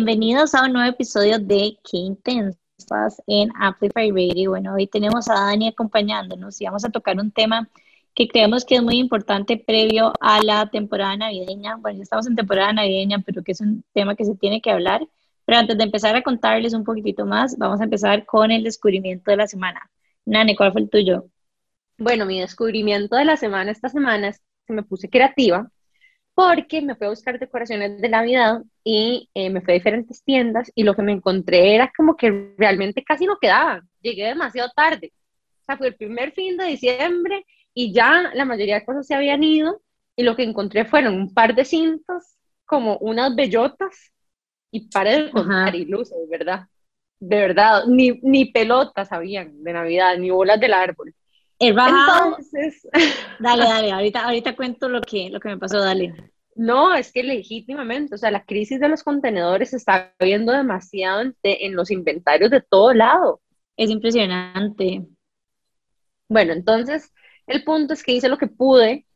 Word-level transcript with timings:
Bienvenidos 0.00 0.54
a 0.54 0.64
un 0.64 0.74
nuevo 0.74 0.88
episodio 0.88 1.40
de 1.40 1.76
Qué 1.82 1.96
Intensas 1.96 3.20
en 3.26 3.50
Amplify 3.56 4.12
Radio. 4.12 4.50
Bueno, 4.50 4.74
hoy 4.74 4.86
tenemos 4.86 5.28
a 5.28 5.34
Dani 5.34 5.66
acompañándonos 5.66 6.60
y 6.60 6.66
vamos 6.66 6.84
a 6.84 6.90
tocar 6.90 7.18
un 7.18 7.32
tema 7.32 7.68
que 8.14 8.28
creemos 8.28 8.64
que 8.64 8.76
es 8.76 8.82
muy 8.84 8.98
importante 8.98 9.56
previo 9.56 10.12
a 10.20 10.40
la 10.44 10.70
temporada 10.70 11.16
navideña. 11.16 11.78
Bueno, 11.78 11.96
ya 11.96 12.04
estamos 12.04 12.28
en 12.28 12.36
temporada 12.36 12.72
navideña, 12.72 13.24
pero 13.26 13.42
que 13.42 13.50
es 13.50 13.60
un 13.60 13.82
tema 13.92 14.14
que 14.14 14.24
se 14.24 14.36
tiene 14.36 14.60
que 14.60 14.70
hablar. 14.70 15.04
Pero 15.44 15.58
antes 15.58 15.76
de 15.76 15.82
empezar 15.82 16.14
a 16.14 16.22
contarles 16.22 16.74
un 16.74 16.84
poquitito 16.84 17.26
más, 17.26 17.58
vamos 17.58 17.80
a 17.80 17.84
empezar 17.84 18.24
con 18.24 18.52
el 18.52 18.62
descubrimiento 18.62 19.32
de 19.32 19.36
la 19.36 19.48
semana. 19.48 19.90
Nani, 20.24 20.54
¿cuál 20.54 20.70
fue 20.70 20.82
el 20.82 20.90
tuyo? 20.90 21.26
Bueno, 21.98 22.24
mi 22.24 22.38
descubrimiento 22.38 23.16
de 23.16 23.24
la 23.24 23.36
semana 23.36 23.72
esta 23.72 23.88
semana 23.88 24.28
es 24.28 24.40
que 24.64 24.74
me 24.74 24.84
puse 24.84 25.10
creativa 25.10 25.68
porque 26.38 26.80
me 26.80 26.94
fui 26.94 27.08
a 27.08 27.10
buscar 27.10 27.36
decoraciones 27.36 28.00
de 28.00 28.08
Navidad 28.08 28.62
y 28.84 29.28
eh, 29.34 29.50
me 29.50 29.60
fui 29.60 29.72
a 29.72 29.74
diferentes 29.74 30.22
tiendas 30.22 30.70
y 30.72 30.84
lo 30.84 30.94
que 30.94 31.02
me 31.02 31.10
encontré 31.10 31.74
era 31.74 31.92
como 31.96 32.16
que 32.16 32.54
realmente 32.56 33.02
casi 33.02 33.26
no 33.26 33.38
quedaba. 33.40 33.82
Llegué 34.00 34.26
demasiado 34.26 34.70
tarde. 34.76 35.12
O 35.62 35.64
sea, 35.66 35.76
fue 35.76 35.88
el 35.88 35.96
primer 35.96 36.30
fin 36.30 36.56
de 36.56 36.66
diciembre 36.66 37.44
y 37.74 37.92
ya 37.92 38.30
la 38.34 38.44
mayoría 38.44 38.76
de 38.76 38.84
cosas 38.84 39.04
se 39.04 39.16
habían 39.16 39.42
ido 39.42 39.82
y 40.14 40.22
lo 40.22 40.36
que 40.36 40.44
encontré 40.44 40.84
fueron 40.84 41.16
un 41.16 41.34
par 41.34 41.56
de 41.56 41.64
cintas, 41.64 42.36
como 42.64 42.98
unas 42.98 43.34
bellotas 43.34 44.12
y 44.70 44.88
pares 44.90 45.24
de 45.24 45.30
contar 45.32 45.74
y 45.74 45.86
luces, 45.86 46.18
¿verdad? 46.30 46.68
De 47.18 47.36
verdad, 47.36 47.82
ni, 47.88 48.20
ni 48.22 48.44
pelotas 48.52 49.10
habían 49.10 49.64
de 49.64 49.72
Navidad, 49.72 50.16
ni 50.16 50.30
bolas 50.30 50.60
del 50.60 50.74
árbol. 50.74 51.12
Entonces, 51.58 52.88
dale, 53.40 53.64
dale, 53.64 53.92
ahorita, 53.92 54.24
ahorita 54.24 54.56
cuento 54.56 54.88
lo 54.88 55.00
que, 55.00 55.30
lo 55.30 55.40
que 55.40 55.48
me 55.48 55.58
pasó, 55.58 55.80
dale. 55.80 56.14
No, 56.54 56.94
es 56.94 57.12
que 57.12 57.22
legítimamente, 57.22 58.14
o 58.14 58.18
sea, 58.18 58.30
la 58.30 58.44
crisis 58.44 58.80
de 58.80 58.88
los 58.88 59.02
contenedores 59.02 59.70
se 59.70 59.76
está 59.76 60.12
viendo 60.18 60.52
demasiado 60.52 61.20
en, 61.20 61.36
en 61.42 61.76
los 61.76 61.90
inventarios 61.90 62.50
de 62.50 62.60
todo 62.60 62.92
lado. 62.92 63.40
Es 63.76 63.90
impresionante. 63.90 65.06
Bueno, 66.28 66.52
entonces, 66.52 67.12
el 67.46 67.64
punto 67.64 67.94
es 67.94 68.02
que 68.02 68.12
hice 68.12 68.28
lo 68.28 68.38
que 68.38 68.48
pude, 68.48 69.06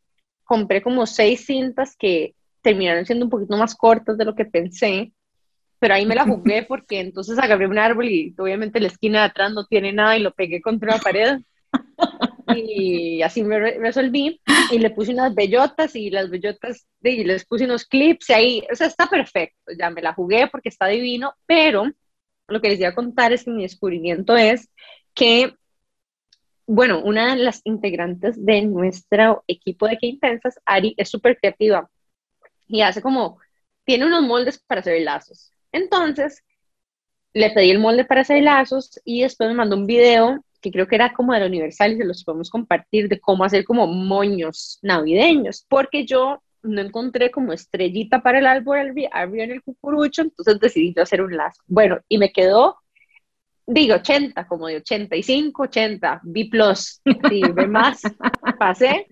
compré 0.44 0.82
como 0.82 1.06
seis 1.06 1.44
cintas 1.44 1.96
que 1.96 2.34
terminaron 2.62 3.04
siendo 3.04 3.26
un 3.26 3.30
poquito 3.30 3.56
más 3.56 3.74
cortas 3.74 4.16
de 4.16 4.24
lo 4.24 4.34
que 4.34 4.44
pensé, 4.44 5.12
pero 5.78 5.94
ahí 5.94 6.06
me 6.06 6.14
la 6.14 6.24
jugué 6.24 6.62
porque 6.68 7.00
entonces 7.00 7.38
agarré 7.38 7.66
un 7.66 7.78
árbol 7.78 8.08
y 8.08 8.34
obviamente 8.38 8.80
la 8.80 8.86
esquina 8.86 9.20
de 9.20 9.26
atrás 9.26 9.52
no 9.52 9.66
tiene 9.66 9.92
nada 9.92 10.16
y 10.16 10.22
lo 10.22 10.32
pegué 10.32 10.62
contra 10.62 10.96
la 10.96 11.02
pared 11.02 11.40
y 12.56 13.22
así 13.22 13.42
me 13.42 13.58
resolví 13.58 14.40
y 14.70 14.78
le 14.78 14.90
puse 14.90 15.12
unas 15.12 15.34
bellotas 15.34 15.94
y 15.96 16.10
las 16.10 16.30
bellotas 16.30 16.86
y 17.02 17.24
les 17.24 17.44
puse 17.44 17.64
unos 17.64 17.84
clips 17.84 18.30
y 18.30 18.32
ahí, 18.32 18.66
o 18.70 18.74
sea, 18.74 18.86
está 18.86 19.06
perfecto, 19.08 19.72
ya 19.78 19.90
me 19.90 20.02
la 20.02 20.14
jugué 20.14 20.48
porque 20.48 20.68
está 20.68 20.86
divino, 20.86 21.34
pero 21.46 21.90
lo 22.48 22.60
que 22.60 22.68
les 22.68 22.80
iba 22.80 22.90
a 22.90 22.94
contar 22.94 23.32
es 23.32 23.44
que 23.44 23.50
mi 23.50 23.62
descubrimiento 23.62 24.36
es 24.36 24.70
que, 25.14 25.54
bueno, 26.66 27.02
una 27.02 27.34
de 27.34 27.42
las 27.42 27.60
integrantes 27.64 28.44
de 28.44 28.62
nuestro 28.62 29.44
equipo 29.46 29.86
de 29.86 29.98
Qué 29.98 30.06
Intensas, 30.06 30.60
Ari, 30.64 30.94
es 30.96 31.08
súper 31.08 31.38
creativa 31.38 31.88
y 32.68 32.80
hace 32.82 33.02
como, 33.02 33.38
tiene 33.84 34.06
unos 34.06 34.22
moldes 34.22 34.58
para 34.58 34.80
hacer 34.80 35.00
lazos. 35.02 35.52
Entonces, 35.72 36.42
le 37.34 37.50
pedí 37.50 37.70
el 37.70 37.78
molde 37.78 38.04
para 38.04 38.22
hacer 38.22 38.42
lazos 38.42 39.00
y 39.04 39.22
después 39.22 39.48
me 39.48 39.54
mandó 39.54 39.76
un 39.76 39.86
video 39.86 40.44
que 40.62 40.70
creo 40.70 40.86
que 40.86 40.94
era 40.94 41.12
como 41.12 41.34
de 41.34 41.40
la 41.40 41.46
Universal 41.46 41.92
y 41.92 41.96
se 41.98 42.04
los 42.04 42.24
podemos 42.24 42.48
compartir 42.48 43.08
de 43.08 43.20
cómo 43.20 43.44
hacer 43.44 43.64
como 43.64 43.86
moños 43.86 44.78
navideños, 44.80 45.66
porque 45.68 46.06
yo 46.06 46.40
no 46.62 46.80
encontré 46.80 47.30
como 47.30 47.52
estrellita 47.52 48.22
para 48.22 48.38
el 48.38 48.46
árbol 48.46 48.78
arriba 48.78 49.44
en 49.44 49.50
el 49.50 49.62
cucurucho, 49.62 50.22
entonces 50.22 50.60
decidí 50.60 50.94
yo 50.94 51.02
hacer 51.02 51.20
un 51.20 51.36
lazo. 51.36 51.60
Bueno, 51.66 51.98
y 52.08 52.18
me 52.18 52.32
quedó, 52.32 52.76
digo, 53.66 53.96
80, 53.96 54.46
como 54.46 54.68
de 54.68 54.76
85, 54.76 55.64
80, 55.64 56.20
B+, 56.22 56.48
sí, 56.74 57.42
B 57.52 57.66
más, 57.66 58.02
pasé. 58.58 59.08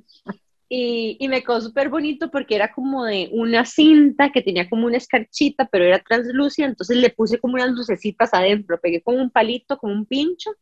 Y, 0.73 1.17
y, 1.19 1.27
me 1.27 1.43
quedó 1.43 1.61
súper 1.61 1.89
bonito 1.89 2.31
porque 2.31 2.55
era 2.55 2.73
como 2.73 3.05
de 3.05 3.29
una 3.33 3.65
cinta 3.65 4.31
que 4.31 4.41
tenía 4.41 4.71
como 4.71 4.87
una 4.87 4.99
escarchita, 4.99 5.67
pero 5.67 5.85
era 5.85 5.99
translúcida, 5.99 6.67
entonces 6.67 6.97
le 6.97 7.11
puse 7.11 7.41
como 7.41 7.55
unas 7.55 7.71
lucecitas 7.71 8.33
adentro, 8.33 8.79
pegué 8.81 9.03
con 9.03 9.19
un 9.19 9.31
palito, 9.31 9.79
con 9.79 9.91
un 9.91 10.07
pincho, 10.07 10.53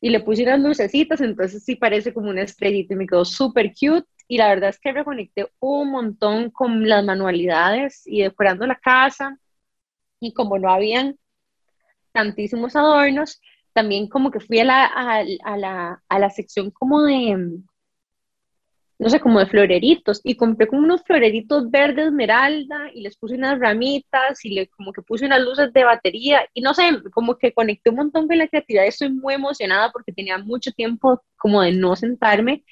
y 0.00 0.10
le 0.10 0.20
puse 0.20 0.42
unas 0.44 0.60
lucecitas, 0.60 1.20
entonces 1.20 1.62
sí 1.64 1.76
parece 1.76 2.14
como 2.14 2.30
una 2.30 2.42
estrellita 2.42 2.94
y 2.94 2.96
me 2.96 3.06
quedó 3.06 3.24
súper 3.24 3.72
cute. 3.74 4.06
Y 4.28 4.38
la 4.38 4.48
verdad 4.48 4.70
es 4.70 4.78
que 4.78 4.92
reconecté 4.92 5.50
un 5.58 5.90
montón 5.90 6.50
con 6.50 6.88
las 6.88 7.04
manualidades 7.04 8.02
y 8.06 8.22
decorando 8.22 8.66
la 8.66 8.76
casa. 8.76 9.38
Y 10.20 10.32
como 10.32 10.58
no 10.58 10.70
habían 10.70 11.18
tantísimos 12.12 12.76
adornos, 12.76 13.40
también 13.72 14.08
como 14.08 14.30
que 14.30 14.40
fui 14.40 14.60
a 14.60 14.64
la, 14.64 14.84
a 14.86 15.56
la, 15.56 16.02
a 16.08 16.18
la 16.18 16.30
sección 16.30 16.70
como 16.70 17.02
de, 17.02 17.60
no 19.00 19.08
sé, 19.08 19.18
como 19.20 19.38
de 19.40 19.46
floreritos, 19.46 20.20
y 20.24 20.36
compré 20.36 20.66
como 20.68 20.82
unos 20.82 21.02
floreritos 21.04 21.70
verde 21.70 22.04
esmeralda, 22.04 22.90
y 22.94 23.00
les 23.02 23.16
puse 23.16 23.34
unas 23.34 23.58
ramitas, 23.58 24.44
y 24.44 24.50
le, 24.50 24.68
como 24.68 24.92
que 24.92 25.02
puse 25.02 25.24
unas 25.24 25.40
luces 25.40 25.72
de 25.72 25.84
batería, 25.84 26.46
y 26.52 26.60
no 26.60 26.74
sé, 26.74 26.82
como 27.12 27.36
que 27.38 27.54
conecté 27.54 27.90
un 27.90 27.96
montón 27.96 28.28
con 28.28 28.36
la 28.38 28.46
creatividad, 28.48 28.86
estoy 28.86 29.10
muy 29.10 29.34
emocionada 29.34 29.90
porque 29.90 30.12
tenía 30.12 30.36
mucho 30.38 30.70
tiempo 30.72 31.22
como 31.38 31.62
de 31.62 31.72
no 31.72 31.96
sentarme 31.96 32.62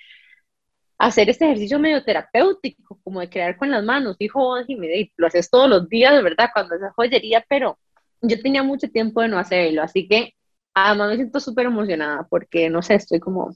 a 0.99 1.07
hacer 1.07 1.31
este 1.31 1.47
ejercicio 1.47 1.79
medio 1.79 2.05
terapéutico, 2.05 3.01
como 3.03 3.21
de 3.21 3.31
crear 3.31 3.57
con 3.57 3.71
las 3.71 3.83
manos, 3.85 4.19
dijo, 4.19 4.55
me 4.69 5.11
lo 5.17 5.27
haces 5.27 5.49
todos 5.51 5.69
los 5.69 5.89
días, 5.89 6.13
de 6.15 6.23
verdad, 6.23 6.51
cuando 6.53 6.75
es 6.75 6.83
joyería, 6.95 7.45
pero 7.49 7.79
yo 8.21 8.41
tenía 8.43 8.63
mucho 8.63 8.89
tiempo 8.91 9.23
de 9.23 9.29
no 9.29 9.39
hacerlo, 9.39 9.83
así 9.83 10.07
que 10.09 10.35
además 10.75 11.11
me 11.11 11.17
siento 11.17 11.41
súper 11.41 11.67
emocionada 11.67 12.27
porque, 12.29 12.69
no 12.71 12.83
sé, 12.83 12.97
estoy 12.97 13.21
como 13.21 13.51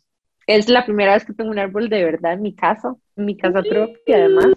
es 0.46 0.68
la 0.68 0.84
primera 0.84 1.14
vez 1.14 1.24
que 1.24 1.32
tengo 1.32 1.50
un 1.50 1.58
árbol 1.58 1.88
de 1.88 2.04
verdad 2.04 2.34
en 2.34 2.42
mi 2.42 2.54
casa, 2.54 2.94
en 3.16 3.24
mi 3.24 3.36
casa 3.36 3.62
propia 3.62 4.16
además. 4.16 4.54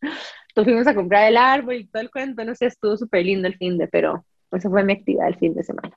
Entonces 0.00 0.64
fuimos 0.64 0.86
a 0.86 0.94
comprar 0.94 1.28
el 1.28 1.36
árbol 1.36 1.74
y 1.76 1.86
todo 1.86 2.02
el 2.02 2.10
cuento, 2.10 2.44
no 2.44 2.54
sé, 2.54 2.66
estuvo 2.66 2.96
súper 2.96 3.24
lindo 3.24 3.48
el 3.48 3.56
fin 3.56 3.78
de, 3.78 3.88
pero 3.88 4.24
esa 4.52 4.68
fue 4.68 4.82
mi 4.82 4.94
actividad 4.94 5.28
el 5.28 5.36
fin 5.36 5.54
de 5.54 5.62
semana. 5.62 5.92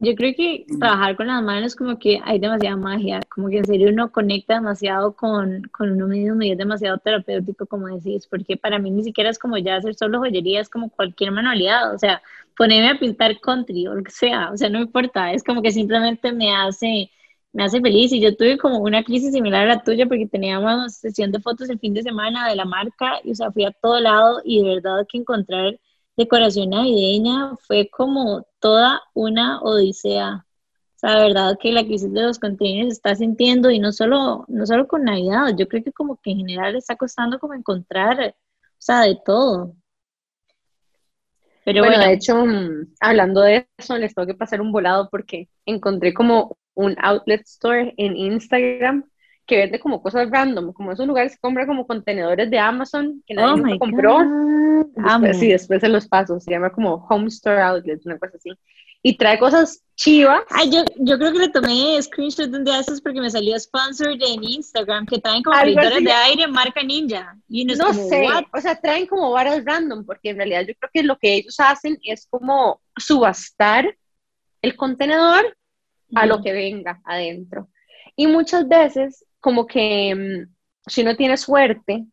Yo 0.00 0.14
creo 0.14 0.32
que 0.36 0.64
trabajar 0.78 1.16
con 1.16 1.26
las 1.26 1.42
manos 1.42 1.74
como 1.74 1.98
que 1.98 2.20
hay 2.22 2.38
demasiada 2.38 2.76
magia, 2.76 3.18
como 3.28 3.48
que 3.48 3.58
en 3.58 3.64
serio 3.64 3.88
uno 3.90 4.12
conecta 4.12 4.54
demasiado 4.54 5.16
con, 5.16 5.62
con 5.72 5.90
uno 5.90 6.06
mismo 6.06 6.40
y 6.42 6.52
es 6.52 6.58
demasiado 6.58 6.98
terapéutico, 6.98 7.66
como 7.66 7.88
decís, 7.88 8.28
porque 8.28 8.56
para 8.56 8.78
mí 8.78 8.92
ni 8.92 9.02
siquiera 9.02 9.28
es 9.28 9.40
como 9.40 9.58
ya 9.58 9.74
hacer 9.74 9.96
solo 9.96 10.20
joyería, 10.20 10.60
es 10.60 10.68
como 10.68 10.88
cualquier 10.90 11.32
manualidad, 11.32 11.92
o 11.92 11.98
sea, 11.98 12.22
ponerme 12.56 12.90
a 12.90 12.98
pintar 13.00 13.40
country 13.40 13.88
o 13.88 13.94
lo 13.94 14.04
que 14.04 14.12
sea, 14.12 14.52
o 14.52 14.56
sea, 14.56 14.68
no 14.68 14.80
importa, 14.80 15.32
es 15.32 15.42
como 15.42 15.62
que 15.62 15.72
simplemente 15.72 16.30
me 16.30 16.54
hace 16.54 17.10
me 17.52 17.64
hace 17.64 17.80
feliz 17.80 18.12
y 18.12 18.20
yo 18.20 18.36
tuve 18.36 18.58
como 18.58 18.78
una 18.78 19.02
crisis 19.02 19.32
similar 19.32 19.64
a 19.64 19.74
la 19.76 19.82
tuya 19.82 20.06
porque 20.06 20.26
teníamos 20.26 20.94
sesión 20.94 21.32
de 21.32 21.40
fotos 21.40 21.70
el 21.70 21.78
fin 21.78 21.94
de 21.94 22.02
semana 22.02 22.48
de 22.48 22.56
la 22.56 22.64
marca 22.64 23.20
y 23.24 23.32
o 23.32 23.34
sea, 23.34 23.50
fui 23.50 23.64
a 23.64 23.72
todo 23.72 24.00
lado 24.00 24.40
y 24.44 24.62
de 24.62 24.76
verdad 24.76 25.06
que 25.10 25.18
encontrar 25.18 25.78
decoración 26.16 26.70
navideña 26.70 27.56
fue 27.56 27.88
como 27.88 28.46
toda 28.58 29.00
una 29.14 29.60
odisea. 29.62 30.44
O 30.96 30.98
sea, 31.00 31.14
de 31.14 31.28
verdad 31.28 31.56
que 31.60 31.70
la 31.70 31.84
crisis 31.84 32.12
de 32.12 32.22
los 32.22 32.40
contenedores 32.40 32.94
se 32.94 32.98
está 32.98 33.14
sintiendo 33.14 33.70
y 33.70 33.78
no 33.78 33.92
solo, 33.92 34.44
no 34.48 34.66
solo 34.66 34.88
con 34.88 35.04
Navidad, 35.04 35.54
yo 35.56 35.68
creo 35.68 35.84
que 35.84 35.92
como 35.92 36.16
que 36.16 36.32
en 36.32 36.38
general 36.38 36.74
está 36.74 36.96
costando 36.96 37.38
como 37.38 37.54
encontrar, 37.54 38.34
o 38.34 38.76
sea, 38.78 39.02
de 39.02 39.16
todo. 39.24 39.76
Pero 41.64 41.84
bueno, 41.84 41.98
de 42.00 42.14
hecho, 42.14 42.44
mm, 42.44 42.94
hablando 42.98 43.42
de 43.42 43.68
eso, 43.78 43.96
les 43.96 44.12
tengo 44.12 44.26
que 44.26 44.34
pasar 44.34 44.60
un 44.60 44.72
volado 44.72 45.08
porque 45.08 45.48
encontré 45.66 46.12
como 46.14 46.58
un 46.78 46.94
outlet 47.00 47.42
store 47.44 47.92
en 47.96 48.16
Instagram 48.16 49.04
que 49.46 49.56
vende 49.56 49.80
como 49.80 50.00
cosas 50.00 50.30
random, 50.30 50.72
como 50.72 50.92
esos 50.92 51.06
lugares 51.06 51.32
que 51.32 51.40
compran 51.40 51.66
como 51.66 51.86
contenedores 51.86 52.48
de 52.50 52.58
Amazon 52.58 53.22
que 53.26 53.34
nadie 53.34 53.74
oh 53.74 53.78
compró. 53.78 54.18
Después, 54.94 55.38
sí, 55.38 55.48
después 55.48 55.80
se 55.80 55.88
los 55.88 56.06
paso, 56.06 56.38
se 56.38 56.52
llama 56.52 56.70
como 56.70 57.06
Home 57.08 57.28
Store 57.28 57.60
Outlet, 57.60 58.00
una 58.04 58.18
cosa 58.18 58.36
así. 58.36 58.50
Y 59.02 59.16
trae 59.16 59.38
cosas 59.38 59.82
chivas. 59.96 60.42
Ay, 60.50 60.70
yo, 60.70 60.84
yo 60.98 61.18
creo 61.18 61.32
que 61.32 61.38
le 61.38 61.48
tomé 61.48 62.00
screenshot 62.00 62.48
de 62.48 62.58
un 62.58 62.64
día 62.64 62.78
esos 62.78 63.00
porque 63.00 63.20
me 63.20 63.30
salió 63.30 63.58
sponsored 63.58 64.20
en 64.20 64.44
Instagram, 64.44 65.06
que 65.06 65.18
traen 65.18 65.42
como 65.42 65.60
printores 65.60 66.04
de 66.04 66.12
aire 66.12 66.46
marca 66.46 66.82
Ninja. 66.82 67.36
Y 67.48 67.64
no, 67.64 67.74
no 67.74 67.92
sé, 67.92 68.26
o 68.52 68.60
sea, 68.60 68.80
traen 68.80 69.06
como 69.06 69.32
varas 69.32 69.64
random, 69.64 70.04
porque 70.04 70.30
en 70.30 70.36
realidad 70.36 70.60
yo 70.60 70.74
creo 70.78 70.90
que 70.92 71.02
lo 71.02 71.18
que 71.18 71.34
ellos 71.34 71.58
hacen 71.58 71.98
es 72.04 72.26
como 72.30 72.80
subastar 72.96 73.96
el 74.62 74.76
contenedor 74.76 75.56
a 76.14 76.26
lo 76.26 76.42
que 76.42 76.52
venga 76.52 77.00
adentro. 77.04 77.68
Y 78.16 78.26
muchas 78.26 78.66
veces, 78.68 79.24
como 79.40 79.66
que 79.66 80.14
mm, 80.14 80.54
si 80.88 81.04
no 81.04 81.16
tiene 81.16 81.36
suerte, 81.36 82.06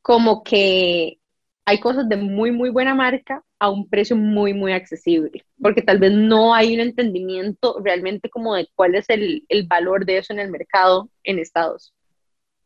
como 0.00 0.42
que 0.42 1.18
hay 1.64 1.80
cosas 1.80 2.08
de 2.08 2.16
muy, 2.16 2.50
muy 2.50 2.70
buena 2.70 2.94
marca 2.94 3.42
a 3.58 3.70
un 3.70 3.88
precio 3.88 4.16
muy, 4.16 4.52
muy 4.52 4.72
accesible, 4.72 5.44
porque 5.60 5.82
tal 5.82 5.98
vez 5.98 6.12
no 6.12 6.54
hay 6.54 6.74
un 6.74 6.80
entendimiento 6.80 7.80
realmente 7.82 8.28
como 8.28 8.54
de 8.54 8.68
cuál 8.74 8.96
es 8.96 9.08
el, 9.08 9.44
el 9.48 9.66
valor 9.66 10.04
de 10.04 10.18
eso 10.18 10.32
en 10.32 10.40
el 10.40 10.50
mercado 10.50 11.08
en 11.22 11.38
Estados. 11.38 11.94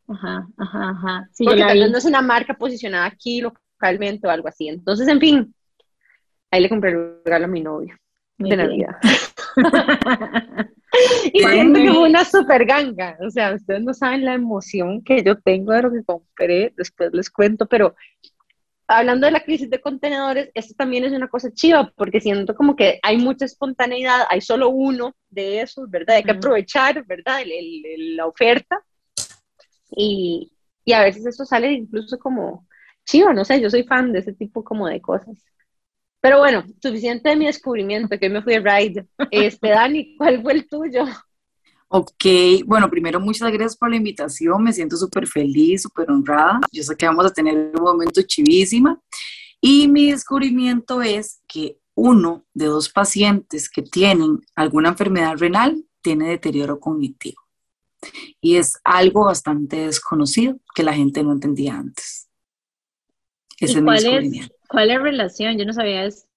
Ajá, 0.09 0.47
ajá, 0.57 0.91
ajá. 0.91 1.29
porque 1.45 1.61
tal 1.61 1.81
vez 1.81 1.91
no 1.91 1.99
es 1.99 2.05
una 2.05 2.23
marca 2.23 2.55
posicionada 2.55 3.07
aquí 3.07 3.41
localmente 3.41 4.27
o 4.27 4.31
algo 4.31 4.49
así. 4.49 4.69
Entonces, 4.69 5.09
en 5.09 5.21
fin, 5.21 5.55
ahí 6.51 6.63
le 6.63 6.69
compré 6.69 6.93
el 6.93 7.17
regalo 7.25 7.47
a 7.47 7.49
mi 7.49 7.61
novio 7.61 7.95
de 8.39 8.57
Navidad. 8.57 8.97
y 11.33 11.41
siento 11.41 11.81
que 11.81 11.91
fue 11.91 12.09
una 12.09 12.25
super 12.25 12.65
ganga. 12.65 13.17
O 13.21 13.31
sea, 13.31 13.55
ustedes 13.55 13.83
no 13.83 13.95
saben 13.95 14.25
la 14.25 14.35
emoción 14.35 15.03
que 15.03 15.23
yo 15.23 15.39
tengo 15.41 15.73
de 15.73 15.83
lo 15.83 15.93
que 15.93 16.05
compré, 16.05 16.73
después 16.77 17.11
les 17.13 17.31
cuento, 17.31 17.67
pero 17.67 17.95
hablando 18.89 19.27
de 19.27 19.33
la 19.33 19.43
crisis 19.43 19.69
de 19.69 19.81
contenedores, 19.81 20.51
esto 20.55 20.75
también 20.77 21.05
es 21.05 21.13
una 21.13 21.29
cosa 21.29 21.53
chiva, 21.53 21.93
porque 21.97 22.21
siento 22.21 22.55
como 22.55 22.77
que 22.77 23.01
hay 23.03 23.17
mucha 23.19 23.45
espontaneidad, 23.45 24.27
hay 24.31 24.41
solo 24.41 24.69
uno 24.69 25.17
de 25.29 25.63
esos, 25.63 25.91
¿verdad? 25.91 26.17
Hay 26.17 26.25
que 26.25 26.33
aprovechar, 26.33 27.05
¿verdad? 27.07 27.41
la 27.97 28.27
oferta. 28.27 28.81
Y, 29.91 30.53
y, 30.85 30.93
a 30.93 31.03
veces 31.03 31.27
eso 31.27 31.45
sale 31.45 31.73
incluso 31.73 32.19
como 32.19 32.67
chiva, 33.05 33.33
no 33.33 33.45
sé, 33.45 33.61
yo 33.61 33.71
soy 33.71 33.85
fan 33.85 34.13
de 34.13 34.19
ese 34.21 34.33
tipo 34.33 34.65
como 34.65 34.89
de 34.89 35.01
cosas. 35.01 35.45
Pero 36.21 36.39
bueno, 36.39 36.65
suficiente 36.83 37.29
de 37.29 37.37
mi 37.37 37.47
descubrimiento, 37.47 38.19
que 38.19 38.29
me 38.29 38.43
fui 38.43 38.55
a 38.55 38.61
ride. 38.61 39.07
Este, 39.31 39.69
Dani, 39.69 40.17
¿cuál 40.17 40.43
fue 40.43 40.55
el 40.55 40.69
tuyo? 40.69 41.05
Ok, 41.89 42.25
bueno, 42.65 42.91
primero 42.91 43.21
muchas 43.21 43.51
gracias 43.53 43.77
por 43.77 43.91
la 43.91 43.97
invitación, 43.97 44.63
me 44.63 44.73
siento 44.73 44.97
súper 44.97 45.27
feliz, 45.27 45.83
súper 45.83 46.11
honrada. 46.11 46.61
Yo 46.73 46.83
sé 46.83 46.97
que 46.97 47.07
vamos 47.07 47.27
a 47.27 47.33
tener 47.33 47.71
un 47.75 47.83
momento 47.83 48.23
chivísima. 48.23 49.01
Y 49.61 49.89
mi 49.89 50.11
descubrimiento 50.11 51.01
es 51.01 51.41
que 51.47 51.79
uno 51.95 52.45
de 52.53 52.67
dos 52.67 52.89
pacientes 52.89 53.71
que 53.71 53.83
tienen 53.83 54.41
alguna 54.55 54.91
enfermedad 54.91 55.37
renal 55.39 55.85
tiene 56.03 56.29
deterioro 56.29 56.79
cognitivo. 56.81 57.41
Y 58.41 58.57
es 58.57 58.75
algo 58.85 59.25
bastante 59.25 59.87
desconocido 59.87 60.59
que 60.75 60.83
la 60.83 60.93
gente 60.93 61.23
no 61.23 61.33
entendía 61.33 61.77
antes. 61.77 62.29
Ese 63.59 63.79
es 63.79 63.83
mi 63.83 63.93
descubrimiento. 63.93 64.56
¿Cuál 64.69 64.91
es 64.91 64.97
la 64.97 65.03
relación? 65.03 65.59
Yo 65.59 65.65
no 65.65 65.73
sabía 65.73 66.05
esto. 66.05 66.29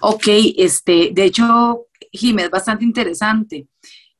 Ok, 0.00 0.24
este, 0.56 1.10
de 1.12 1.24
hecho, 1.24 1.86
Jiménez, 2.10 2.46
es 2.46 2.50
bastante 2.50 2.84
interesante 2.84 3.68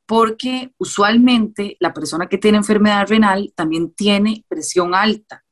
porque 0.05 0.71
usualmente 0.77 1.77
la 1.79 1.93
persona 1.93 2.27
que 2.27 2.37
tiene 2.37 2.57
enfermedad 2.57 3.07
renal 3.07 3.51
también 3.55 3.93
tiene 3.93 4.45
presión 4.47 4.93
alta. 4.93 5.43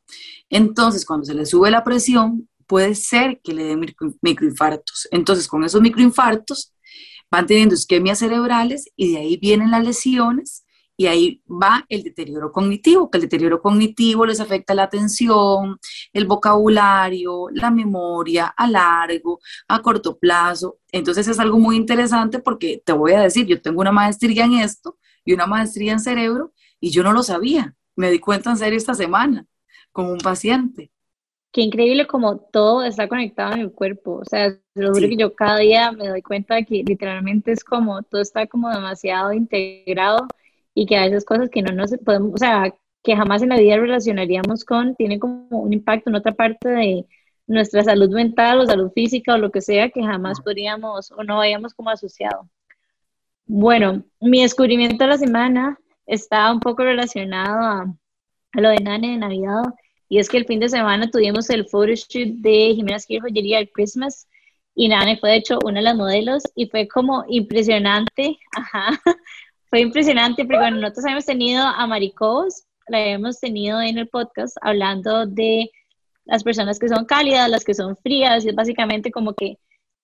Entonces, 0.49 1.05
cuando 1.05 1.25
se 1.25 1.33
le 1.33 1.45
sube 1.45 1.71
la 1.71 1.83
presión, 1.83 2.49
puede 2.67 2.95
ser 2.95 3.39
que 3.43 3.53
le 3.53 3.63
den 3.63 3.85
microinfartos. 4.21 5.07
Entonces, 5.11 5.47
con 5.47 5.63
esos 5.63 5.81
microinfartos 5.81 6.73
van 7.29 7.47
teniendo 7.47 7.75
isquemias 7.75 8.19
cerebrales 8.19 8.89
y 8.95 9.13
de 9.13 9.19
ahí 9.19 9.37
vienen 9.37 9.71
las 9.71 9.83
lesiones 9.83 10.65
y 11.01 11.07
ahí 11.07 11.41
va 11.49 11.83
el 11.89 12.03
deterioro 12.03 12.51
cognitivo, 12.51 13.09
que 13.09 13.17
el 13.17 13.23
deterioro 13.23 13.59
cognitivo 13.59 14.23
les 14.23 14.39
afecta 14.39 14.75
la 14.75 14.83
atención, 14.83 15.79
el 16.13 16.27
vocabulario, 16.27 17.47
la 17.53 17.71
memoria 17.71 18.53
a 18.55 18.67
largo, 18.69 19.39
a 19.67 19.81
corto 19.81 20.19
plazo. 20.19 20.77
Entonces 20.91 21.27
es 21.27 21.39
algo 21.39 21.57
muy 21.57 21.75
interesante 21.75 22.37
porque 22.37 22.83
te 22.85 22.93
voy 22.93 23.13
a 23.13 23.21
decir, 23.21 23.47
yo 23.47 23.59
tengo 23.59 23.81
una 23.81 23.91
maestría 23.91 24.45
en 24.45 24.53
esto 24.59 24.99
y 25.25 25.33
una 25.33 25.47
maestría 25.47 25.93
en 25.93 25.99
cerebro 25.99 26.53
y 26.79 26.91
yo 26.91 27.01
no 27.01 27.13
lo 27.13 27.23
sabía. 27.23 27.73
Me 27.95 28.11
di 28.11 28.19
cuenta 28.19 28.51
en 28.51 28.57
serio 28.57 28.77
esta 28.77 28.93
semana 28.93 29.47
con 29.91 30.05
un 30.05 30.19
paciente. 30.19 30.91
Qué 31.51 31.61
increíble 31.61 32.05
como 32.05 32.37
todo 32.37 32.83
está 32.83 33.07
conectado 33.07 33.53
en 33.53 33.61
el 33.61 33.71
cuerpo. 33.71 34.19
O 34.21 34.25
sea, 34.25 34.55
lo 34.75 34.93
que 34.93 35.17
yo 35.17 35.33
cada 35.33 35.57
día 35.57 35.91
me 35.93 36.09
doy 36.09 36.21
cuenta 36.21 36.53
de 36.53 36.65
que 36.65 36.83
literalmente 36.85 37.51
es 37.51 37.63
como 37.63 38.03
todo 38.03 38.21
está 38.21 38.45
como 38.45 38.69
demasiado 38.69 39.33
integrado 39.33 40.27
y 40.73 40.85
que 40.85 40.97
a 40.97 41.05
veces 41.05 41.25
cosas 41.25 41.49
que 41.49 41.61
no 41.61 41.73
nos 41.73 41.91
podemos, 42.05 42.33
o 42.33 42.37
sea, 42.37 42.73
que 43.03 43.15
jamás 43.15 43.41
en 43.41 43.49
la 43.49 43.57
vida 43.57 43.77
relacionaríamos 43.77 44.63
con, 44.65 44.95
tiene 44.95 45.19
como 45.19 45.47
un 45.49 45.73
impacto 45.73 46.09
en 46.09 46.15
otra 46.15 46.33
parte 46.33 46.69
de 46.69 47.05
nuestra 47.47 47.83
salud 47.83 48.09
mental 48.09 48.59
o 48.59 48.65
salud 48.65 48.91
física 48.93 49.33
o 49.33 49.37
lo 49.37 49.51
que 49.51 49.61
sea 49.61 49.89
que 49.89 50.01
jamás 50.03 50.39
podríamos 50.41 51.11
o 51.11 51.23
no 51.23 51.41
hayamos 51.41 51.73
como 51.73 51.89
asociado. 51.89 52.49
Bueno, 53.45 54.03
mi 54.21 54.41
descubrimiento 54.41 55.03
de 55.03 55.09
la 55.09 55.17
semana 55.17 55.77
está 56.05 56.51
un 56.51 56.59
poco 56.59 56.83
relacionado 56.83 57.59
a, 57.59 57.95
a 58.53 58.61
lo 58.61 58.69
de 58.69 58.77
Nane 58.77 59.11
de 59.11 59.17
Navidad 59.17 59.63
y 60.07 60.19
es 60.19 60.29
que 60.29 60.37
el 60.37 60.45
fin 60.45 60.59
de 60.59 60.69
semana 60.69 61.09
tuvimos 61.09 61.49
el 61.49 61.67
photoshoot 61.67 62.35
de 62.37 62.73
Jimena 62.75 62.97
Esquir 62.97 63.21
Joyería 63.21 63.57
del 63.57 63.71
Christmas 63.71 64.27
y 64.75 64.87
Nane 64.87 65.17
fue 65.17 65.31
de 65.31 65.37
hecho 65.37 65.59
una 65.63 65.79
de 65.79 65.83
las 65.83 65.95
modelos 65.95 66.43
y 66.55 66.67
fue 66.67 66.87
como 66.87 67.25
impresionante, 67.27 68.37
ajá, 68.55 69.01
fue 69.71 69.79
impresionante 69.79 70.43
porque 70.43 70.59
bueno, 70.59 70.77
nosotros 70.77 71.05
hemos 71.05 71.25
tenido 71.25 71.63
a 71.63 71.87
Maricos, 71.87 72.65
la 72.87 72.99
hemos 73.05 73.39
tenido 73.39 73.81
en 73.81 73.97
el 73.97 74.09
podcast 74.09 74.57
hablando 74.61 75.25
de 75.25 75.71
las 76.25 76.43
personas 76.43 76.77
que 76.77 76.89
son 76.89 77.05
cálidas, 77.05 77.49
las 77.49 77.63
que 77.63 77.73
son 77.73 77.95
frías, 77.95 78.43
y 78.43 78.49
es 78.49 78.55
básicamente 78.55 79.11
como 79.11 79.33
que 79.33 79.57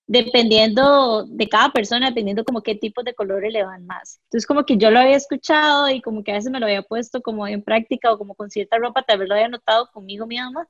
dependiendo 0.06 1.24
de 1.26 1.48
cada 1.50 1.70
persona, 1.70 2.08
dependiendo 2.08 2.44
como 2.44 2.62
qué 2.62 2.76
tipo 2.76 3.02
de 3.02 3.14
colores 3.14 3.52
le 3.52 3.62
van 3.62 3.84
más. 3.86 4.20
Entonces 4.24 4.46
como 4.46 4.64
que 4.64 4.78
yo 4.78 4.90
lo 4.90 5.00
había 5.00 5.16
escuchado 5.16 5.90
y 5.90 6.00
como 6.00 6.24
que 6.24 6.32
a 6.32 6.36
veces 6.36 6.50
me 6.50 6.60
lo 6.60 6.66
había 6.66 6.82
puesto 6.82 7.20
como 7.20 7.46
en 7.46 7.62
práctica 7.62 8.10
o 8.10 8.16
como 8.16 8.34
con 8.34 8.50
cierta 8.50 8.78
ropa, 8.78 9.02
tal 9.02 9.18
vez 9.18 9.28
lo 9.28 9.34
había 9.34 9.48
notado 9.48 9.90
conmigo 9.92 10.26
misma, 10.26 10.66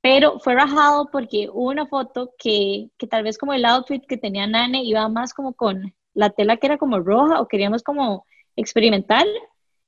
pero 0.00 0.38
fue 0.38 0.54
rajado 0.54 1.08
porque 1.10 1.48
hubo 1.52 1.70
una 1.70 1.86
foto 1.88 2.32
que, 2.38 2.90
que 2.96 3.08
tal 3.08 3.24
vez 3.24 3.38
como 3.38 3.54
el 3.54 3.64
outfit 3.64 4.06
que 4.06 4.16
tenía 4.16 4.46
Nane 4.46 4.84
iba 4.84 5.08
más 5.08 5.34
como 5.34 5.54
con 5.54 5.92
la 6.14 6.30
tela 6.30 6.56
que 6.58 6.68
era 6.68 6.78
como 6.78 7.00
roja 7.00 7.40
o 7.40 7.48
queríamos 7.48 7.82
como 7.82 8.24
experimental. 8.56 9.26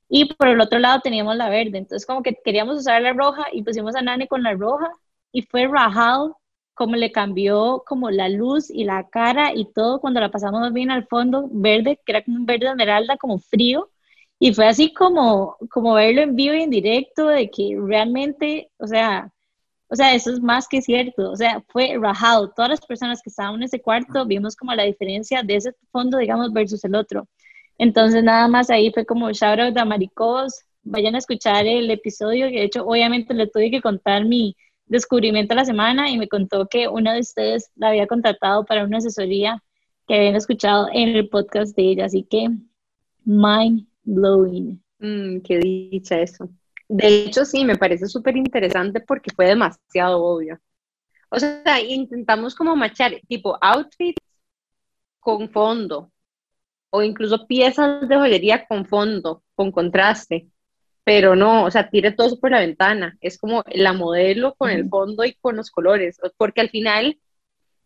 Y 0.09 0.27
por 0.35 0.49
el 0.49 0.61
otro 0.61 0.79
lado 0.79 1.01
teníamos 1.03 1.37
la 1.37 1.49
verde. 1.51 1.79
Entonces 1.79 2.07
como 2.07 2.23
que 2.23 2.37
queríamos 2.45 2.79
usar 2.79 3.03
la 3.03 3.13
roja 3.13 3.47
y 3.53 3.63
pusimos 3.63 3.95
a 3.97 4.03
Nani 4.03 4.27
con 4.29 4.43
la 4.43 4.55
roja 4.55 4.91
y 5.33 5.43
fue 5.43 5.67
rajado 5.67 6.39
como 6.79 6.97
le 6.97 7.11
cambió 7.13 7.83
como 7.87 8.11
la 8.11 8.29
luz 8.29 8.71
y 8.71 8.85
la 8.85 9.09
cara 9.09 9.53
y 9.55 9.67
todo 9.73 10.01
cuando 10.01 10.21
la 10.21 10.31
pasamos 10.31 10.73
bien 10.73 10.93
al 10.93 11.07
fondo 11.09 11.49
verde, 11.51 12.01
que 12.07 12.13
era 12.13 12.23
como 12.25 12.37
un 12.39 12.47
verde 12.47 12.69
esmeralda, 12.69 13.17
como 13.17 13.39
frío. 13.39 13.91
Y 14.39 14.55
fue 14.55 14.67
así 14.69 14.95
como, 14.95 15.57
como 15.71 15.95
verlo 15.95 16.23
en 16.23 16.37
vivo 16.37 16.55
y 16.55 16.63
en 16.63 16.71
directo, 16.71 17.27
de 17.29 17.51
que 17.51 17.77
realmente, 17.81 18.71
o 18.79 18.87
sea, 18.87 19.33
o 19.89 19.97
sea, 19.97 20.15
eso 20.15 20.31
es 20.33 20.41
más 20.41 20.69
que 20.69 20.83
cierto. 20.83 21.31
O 21.31 21.37
sea, 21.37 21.63
fue 21.69 21.97
rajado. 22.01 22.51
Todas 22.51 22.71
las 22.71 22.87
personas 22.87 23.23
que 23.23 23.31
estaban 23.31 23.57
en 23.57 23.65
ese 23.65 23.81
cuarto 23.81 24.27
vimos 24.27 24.55
como 24.55 24.75
la 24.75 24.85
diferencia 24.85 25.43
de 25.43 25.57
ese 25.57 25.73
fondo, 25.91 26.19
digamos, 26.19 26.53
versus 26.53 26.85
el 26.85 26.95
otro. 26.95 27.27
Entonces 27.79 28.25
nada 28.25 28.49
más 28.49 28.71
ahí 28.71 28.91
fue 28.93 29.07
como 29.07 29.31
shout 29.33 29.61
out 29.61 29.79
a 29.79 29.85
Maricos, 29.85 30.65
vayan 30.83 31.15
a 31.15 31.19
escuchar 31.19 31.67
el 31.67 31.91
episodio, 31.91 32.47
de 32.47 32.65
hecho 32.65 32.85
obviamente 32.85 33.35
le 33.35 33.47
tuve 33.47 33.71
que 33.71 33.81
contar 33.81 34.25
mi 34.25 34.57
descubrimiento 34.87 35.55
de 35.55 35.61
la 35.61 35.65
semana 35.65 36.11
y 36.11 36.19
me 36.19 36.29
contó 36.29 36.67
que 36.67 36.89
uno 36.89 37.13
de 37.13 37.21
ustedes 37.21 37.71
la 37.77 37.89
había 37.89 38.07
contratado 38.07 38.65
para 38.65 38.85
una 38.85 38.99
asesoría 38.99 39.63
que 40.07 40.17
habían 40.17 40.37
escuchado 40.37 40.89
en 40.93 41.11
el 41.11 41.29
podcast 41.29 41.77
de 41.77 41.83
ella, 41.83 42.07
así 42.07 42.25
que 42.25 42.49
mind 43.25 43.87
blowing. 44.05 44.83
Mm, 44.99 45.41
qué 45.41 45.59
dicha 45.59 46.21
eso. 46.21 46.49
De 46.89 47.25
hecho, 47.25 47.45
sí, 47.45 47.65
me 47.65 47.77
parece 47.77 48.07
súper 48.07 48.37
interesante 48.37 49.01
porque 49.01 49.31
fue 49.35 49.47
demasiado 49.47 50.23
obvio. 50.25 50.59
O 51.31 51.39
sea, 51.39 51.81
intentamos 51.83 52.55
como 52.55 52.75
machar 52.75 53.13
tipo 53.29 53.59
outfits 53.61 54.17
con 55.21 55.51
fondo, 55.51 56.11
o 56.91 57.03
incluso 57.03 57.47
piezas 57.47 58.09
de 58.09 58.17
joyería 58.17 58.67
con 58.67 58.87
fondo, 58.87 59.43
con 59.55 59.73
contraste, 59.73 60.49
pero 61.05 61.35
no, 61.35 61.65
o 61.65 61.71
sea, 61.71 61.89
tire 61.89 62.13
todo 62.13 62.27
eso 62.27 62.41
por 62.41 62.51
la 62.51 62.61
ventana, 62.61 63.17
es 63.21 63.39
como 63.39 63.65
la 63.73 63.93
modelo 63.93 64.55
con 64.57 64.71
el 64.71 64.89
fondo 64.89 65.25
y 65.25 65.35
con 65.35 65.57
los 65.57 65.71
colores, 65.71 66.19
porque 66.37 66.61
al 66.61 66.71
final, 66.71 67.19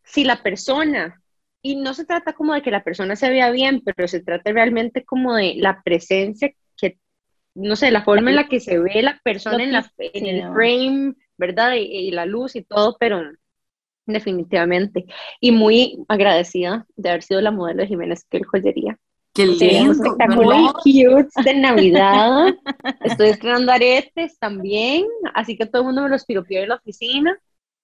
si 0.03 0.25
la 0.25 0.43
persona, 0.43 1.23
y 1.63 1.77
no 1.77 1.95
se 1.95 2.05
trata 2.05 2.33
como 2.33 2.55
de 2.55 2.63
que 2.63 2.73
la 2.73 2.83
persona 2.83 3.15
se 3.15 3.31
vea 3.31 3.51
bien, 3.51 3.83
pero 3.85 4.09
se 4.09 4.21
trata 4.21 4.51
realmente 4.53 5.05
como 5.05 5.37
de 5.37 5.55
la 5.57 5.83
presencia 5.83 6.53
que, 6.77 6.99
no 7.55 7.77
sé, 7.77 7.93
la 7.93 8.03
forma 8.03 8.31
en 8.31 8.37
la 8.37 8.49
que 8.49 8.59
se 8.59 8.81
ve 8.81 9.03
la 9.03 9.21
persona 9.23 9.63
en, 9.63 9.73
la, 9.73 9.89
en 9.99 10.27
el 10.27 10.53
frame, 10.53 11.15
¿verdad? 11.37 11.75
Y, 11.75 11.83
y 11.83 12.11
la 12.11 12.27
luz 12.27 12.57
y 12.57 12.63
todo, 12.63 12.97
pero 12.99 13.23
definitivamente. 14.07 15.07
Y 15.41 15.53
muy 15.53 15.99
agradecida 16.09 16.87
de 16.97 17.11
haber 17.11 17.23
sido 17.23 17.41
la 17.41 17.51
modelo 17.51 17.83
de 17.83 17.89
Jiménez 17.89 18.25
que 18.29 18.39
el 18.39 18.47
joyería. 18.47 18.99
Qué 19.35 19.47
lindo. 19.47 19.93
Espectacular, 19.93 20.75
cute 20.75 21.43
de 21.43 21.55
Navidad. 21.55 22.55
Estoy 23.03 23.29
estrenando 23.29 23.73
aretes 23.73 24.39
también, 24.39 25.07
así 25.35 25.57
que 25.57 25.65
todo 25.65 25.83
el 25.83 25.87
mundo 25.87 26.03
me 26.03 26.11
los 26.11 26.27
piropió 26.27 26.61
en 26.61 26.69
la 26.69 26.75
oficina. 26.75 27.39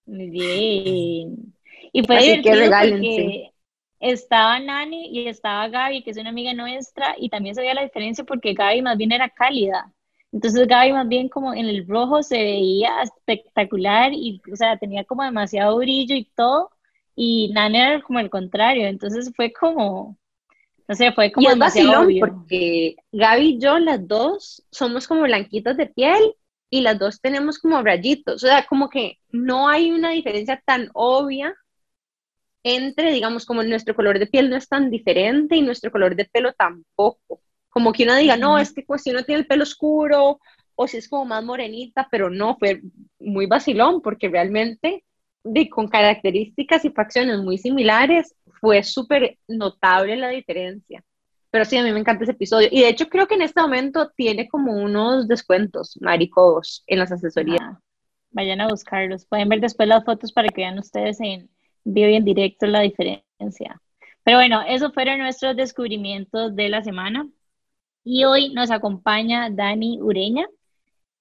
Muy 0.05 0.29
bien. 0.29 1.53
Y 1.91 2.03
fue 2.03 2.17
así 2.17 2.41
que 2.41 2.51
porque 2.51 3.51
estaba 3.99 4.59
Nani 4.59 5.07
y 5.07 5.27
estaba 5.27 5.67
Gaby, 5.67 6.03
que 6.03 6.11
es 6.11 6.17
una 6.17 6.29
amiga 6.29 6.53
nuestra, 6.53 7.15
y 7.17 7.29
también 7.29 7.55
se 7.55 7.61
veía 7.61 7.73
la 7.73 7.83
diferencia 7.83 8.23
porque 8.23 8.53
Gaby 8.53 8.83
más 8.83 8.97
bien 8.97 9.11
era 9.11 9.29
cálida. 9.29 9.91
Entonces 10.31 10.67
Gaby 10.67 10.93
más 10.93 11.07
bien 11.07 11.27
como 11.27 11.53
en 11.53 11.65
el 11.65 11.87
rojo 11.87 12.21
se 12.21 12.37
veía 12.37 13.01
espectacular 13.01 14.13
y, 14.13 14.41
o 14.51 14.55
sea, 14.55 14.77
tenía 14.77 15.03
como 15.03 15.23
demasiado 15.23 15.77
brillo 15.77 16.15
y 16.15 16.25
todo, 16.35 16.69
y 17.15 17.51
Nani 17.53 17.77
era 17.79 18.01
como 18.01 18.19
el 18.19 18.29
contrario, 18.29 18.87
entonces 18.87 19.31
fue 19.35 19.51
como, 19.51 20.17
no 20.87 20.95
sé, 20.95 21.11
fue 21.13 21.31
como 21.31 21.47
y 21.47 21.51
demasiado 21.51 22.03
obvio. 22.03 22.19
porque 22.19 22.95
Gaby 23.11 23.47
y 23.47 23.59
yo, 23.59 23.79
las 23.79 24.07
dos, 24.07 24.63
somos 24.71 25.07
como 25.07 25.23
blanquitos 25.23 25.77
de 25.77 25.87
piel 25.87 26.35
y 26.69 26.81
las 26.81 26.99
dos 26.99 27.19
tenemos 27.19 27.57
como 27.57 27.81
rayitos, 27.81 28.43
o 28.43 28.47
sea, 28.47 28.65
como 28.67 28.89
que 28.89 29.17
no 29.31 29.67
hay 29.67 29.91
una 29.91 30.11
diferencia 30.11 30.61
tan 30.63 30.89
obvia 30.93 31.55
entre, 32.63 33.11
digamos, 33.11 33.45
como 33.45 33.63
nuestro 33.63 33.95
color 33.95 34.19
de 34.19 34.27
piel 34.27 34.49
no 34.49 34.57
es 34.57 34.67
tan 34.67 34.91
diferente 34.91 35.55
y 35.55 35.61
nuestro 35.61 35.91
color 35.91 36.15
de 36.15 36.25
pelo 36.25 36.53
tampoco. 36.53 37.41
Como 37.69 37.93
que 37.93 38.03
uno 38.03 38.15
diga, 38.15 38.37
no, 38.37 38.57
es 38.57 38.73
que 38.73 38.81
pues, 38.81 39.03
si 39.03 39.11
uno 39.11 39.23
tiene 39.23 39.41
el 39.41 39.47
pelo 39.47 39.63
oscuro 39.63 40.39
o 40.75 40.87
si 40.87 40.97
es 40.97 41.07
como 41.07 41.25
más 41.25 41.43
morenita, 41.43 42.07
pero 42.09 42.29
no, 42.29 42.57
fue 42.57 42.81
muy 43.19 43.45
vacilón 43.45 44.01
porque 44.01 44.29
realmente 44.29 45.03
de, 45.43 45.69
con 45.69 45.87
características 45.87 46.85
y 46.85 46.89
facciones 46.89 47.39
muy 47.39 47.57
similares, 47.57 48.35
fue 48.59 48.83
súper 48.83 49.37
notable 49.47 50.15
la 50.17 50.29
diferencia. 50.29 51.03
Pero 51.51 51.65
sí, 51.65 51.77
a 51.77 51.83
mí 51.83 51.91
me 51.91 51.99
encanta 51.99 52.23
ese 52.23 52.33
episodio. 52.33 52.67
Y 52.71 52.81
de 52.81 52.89
hecho 52.89 53.09
creo 53.09 53.27
que 53.27 53.35
en 53.35 53.41
este 53.41 53.61
momento 53.61 54.11
tiene 54.15 54.47
como 54.47 54.73
unos 54.73 55.27
descuentos, 55.27 55.97
maricos, 55.99 56.83
en 56.87 56.99
las 56.99 57.11
asesorías. 57.11 57.59
Ah, 57.61 57.79
vayan 58.31 58.61
a 58.61 58.67
buscarlos. 58.67 59.25
Pueden 59.25 59.49
ver 59.49 59.59
después 59.59 59.89
las 59.89 60.05
fotos 60.05 60.31
para 60.31 60.49
que 60.49 60.61
vean 60.61 60.77
ustedes 60.77 61.19
en 61.21 61.49
vivo 61.83 62.09
y 62.09 62.15
en 62.15 62.25
directo 62.25 62.67
la 62.67 62.81
diferencia. 62.81 63.81
Pero 64.23 64.37
bueno, 64.37 64.61
esos 64.67 64.93
fueron 64.93 65.19
nuestros 65.19 65.55
descubrimientos 65.55 66.55
de 66.55 66.69
la 66.69 66.83
semana. 66.83 67.27
Y 68.11 68.23
hoy 68.23 68.49
nos 68.49 68.71
acompaña 68.71 69.51
Dani 69.51 69.99
Ureña. 70.01 70.47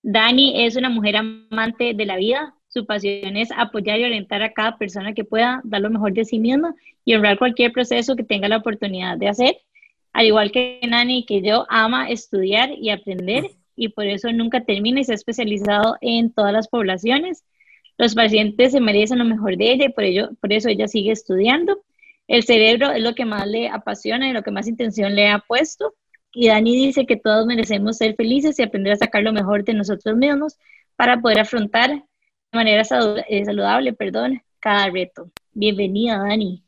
Dani 0.02 0.64
es 0.64 0.74
una 0.74 0.88
mujer 0.88 1.16
amante 1.16 1.92
de 1.92 2.06
la 2.06 2.16
vida, 2.16 2.54
su 2.68 2.86
pasión 2.86 3.36
es 3.36 3.50
apoyar 3.54 4.00
y 4.00 4.04
orientar 4.04 4.42
a 4.42 4.54
cada 4.54 4.78
persona 4.78 5.12
que 5.12 5.22
pueda 5.22 5.60
dar 5.64 5.82
lo 5.82 5.90
mejor 5.90 6.14
de 6.14 6.24
sí 6.24 6.38
misma 6.38 6.74
y 7.04 7.14
honrar 7.14 7.38
cualquier 7.38 7.72
proceso 7.72 8.16
que 8.16 8.24
tenga 8.24 8.48
la 8.48 8.56
oportunidad 8.56 9.18
de 9.18 9.28
hacer. 9.28 9.58
Al 10.14 10.28
igual 10.28 10.50
que 10.50 10.80
Nani, 10.88 11.26
que 11.26 11.42
yo 11.42 11.66
ama 11.68 12.08
estudiar 12.08 12.70
y 12.72 12.88
aprender 12.88 13.50
y 13.76 13.90
por 13.90 14.06
eso 14.06 14.32
nunca 14.32 14.64
termina 14.64 15.00
y 15.00 15.04
se 15.04 15.12
ha 15.12 15.16
especializado 15.16 15.98
en 16.00 16.32
todas 16.32 16.54
las 16.54 16.68
poblaciones. 16.68 17.44
Los 17.98 18.14
pacientes 18.14 18.72
se 18.72 18.80
merecen 18.80 19.18
lo 19.18 19.26
mejor 19.26 19.58
de 19.58 19.72
ella 19.72 19.84
y 19.84 19.92
por, 19.92 20.04
ello, 20.04 20.30
por 20.40 20.54
eso 20.54 20.70
ella 20.70 20.88
sigue 20.88 21.12
estudiando. 21.12 21.82
El 22.28 22.44
cerebro 22.44 22.92
es 22.92 23.02
lo 23.02 23.14
que 23.14 23.26
más 23.26 23.46
le 23.46 23.68
apasiona 23.68 24.30
y 24.30 24.32
lo 24.32 24.42
que 24.42 24.52
más 24.52 24.66
intención 24.66 25.14
le 25.14 25.28
ha 25.28 25.40
puesto. 25.40 25.92
Y 26.40 26.46
Dani 26.46 26.86
dice 26.86 27.04
que 27.04 27.16
todos 27.16 27.46
merecemos 27.46 27.96
ser 27.96 28.14
felices 28.14 28.56
y 28.56 28.62
aprender 28.62 28.92
a 28.92 28.96
sacar 28.96 29.24
lo 29.24 29.32
mejor 29.32 29.64
de 29.64 29.74
nosotros 29.74 30.16
mismos 30.16 30.56
para 30.94 31.20
poder 31.20 31.40
afrontar 31.40 31.90
de 31.90 32.04
manera 32.52 32.82
eh, 33.28 33.44
saludable, 33.44 33.92
perdón, 33.92 34.40
cada 34.60 34.88
reto. 34.88 35.32
Bienvenida, 35.52 36.16
Dani. 36.18 36.62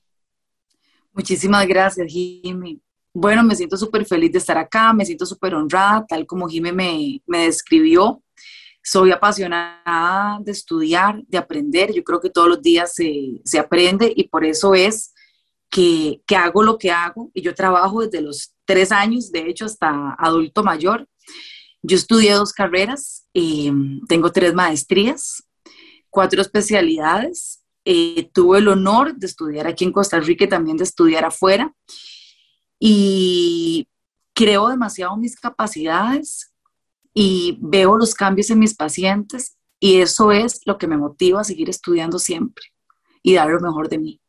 Muchísimas 1.12 1.68
gracias, 1.68 2.12
Jimmy. 2.12 2.80
Bueno, 3.14 3.44
me 3.44 3.54
siento 3.54 3.76
súper 3.76 4.04
feliz 4.06 4.32
de 4.32 4.38
estar 4.38 4.58
acá, 4.58 4.92
me 4.92 5.06
siento 5.06 5.24
súper 5.24 5.54
honrada, 5.54 6.04
tal 6.04 6.26
como 6.26 6.48
Jimmy 6.48 6.72
me, 6.72 7.22
me 7.28 7.44
describió. 7.44 8.24
Soy 8.82 9.12
apasionada 9.12 10.40
de 10.40 10.50
estudiar, 10.50 11.22
de 11.28 11.38
aprender. 11.38 11.92
Yo 11.92 12.02
creo 12.02 12.20
que 12.20 12.30
todos 12.30 12.48
los 12.48 12.60
días 12.60 12.92
se, 12.92 13.40
se 13.44 13.60
aprende 13.60 14.12
y 14.16 14.26
por 14.26 14.44
eso 14.44 14.74
es 14.74 15.14
que, 15.70 16.22
que, 16.26 16.34
hago 16.34 16.64
lo 16.64 16.76
que 16.76 16.90
hago. 16.90 17.30
Y 17.34 17.42
yo 17.42 17.54
trabajo 17.54 18.00
desde 18.00 18.20
los 18.20 18.52
tres 18.70 18.92
años, 18.92 19.32
de 19.32 19.48
hecho, 19.48 19.64
hasta 19.64 20.14
adulto 20.16 20.62
mayor. 20.62 21.08
Yo 21.82 21.96
estudié 21.96 22.34
dos 22.34 22.52
carreras, 22.52 23.26
eh, 23.34 23.72
tengo 24.06 24.30
tres 24.30 24.54
maestrías, 24.54 25.42
cuatro 26.08 26.40
especialidades. 26.40 27.64
Eh, 27.84 28.30
tuve 28.32 28.58
el 28.58 28.68
honor 28.68 29.16
de 29.16 29.26
estudiar 29.26 29.66
aquí 29.66 29.84
en 29.84 29.90
Costa 29.90 30.20
Rica 30.20 30.44
y 30.44 30.48
también 30.48 30.76
de 30.76 30.84
estudiar 30.84 31.24
afuera. 31.24 31.74
Y 32.78 33.88
creo 34.34 34.68
demasiado 34.68 35.16
mis 35.16 35.34
capacidades 35.34 36.52
y 37.12 37.58
veo 37.60 37.98
los 37.98 38.14
cambios 38.14 38.50
en 38.50 38.60
mis 38.60 38.76
pacientes 38.76 39.56
y 39.80 40.00
eso 40.00 40.30
es 40.30 40.60
lo 40.64 40.78
que 40.78 40.86
me 40.86 40.96
motiva 40.96 41.40
a 41.40 41.44
seguir 41.44 41.68
estudiando 41.68 42.20
siempre 42.20 42.66
y 43.24 43.34
dar 43.34 43.48
lo 43.48 43.58
mejor 43.58 43.88
de 43.88 43.98
mí. 43.98 44.20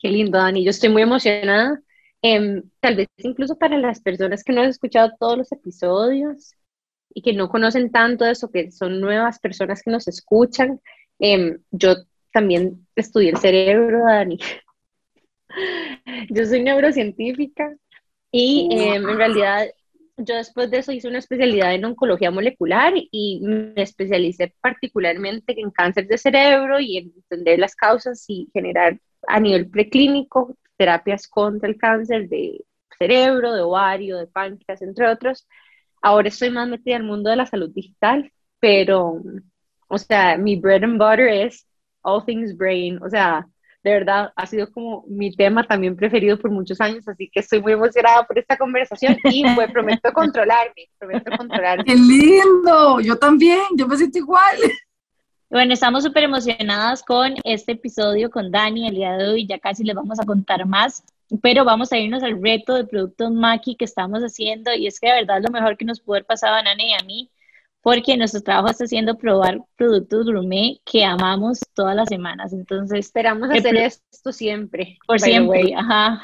Qué 0.00 0.08
lindo, 0.08 0.38
Dani. 0.38 0.64
Yo 0.64 0.70
estoy 0.70 0.88
muy 0.88 1.02
emocionada. 1.02 1.82
Em, 2.26 2.62
tal 2.80 2.96
vez 2.96 3.08
incluso 3.18 3.58
para 3.58 3.76
las 3.76 4.00
personas 4.00 4.42
que 4.42 4.54
no 4.54 4.62
han 4.62 4.70
escuchado 4.70 5.12
todos 5.18 5.36
los 5.36 5.52
episodios, 5.52 6.54
y 7.14 7.22
que 7.22 7.32
no 7.32 7.48
conocen 7.48 7.90
tanto 7.92 8.24
de 8.24 8.32
eso, 8.32 8.50
que 8.50 8.72
son 8.72 9.00
nuevas 9.00 9.38
personas 9.38 9.82
que 9.82 9.90
nos 9.90 10.08
escuchan. 10.08 10.80
Em, 11.20 11.58
yo 11.70 11.94
también 12.32 12.86
estudié 12.96 13.30
el 13.30 13.38
cerebro, 13.38 14.04
Dani. 14.04 14.38
yo 16.30 16.44
soy 16.44 16.62
neurocientífica 16.62 17.72
y 18.32 18.68
em, 18.72 19.08
en 19.08 19.16
realidad 19.16 19.66
yo 20.16 20.34
después 20.34 20.70
de 20.70 20.78
eso 20.78 20.92
hice 20.92 21.08
una 21.08 21.18
especialidad 21.18 21.74
en 21.74 21.84
oncología 21.84 22.30
molecular 22.30 22.92
y 22.96 23.40
me 23.42 23.82
especialicé 23.82 24.52
particularmente 24.60 25.58
en 25.60 25.70
cáncer 25.70 26.08
de 26.08 26.18
cerebro 26.18 26.80
y 26.80 26.98
en 26.98 27.12
entender 27.16 27.58
las 27.60 27.76
causas 27.76 28.24
y 28.28 28.48
generar 28.52 28.98
a 29.28 29.40
nivel 29.40 29.68
preclínico 29.68 30.56
terapias 30.76 31.28
contra 31.28 31.68
el 31.68 31.76
cáncer 31.76 32.28
de 32.28 32.64
cerebro, 32.98 33.52
de 33.52 33.62
ovario, 33.62 34.18
de 34.18 34.26
páncreas, 34.26 34.82
entre 34.82 35.08
otros. 35.08 35.46
Ahora 36.02 36.28
estoy 36.28 36.50
más 36.50 36.68
metida 36.68 36.96
en 36.96 37.02
el 37.02 37.08
mundo 37.08 37.30
de 37.30 37.36
la 37.36 37.46
salud 37.46 37.70
digital, 37.74 38.30
pero, 38.60 39.22
o 39.88 39.98
sea, 39.98 40.36
mi 40.36 40.56
bread 40.56 40.84
and 40.84 40.98
butter 40.98 41.28
es 41.28 41.66
all 42.02 42.24
things 42.24 42.56
brain, 42.56 43.02
o 43.02 43.08
sea, 43.08 43.46
de 43.84 43.90
verdad 43.92 44.32
ha 44.34 44.46
sido 44.46 44.72
como 44.72 45.04
mi 45.06 45.36
tema 45.36 45.66
también 45.66 45.94
preferido 45.94 46.38
por 46.38 46.50
muchos 46.50 46.80
años, 46.80 47.06
así 47.06 47.30
que 47.30 47.40
estoy 47.40 47.60
muy 47.60 47.72
emocionada 47.72 48.24
por 48.24 48.38
esta 48.38 48.56
conversación 48.56 49.18
y 49.24 49.44
pues 49.54 49.70
prometo 49.70 50.10
controlarme, 50.12 50.88
prometo 50.98 51.30
controlarme. 51.36 51.84
¡Qué 51.86 51.94
lindo! 51.94 53.00
Yo 53.00 53.16
también, 53.16 53.60
yo 53.76 53.86
me 53.86 53.96
siento 53.98 54.18
igual. 54.18 54.56
Bueno, 55.54 55.72
estamos 55.72 56.02
súper 56.02 56.24
emocionadas 56.24 57.04
con 57.04 57.36
este 57.44 57.72
episodio 57.72 58.28
con 58.28 58.50
Dani 58.50 58.88
el 58.88 58.96
día 58.96 59.12
de 59.12 59.28
hoy, 59.28 59.46
ya 59.46 59.60
casi 59.60 59.84
les 59.84 59.94
vamos 59.94 60.18
a 60.18 60.26
contar 60.26 60.66
más 60.66 61.04
pero 61.42 61.64
vamos 61.64 61.92
a 61.92 61.96
irnos 61.96 62.24
al 62.24 62.42
reto 62.42 62.74
de 62.74 62.84
productos 62.84 63.30
Maki 63.30 63.76
que 63.76 63.84
estamos 63.84 64.20
haciendo 64.22 64.74
y 64.74 64.88
es 64.88 64.98
que 64.98 65.06
de 65.06 65.20
verdad 65.20 65.40
lo 65.40 65.52
mejor 65.52 65.76
que 65.76 65.84
nos 65.84 66.00
pudo 66.00 66.16
haber 66.16 66.26
pasado 66.26 66.56
a 66.56 66.62
Nana 66.64 66.82
y 66.82 66.92
a 66.92 67.04
mí 67.04 67.30
porque 67.82 68.16
nuestro 68.16 68.40
trabajo 68.40 68.68
está 68.68 68.82
haciendo 68.82 69.16
probar 69.16 69.60
productos 69.76 70.26
gourmet 70.26 70.80
que 70.84 71.04
amamos 71.04 71.60
todas 71.72 71.94
las 71.94 72.08
semanas. 72.08 72.52
Entonces, 72.52 72.98
esperamos 72.98 73.48
hacer 73.48 73.76
esto 73.76 74.32
siempre. 74.32 74.98
Por 75.06 75.20
siempre, 75.20 75.72
ajá. 75.76 76.20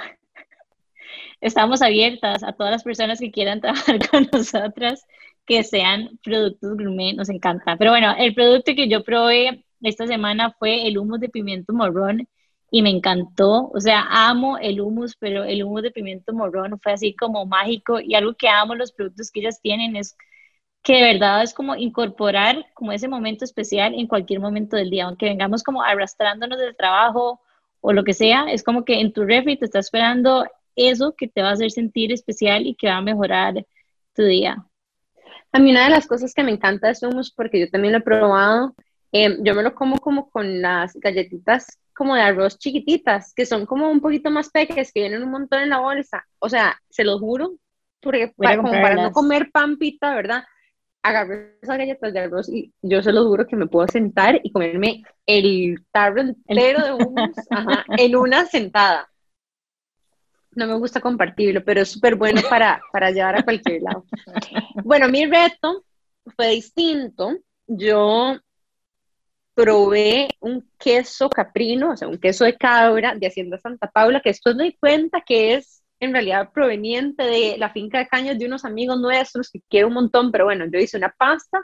Estamos 1.40 1.82
abiertas 1.82 2.42
a 2.42 2.52
todas 2.52 2.72
las 2.72 2.82
personas 2.82 3.20
que 3.20 3.30
quieran 3.30 3.60
trabajar 3.62 3.98
con 4.10 4.28
nosotras, 4.32 5.06
que 5.50 5.64
sean 5.64 6.10
productos 6.22 6.76
gourmet, 6.76 7.16
nos 7.16 7.28
encanta. 7.28 7.76
Pero 7.76 7.90
bueno, 7.90 8.14
el 8.16 8.34
producto 8.34 8.72
que 8.72 8.88
yo 8.88 9.02
probé 9.02 9.64
esta 9.82 10.06
semana 10.06 10.54
fue 10.56 10.86
el 10.86 10.96
humus 10.96 11.18
de 11.18 11.28
pimiento 11.28 11.72
morrón 11.72 12.28
y 12.70 12.82
me 12.82 12.90
encantó. 12.90 13.68
O 13.74 13.80
sea, 13.80 14.06
amo 14.10 14.58
el 14.58 14.80
hummus, 14.80 15.16
pero 15.16 15.42
el 15.42 15.64
hummus 15.64 15.82
de 15.82 15.90
pimiento 15.90 16.32
morrón 16.32 16.78
fue 16.80 16.92
así 16.92 17.16
como 17.16 17.46
mágico 17.46 17.98
y 17.98 18.14
algo 18.14 18.34
que 18.34 18.48
amo 18.48 18.76
los 18.76 18.92
productos 18.92 19.32
que 19.32 19.40
ellas 19.40 19.60
tienen 19.60 19.96
es 19.96 20.16
que 20.84 20.94
de 20.94 21.02
verdad 21.14 21.42
es 21.42 21.52
como 21.52 21.74
incorporar 21.74 22.66
como 22.74 22.92
ese 22.92 23.08
momento 23.08 23.44
especial 23.44 23.94
en 23.94 24.06
cualquier 24.06 24.38
momento 24.38 24.76
del 24.76 24.90
día, 24.90 25.06
aunque 25.06 25.26
vengamos 25.26 25.64
como 25.64 25.82
arrastrándonos 25.82 26.60
del 26.60 26.76
trabajo 26.76 27.40
o 27.80 27.92
lo 27.92 28.04
que 28.04 28.14
sea, 28.14 28.44
es 28.52 28.62
como 28.62 28.84
que 28.84 29.00
en 29.00 29.12
tu 29.12 29.24
refri 29.24 29.58
te 29.58 29.64
está 29.64 29.80
esperando 29.80 30.46
eso 30.76 31.14
que 31.16 31.26
te 31.26 31.42
va 31.42 31.48
a 31.50 31.52
hacer 31.54 31.72
sentir 31.72 32.12
especial 32.12 32.66
y 32.68 32.76
que 32.76 32.86
va 32.88 32.98
a 32.98 33.02
mejorar 33.02 33.66
tu 34.14 34.22
día. 34.24 34.64
A 35.52 35.58
mí 35.58 35.70
una 35.70 35.84
de 35.84 35.90
las 35.90 36.06
cosas 36.06 36.32
que 36.32 36.42
me 36.42 36.52
encanta 36.52 36.88
de 36.88 37.06
hummus, 37.06 37.32
porque 37.32 37.60
yo 37.60 37.70
también 37.70 37.92
lo 37.92 37.98
he 37.98 38.02
probado, 38.02 38.74
eh, 39.12 39.36
yo 39.40 39.54
me 39.54 39.62
lo 39.62 39.74
como 39.74 39.98
como 39.98 40.30
con 40.30 40.62
las 40.62 40.94
galletitas 40.94 41.80
como 42.00 42.14
de 42.14 42.22
arroz 42.22 42.58
chiquititas, 42.58 43.34
que 43.34 43.44
son 43.44 43.66
como 43.66 43.90
un 43.90 44.00
poquito 44.00 44.30
más 44.30 44.48
pequeñas, 44.48 44.90
que 44.90 45.00
vienen 45.00 45.22
un 45.22 45.30
montón 45.30 45.60
en 45.60 45.68
la 45.68 45.80
bolsa. 45.80 46.26
O 46.38 46.48
sea, 46.48 46.80
se 46.88 47.04
los 47.04 47.20
juro, 47.20 47.56
porque 48.00 48.32
para, 48.36 48.56
como 48.56 48.72
para 48.72 48.94
no 48.94 49.12
comer 49.12 49.50
pan 49.52 49.76
pita, 49.76 50.14
¿verdad? 50.14 50.44
Agarro 51.02 51.34
esas 51.60 51.76
galletas 51.76 52.14
de 52.14 52.20
arroz 52.20 52.48
y 52.48 52.72
yo 52.80 53.02
se 53.02 53.12
los 53.12 53.26
juro 53.26 53.46
que 53.46 53.54
me 53.54 53.66
puedo 53.66 53.86
sentar 53.88 54.40
y 54.42 54.50
comerme 54.50 55.02
el 55.26 55.84
tarro 55.92 56.22
entero 56.22 56.82
de 56.84 56.92
hummus 57.04 57.36
en 57.98 58.16
una 58.16 58.46
sentada. 58.46 59.10
No 60.52 60.66
me 60.66 60.74
gusta 60.74 61.00
compartirlo, 61.00 61.64
pero 61.64 61.82
es 61.82 61.90
súper 61.90 62.16
bueno 62.16 62.40
para, 62.48 62.80
para 62.92 63.10
llevar 63.10 63.36
a 63.36 63.42
cualquier 63.42 63.82
lado. 63.82 64.04
Bueno, 64.84 65.08
mi 65.08 65.26
reto 65.26 65.84
fue 66.36 66.48
distinto. 66.48 67.36
Yo 67.66 68.36
probé 69.54 70.28
un 70.40 70.68
queso 70.78 71.28
caprino, 71.28 71.92
o 71.92 71.96
sea, 71.96 72.08
un 72.08 72.18
queso 72.18 72.44
de 72.44 72.56
cabra 72.56 73.14
de 73.14 73.26
Hacienda 73.26 73.58
Santa 73.58 73.88
Paula, 73.90 74.20
que 74.20 74.30
después 74.30 74.56
me 74.56 74.64
di 74.64 74.76
cuenta 74.76 75.20
que 75.20 75.54
es 75.54 75.82
en 76.00 76.12
realidad 76.12 76.50
proveniente 76.52 77.22
de 77.24 77.56
la 77.58 77.70
finca 77.70 77.98
de 77.98 78.08
cañas 78.08 78.38
de 78.38 78.46
unos 78.46 78.64
amigos 78.64 78.98
nuestros 78.98 79.50
que 79.50 79.60
quiero 79.68 79.88
un 79.88 79.94
montón, 79.94 80.32
pero 80.32 80.46
bueno, 80.46 80.64
yo 80.72 80.78
hice 80.78 80.96
una 80.96 81.10
pasta. 81.10 81.58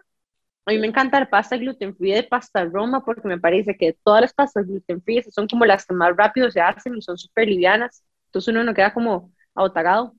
A 0.66 0.72
mí 0.72 0.78
me 0.78 0.88
encanta 0.88 1.20
la 1.20 1.30
pasta 1.30 1.56
gluten 1.56 1.96
free 1.96 2.12
de 2.12 2.24
pasta 2.24 2.64
Roma 2.64 3.04
porque 3.04 3.26
me 3.28 3.38
parece 3.38 3.76
que 3.76 3.96
todas 4.04 4.20
las 4.20 4.34
pastas 4.34 4.66
gluten 4.66 5.00
free 5.00 5.22
son 5.30 5.46
como 5.48 5.64
las 5.64 5.86
que 5.86 5.94
más 5.94 6.14
rápido 6.14 6.50
se 6.50 6.60
hacen 6.60 6.96
y 6.96 7.02
son 7.02 7.16
súper 7.16 7.48
livianas. 7.48 8.04
Entonces 8.26 8.52
uno 8.52 8.64
no 8.64 8.74
queda 8.74 8.92
como 8.92 9.32
abotagado 9.54 10.14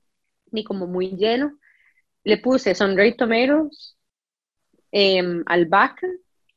ni 0.50 0.64
como 0.64 0.86
muy 0.86 1.16
lleno. 1.16 1.58
Le 2.24 2.38
puse 2.38 2.74
sunray 2.74 3.16
tomatoes, 3.16 3.96
eh, 4.92 5.22
albahaca, 5.46 6.06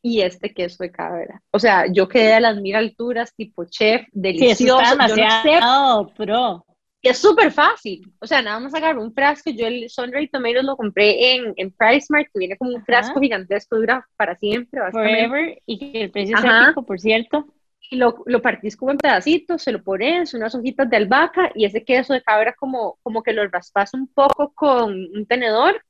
y 0.01 0.21
este 0.21 0.53
queso 0.53 0.83
de 0.83 0.91
cabra. 0.91 1.41
O 1.51 1.59
sea, 1.59 1.85
yo 1.91 2.07
quedé 2.07 2.33
a 2.33 2.39
las 2.39 2.57
mil 2.57 2.75
alturas, 2.75 3.33
tipo 3.35 3.65
chef, 3.65 4.07
delicioso. 4.11 4.83
Sí, 4.83 4.91
demasiado 4.91 6.07
pro. 6.15 6.65
es 7.03 7.17
súper 7.17 7.51
fácil. 7.51 8.11
O 8.19 8.25
sea, 8.25 8.41
nada 8.41 8.59
más 8.59 8.73
agarro 8.73 9.03
un 9.03 9.13
frasco. 9.13 9.51
Yo 9.51 9.67
el 9.67 9.89
Sunray 9.89 10.27
Tomatoes 10.27 10.63
lo 10.63 10.75
compré 10.75 11.35
en, 11.35 11.53
en 11.55 11.71
PriceMart, 11.71 12.27
que 12.33 12.39
viene 12.39 12.57
como 12.57 12.71
un 12.75 12.83
frasco 12.83 13.19
gigantesco, 13.19 13.75
dura 13.75 14.05
para 14.17 14.35
siempre. 14.35 14.81
Forever, 14.91 15.61
y 15.65 15.77
que 15.77 16.01
el 16.03 16.11
precio 16.11 16.35
es 16.37 16.43
rico, 16.43 16.83
por 16.83 16.99
cierto. 16.99 17.45
Y 17.89 17.97
lo, 17.97 18.23
lo, 18.25 18.41
partís 18.41 18.77
como 18.77 18.91
en 18.91 18.97
pedacitos, 18.97 19.63
se 19.63 19.71
lo 19.71 19.83
pones, 19.83 20.33
unas 20.33 20.55
hojitas 20.55 20.89
de 20.89 20.97
albahaca 20.97 21.51
y 21.55 21.65
ese 21.65 21.83
queso 21.83 22.13
de 22.13 22.21
cabra 22.21 22.53
como, 22.53 22.97
como 23.03 23.21
que 23.21 23.33
lo 23.33 23.45
raspas 23.47 23.93
un 23.93 24.07
poco 24.07 24.53
con 24.53 24.93
un 24.93 25.25
tenedor 25.25 25.81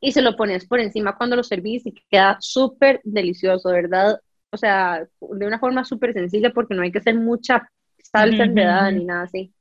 y 0.00 0.12
se 0.12 0.22
lo 0.22 0.36
pones 0.36 0.66
por 0.66 0.80
encima 0.80 1.16
cuando 1.16 1.36
lo 1.36 1.42
servís 1.42 1.86
y 1.86 1.92
queda 2.08 2.36
súper 2.40 3.00
delicioso, 3.04 3.70
¿verdad? 3.70 4.20
O 4.50 4.56
sea, 4.56 5.06
de 5.20 5.46
una 5.46 5.58
forma 5.58 5.84
súper 5.84 6.12
sencilla 6.12 6.50
porque 6.50 6.74
no 6.74 6.82
hay 6.82 6.92
que 6.92 6.98
hacer 6.98 7.14
mucha 7.14 7.70
salsa 8.02 8.44
enredada 8.44 8.90
ni 8.90 9.04
nada 9.04 9.22
así. 9.22 9.52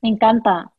Me 0.00 0.10
encanta. 0.10 0.73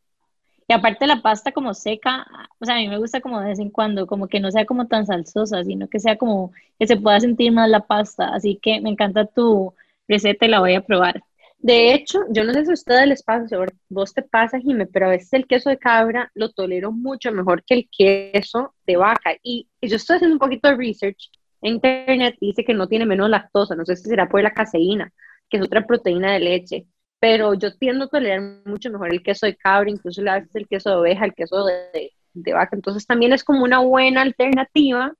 Y 0.67 0.73
aparte 0.73 1.05
la 1.05 1.21
pasta 1.21 1.51
como 1.51 1.73
seca, 1.75 2.25
o 2.59 2.65
sea, 2.65 2.75
a 2.75 2.77
mí 2.79 2.87
me 2.87 2.97
gusta 2.97 3.21
como 3.21 3.39
de 3.39 3.47
vez 3.47 3.59
en 3.59 3.69
cuando, 3.69 4.07
como 4.07 4.27
que 4.27 4.39
no 4.39 4.51
sea 4.51 4.65
como 4.65 4.87
tan 4.87 5.05
salsosa, 5.05 5.63
sino 5.63 5.87
que 5.87 5.99
sea 5.99 6.17
como 6.17 6.53
que 6.79 6.87
se 6.87 6.97
pueda 6.97 7.19
sentir 7.19 7.51
más 7.51 7.69
la 7.69 7.81
pasta. 7.81 8.29
Así 8.33 8.59
que 8.61 8.81
me 8.81 8.89
encanta 8.89 9.25
tu 9.25 9.73
receta 10.07 10.45
y 10.45 10.49
la 10.49 10.59
voy 10.59 10.73
a 10.75 10.81
probar. 10.81 11.23
De 11.59 11.93
hecho, 11.93 12.19
yo 12.29 12.43
no 12.43 12.53
sé 12.53 12.65
si 12.65 12.71
a 12.71 12.73
ustedes 12.73 13.07
les 13.07 13.23
pasa, 13.23 13.57
vos 13.89 14.13
te 14.13 14.21
pasa, 14.21 14.59
Jimé, 14.59 14.85
pero 14.87 15.07
a 15.07 15.09
veces 15.09 15.33
el 15.33 15.47
queso 15.47 15.69
de 15.69 15.79
cabra 15.79 16.31
lo 16.35 16.51
tolero 16.51 16.91
mucho 16.91 17.31
mejor 17.31 17.63
que 17.63 17.73
el 17.75 17.89
queso 17.89 18.75
de 18.85 18.97
vaca. 18.97 19.35
Y, 19.41 19.67
yo 19.81 19.95
estoy 19.95 20.17
haciendo 20.17 20.35
un 20.35 20.39
poquito 20.39 20.67
de 20.69 20.75
research 20.75 21.31
en 21.61 21.75
internet 21.75 22.35
y 22.39 22.47
dice 22.47 22.63
que 22.63 22.73
no 22.73 22.87
tiene 22.87 23.05
menos 23.05 23.29
lactosa, 23.29 23.75
no 23.75 23.85
sé 23.85 23.95
si 23.95 24.09
será 24.09 24.29
por 24.29 24.43
la 24.43 24.53
caseína, 24.53 25.11
que 25.49 25.57
es 25.57 25.63
otra 25.63 25.85
proteína 25.87 26.33
de 26.33 26.39
leche, 26.39 26.85
pero 27.19 27.53
yo 27.53 27.75
tiendo 27.75 28.05
a 28.05 28.09
tolerar 28.09 28.61
mucho 28.65 28.89
mejor 28.89 29.11
el 29.11 29.23
queso 29.23 29.45
de 29.45 29.55
cabra, 29.55 29.89
incluso 29.89 30.21
a 30.29 30.39
veces 30.39 30.55
el 30.55 30.67
queso 30.67 30.89
de 30.89 30.95
oveja, 30.97 31.25
el 31.25 31.33
queso 31.33 31.65
de, 31.65 32.11
de, 32.33 32.53
vaca. 32.53 32.75
Entonces 32.75 33.05
también 33.05 33.33
es 33.33 33.43
como 33.43 33.63
una 33.63 33.79
buena 33.79 34.21
alternativa 34.21 35.13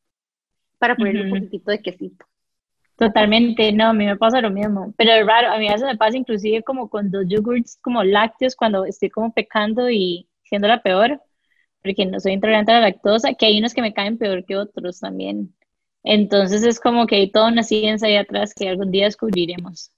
para 0.78 0.96
ponerle 0.96 1.24
un 1.24 1.30
poquitito 1.30 1.72
de 1.72 1.82
quesito. 1.82 2.26
Totalmente, 2.98 3.74
no, 3.74 3.88
a 3.88 3.94
mí 3.94 4.06
me 4.06 4.16
pasa 4.16 4.40
lo 4.40 4.50
mismo, 4.50 4.94
pero 4.98 5.12
es 5.12 5.26
raro, 5.26 5.52
a 5.52 5.58
mí 5.58 5.68
eso 5.68 5.86
me 5.86 5.98
pasa 5.98 6.16
inclusive 6.16 6.64
como 6.64 6.90
con 6.90 7.12
dos 7.12 7.26
yogurts 7.28 7.78
como 7.82 8.04
lácteos 8.04 8.56
cuando 8.56 8.86
estoy 8.86 9.10
como 9.10 9.34
pecando 9.34 9.90
y 9.90 10.30
siendo 10.44 10.70
la 10.70 10.82
peor, 10.82 11.22
porque 11.82 12.06
no 12.06 12.20
soy 12.22 12.34
intolerante 12.34 12.72
a 12.72 12.76
la 12.76 12.88
lactosa, 12.90 13.34
que 13.34 13.48
hay 13.48 13.60
unos 13.60 13.74
que 13.74 13.82
me 13.82 13.94
caen 13.94 14.18
peor 14.18 14.46
que 14.46 14.56
otros 14.56 15.00
también. 15.02 15.54
Entonces 16.04 16.64
es 16.64 16.80
como 16.80 17.06
que 17.06 17.16
hay 17.18 17.32
toda 17.32 17.50
una 17.50 17.64
ciencia 17.64 18.08
ahí 18.08 18.16
atrás 18.16 18.54
que 18.54 18.70
algún 18.70 18.92
día 18.92 19.06
descubriremos. 19.06 19.92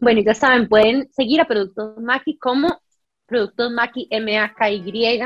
Bueno, 0.00 0.20
ya 0.20 0.34
saben, 0.34 0.68
pueden 0.68 1.08
seguir 1.12 1.40
a 1.40 1.46
Productos 1.46 1.98
Maki 2.02 2.36
como 2.38 2.80
Productos 3.26 3.70
Maki 3.72 4.06
M-A-K-Y 4.10 5.20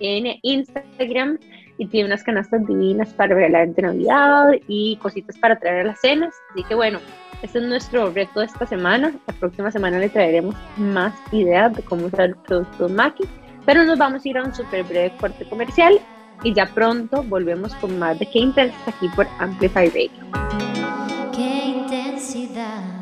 en 0.00 0.38
Instagram 0.42 1.38
y 1.76 1.86
tiene 1.86 2.08
unas 2.08 2.24
canastas 2.24 2.66
divinas 2.66 3.12
para 3.14 3.34
regalar 3.34 3.68
de 3.68 3.82
Navidad 3.82 4.52
y 4.66 4.96
cositas 4.96 5.38
para 5.38 5.58
traer 5.58 5.80
a 5.80 5.84
las 5.84 6.00
cenas. 6.00 6.34
Así 6.50 6.64
que 6.64 6.74
bueno, 6.74 6.98
este 7.42 7.58
es 7.58 7.64
nuestro 7.64 8.10
reto 8.10 8.40
de 8.40 8.46
esta 8.46 8.66
semana. 8.66 9.12
La 9.26 9.34
próxima 9.34 9.70
semana 9.70 9.98
le 9.98 10.08
traeremos 10.08 10.56
más 10.76 11.14
ideas 11.32 11.74
de 11.76 11.82
cómo 11.82 12.06
usar 12.06 12.34
productos 12.42 12.90
Maki, 12.90 13.24
pero 13.64 13.84
nos 13.84 13.98
vamos 13.98 14.24
a 14.24 14.28
ir 14.28 14.38
a 14.38 14.44
un 14.44 14.54
súper 14.54 14.84
breve 14.84 15.12
corte 15.20 15.44
comercial 15.48 16.00
y 16.42 16.52
ya 16.52 16.66
pronto 16.66 17.22
volvemos 17.22 17.74
con 17.76 17.98
más 17.98 18.18
de 18.18 18.26
Qué 18.26 18.40
Intensas 18.40 18.88
aquí 18.88 19.08
por 19.14 19.26
Amplify 19.38 19.88
Radio. 19.88 20.10
Qué 21.34 21.64
intensidad. 21.66 22.97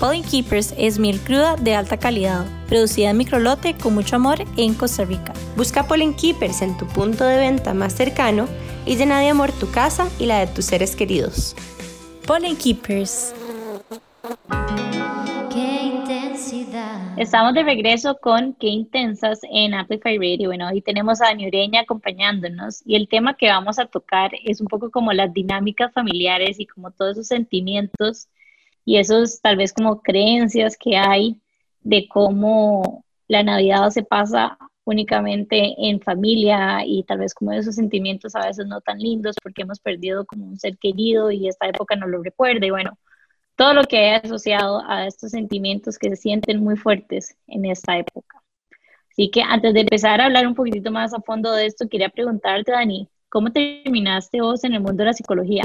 Pollen 0.00 0.22
Keepers 0.22 0.74
es 0.78 1.00
miel 1.00 1.18
cruda 1.18 1.56
de 1.56 1.74
alta 1.74 1.96
calidad, 1.96 2.46
producida 2.68 3.10
en 3.10 3.16
microlote 3.16 3.74
con 3.74 3.94
mucho 3.94 4.14
amor 4.14 4.38
en 4.56 4.74
Costa 4.74 5.04
Rica. 5.04 5.32
Busca 5.56 5.88
Pollen 5.88 6.14
Keepers 6.14 6.62
en 6.62 6.76
tu 6.76 6.86
punto 6.86 7.24
de 7.24 7.36
venta 7.36 7.74
más 7.74 7.94
cercano 7.94 8.46
y 8.86 8.94
llena 8.94 9.18
de 9.18 9.30
amor 9.30 9.50
tu 9.50 9.68
casa 9.72 10.08
y 10.20 10.26
la 10.26 10.38
de 10.38 10.46
tus 10.46 10.66
seres 10.66 10.94
queridos. 10.94 11.56
Pollen 12.28 12.54
Keepers. 12.54 13.34
Qué 15.52 15.82
intensidad. 15.82 17.18
Estamos 17.18 17.54
de 17.54 17.64
regreso 17.64 18.18
con 18.22 18.54
Qué 18.54 18.68
Intensas 18.68 19.40
en 19.50 19.74
Amplify 19.74 20.16
Radio. 20.16 20.50
Bueno, 20.50 20.68
hoy 20.68 20.80
tenemos 20.80 21.20
a 21.20 21.24
Dani 21.24 21.48
Ureña 21.48 21.80
acompañándonos 21.80 22.82
y 22.86 22.94
el 22.94 23.08
tema 23.08 23.34
que 23.34 23.48
vamos 23.48 23.80
a 23.80 23.86
tocar 23.86 24.30
es 24.44 24.60
un 24.60 24.68
poco 24.68 24.92
como 24.92 25.12
las 25.12 25.32
dinámicas 25.34 25.92
familiares 25.92 26.60
y 26.60 26.66
como 26.66 26.92
todos 26.92 27.14
esos 27.14 27.26
sentimientos 27.26 28.28
y 28.88 28.96
esos 28.96 29.42
tal 29.42 29.58
vez 29.58 29.74
como 29.74 30.00
creencias 30.00 30.74
que 30.78 30.96
hay 30.96 31.38
de 31.80 32.08
cómo 32.08 33.04
la 33.26 33.42
Navidad 33.42 33.90
se 33.90 34.02
pasa 34.02 34.56
únicamente 34.84 35.74
en 35.76 36.00
familia 36.00 36.86
y 36.86 37.02
tal 37.02 37.18
vez 37.18 37.34
como 37.34 37.52
esos 37.52 37.74
sentimientos 37.74 38.34
a 38.34 38.46
veces 38.46 38.66
no 38.66 38.80
tan 38.80 38.98
lindos 38.98 39.36
porque 39.42 39.60
hemos 39.60 39.78
perdido 39.78 40.24
como 40.24 40.46
un 40.46 40.58
ser 40.58 40.78
querido 40.78 41.30
y 41.30 41.48
esta 41.48 41.68
época 41.68 41.96
no 41.96 42.06
lo 42.06 42.22
recuerda 42.22 42.64
y 42.64 42.70
bueno, 42.70 42.98
todo 43.56 43.74
lo 43.74 43.84
que 43.84 43.98
hay 43.98 44.20
asociado 44.24 44.82
a 44.88 45.06
estos 45.06 45.32
sentimientos 45.32 45.98
que 45.98 46.08
se 46.08 46.16
sienten 46.16 46.64
muy 46.64 46.78
fuertes 46.78 47.36
en 47.46 47.66
esta 47.66 47.98
época. 47.98 48.42
Así 49.10 49.30
que 49.30 49.42
antes 49.42 49.74
de 49.74 49.80
empezar 49.80 50.22
a 50.22 50.24
hablar 50.24 50.46
un 50.46 50.54
poquitito 50.54 50.90
más 50.90 51.12
a 51.12 51.20
fondo 51.20 51.52
de 51.52 51.66
esto, 51.66 51.88
quería 51.90 52.08
preguntarte, 52.08 52.72
Dani, 52.72 53.06
¿cómo 53.28 53.52
terminaste 53.52 54.40
vos 54.40 54.64
en 54.64 54.72
el 54.72 54.80
mundo 54.80 55.02
de 55.02 55.04
la 55.04 55.12
psicología? 55.12 55.64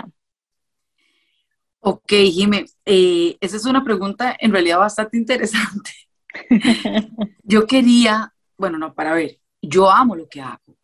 Ok, 1.86 2.14
Jimé, 2.32 2.66
eh, 2.86 3.38
esa 3.42 3.58
es 3.58 3.66
una 3.66 3.84
pregunta 3.84 4.38
en 4.40 4.54
realidad 4.54 4.80
bastante 4.80 5.18
interesante. 5.18 5.92
yo 7.44 7.68
quería, 7.68 8.34
bueno, 8.58 8.78
no, 8.78 8.94
para 8.94 9.14
ver, 9.14 9.38
yo 9.62 9.92
amo 9.92 10.16
lo 10.16 10.30
que 10.30 10.40
hago 10.40 10.78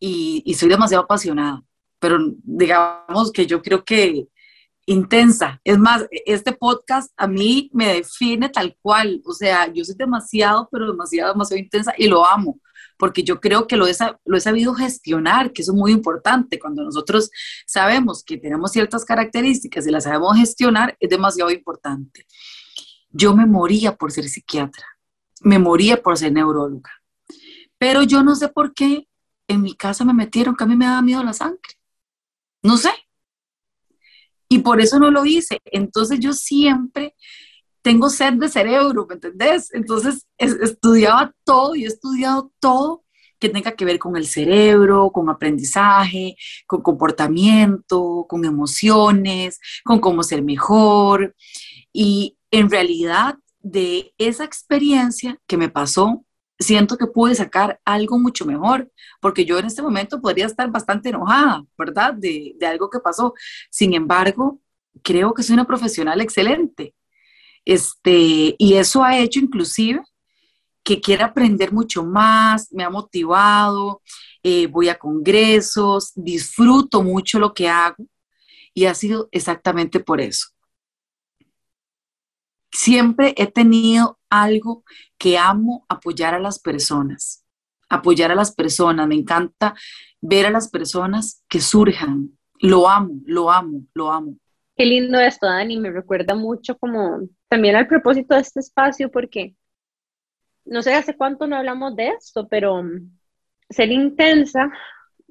y, 0.00 0.42
y 0.44 0.54
soy 0.54 0.68
demasiado 0.68 1.04
apasionada, 1.04 1.62
pero 2.00 2.18
digamos 2.42 3.30
que 3.30 3.46
yo 3.46 3.62
creo 3.62 3.84
que 3.84 4.26
intensa. 4.86 5.60
Es 5.62 5.78
más, 5.78 6.04
este 6.10 6.52
podcast 6.52 7.12
a 7.16 7.28
mí 7.28 7.70
me 7.72 7.94
define 7.94 8.48
tal 8.48 8.76
cual. 8.82 9.22
O 9.24 9.32
sea, 9.32 9.72
yo 9.72 9.84
soy 9.84 9.94
demasiado, 9.94 10.68
pero 10.68 10.90
demasiado, 10.90 11.32
demasiado 11.32 11.62
intensa 11.62 11.94
y 11.96 12.08
lo 12.08 12.26
amo 12.26 12.58
porque 12.96 13.22
yo 13.22 13.40
creo 13.40 13.66
que 13.66 13.76
lo 13.76 13.86
he, 13.86 13.94
sabido 13.94 14.74
gestionar, 14.74 15.52
que 15.52 15.62
eso 15.62 15.72
es 15.72 15.78
muy 15.78 15.92
importante. 15.92 16.58
Cuando 16.58 16.84
nosotros 16.84 17.30
sabemos 17.66 18.22
que 18.24 18.38
tenemos 18.38 18.72
ciertas 18.72 19.04
características 19.04 19.86
y 19.86 19.90
las 19.90 20.04
sabemos 20.04 20.36
gestionar, 20.36 20.96
es 21.00 21.10
demasiado 21.10 21.50
importante. 21.50 22.26
Yo 23.10 23.34
me 23.34 23.46
moría 23.46 23.96
por 23.96 24.12
ser 24.12 24.28
psiquiatra, 24.28 24.86
me 25.42 25.58
moría 25.58 26.02
por 26.02 26.16
ser 26.16 26.32
neuróloga, 26.32 26.90
pero 27.78 28.02
yo 28.02 28.22
no 28.22 28.34
sé 28.34 28.48
por 28.48 28.74
qué 28.74 29.08
en 29.48 29.62
mi 29.62 29.74
casa 29.74 30.04
me 30.04 30.14
metieron 30.14 30.56
que 30.56 30.64
a 30.64 30.66
mí 30.66 30.76
me 30.76 30.86
daba 30.86 31.02
miedo 31.02 31.22
la 31.22 31.32
sangre. 31.32 31.60
No 32.62 32.76
sé. 32.76 32.90
Y 34.48 34.60
por 34.60 34.80
eso 34.80 34.98
no 34.98 35.10
lo 35.10 35.24
hice. 35.24 35.60
Entonces 35.66 36.18
yo 36.20 36.32
siempre 36.32 37.14
tengo 37.84 38.08
sed 38.08 38.32
de 38.34 38.48
cerebro, 38.48 39.06
¿me 39.06 39.16
entendés? 39.16 39.68
Entonces 39.74 40.26
estudiaba 40.38 41.34
todo 41.44 41.74
y 41.74 41.84
he 41.84 41.86
estudiado 41.86 42.50
todo 42.58 43.04
que 43.38 43.50
tenga 43.50 43.72
que 43.72 43.84
ver 43.84 43.98
con 43.98 44.16
el 44.16 44.26
cerebro, 44.26 45.10
con 45.12 45.28
aprendizaje, 45.28 46.34
con 46.66 46.80
comportamiento, 46.80 48.24
con 48.26 48.46
emociones, 48.46 49.60
con 49.84 50.00
cómo 50.00 50.22
ser 50.22 50.42
mejor. 50.42 51.36
Y 51.92 52.38
en 52.50 52.70
realidad 52.70 53.34
de 53.60 54.14
esa 54.16 54.44
experiencia 54.44 55.38
que 55.46 55.58
me 55.58 55.68
pasó, 55.68 56.24
siento 56.58 56.96
que 56.96 57.06
pude 57.06 57.34
sacar 57.34 57.80
algo 57.84 58.18
mucho 58.18 58.46
mejor, 58.46 58.90
porque 59.20 59.44
yo 59.44 59.58
en 59.58 59.66
este 59.66 59.82
momento 59.82 60.22
podría 60.22 60.46
estar 60.46 60.70
bastante 60.70 61.10
enojada, 61.10 61.66
¿verdad? 61.76 62.14
De, 62.14 62.54
de 62.58 62.66
algo 62.66 62.88
que 62.88 63.00
pasó. 63.00 63.34
Sin 63.70 63.92
embargo, 63.92 64.58
creo 65.02 65.34
que 65.34 65.42
soy 65.42 65.52
una 65.52 65.66
profesional 65.66 66.22
excelente 66.22 66.94
este, 67.64 68.54
y 68.58 68.74
eso 68.74 69.02
ha 69.02 69.18
hecho 69.18 69.40
inclusive 69.40 70.02
que 70.82 71.00
quiera 71.00 71.26
aprender 71.26 71.72
mucho 71.72 72.04
más, 72.04 72.70
me 72.70 72.84
ha 72.84 72.90
motivado, 72.90 74.02
eh, 74.42 74.66
voy 74.66 74.90
a 74.90 74.98
congresos, 74.98 76.12
disfruto 76.14 77.02
mucho 77.02 77.38
lo 77.38 77.54
que 77.54 77.68
hago 77.68 78.06
y 78.74 78.84
ha 78.84 78.94
sido 78.94 79.28
exactamente 79.32 79.98
por 79.98 80.20
eso. 80.20 80.48
Siempre 82.70 83.34
he 83.38 83.46
tenido 83.46 84.18
algo 84.28 84.84
que 85.16 85.38
amo 85.38 85.86
apoyar 85.88 86.34
a 86.34 86.40
las 86.40 86.58
personas, 86.58 87.44
apoyar 87.88 88.32
a 88.32 88.34
las 88.34 88.54
personas, 88.54 89.08
me 89.08 89.14
encanta 89.14 89.74
ver 90.20 90.44
a 90.44 90.50
las 90.50 90.68
personas 90.68 91.42
que 91.48 91.60
surjan, 91.60 92.36
lo 92.60 92.88
amo, 92.88 93.20
lo 93.24 93.50
amo, 93.50 93.86
lo 93.94 94.10
amo. 94.10 94.36
Qué 94.76 94.84
lindo 94.84 95.18
esto, 95.20 95.46
Dani, 95.46 95.78
me 95.78 95.90
recuerda 95.90 96.34
mucho 96.34 96.76
como 96.76 97.28
también 97.54 97.76
al 97.76 97.86
propósito 97.86 98.34
de 98.34 98.40
este 98.40 98.58
espacio, 98.58 99.12
porque 99.12 99.54
no 100.64 100.82
sé 100.82 100.92
hace 100.92 101.16
cuánto 101.16 101.46
no 101.46 101.54
hablamos 101.54 101.94
de 101.94 102.08
esto, 102.08 102.48
pero 102.48 102.82
ser 103.70 103.92
intensa 103.92 104.72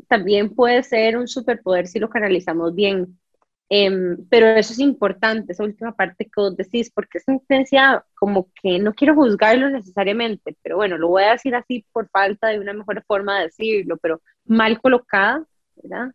también 0.07 0.55
puede 0.55 0.83
ser 0.83 1.17
un 1.17 1.27
superpoder 1.27 1.85
si 1.85 1.99
lo 1.99 2.09
canalizamos 2.09 2.73
bien. 2.73 3.19
Em, 3.67 4.15
pero 4.29 4.47
eso 4.47 4.71
es 4.71 4.79
importante, 4.79 5.51
esa 5.51 5.65
última 5.65 5.93
parte 5.93 6.23
que 6.23 6.31
vos 6.41 6.55
decís, 6.55 6.89
porque 6.95 7.17
esa 7.17 7.33
intensidad, 7.33 8.03
como 8.15 8.49
que 8.61 8.79
no 8.79 8.93
quiero 8.93 9.15
juzgarlo 9.15 9.69
necesariamente, 9.69 10.55
pero 10.61 10.77
bueno, 10.77 10.97
lo 10.97 11.09
voy 11.09 11.23
a 11.23 11.33
decir 11.33 11.53
así 11.55 11.85
por 11.91 12.07
falta 12.09 12.47
de 12.47 12.59
una 12.59 12.71
mejor 12.71 13.03
forma 13.05 13.39
de 13.39 13.45
decirlo, 13.47 13.97
pero 13.97 14.21
mal 14.45 14.79
colocada, 14.79 15.45
¿verdad? 15.75 16.13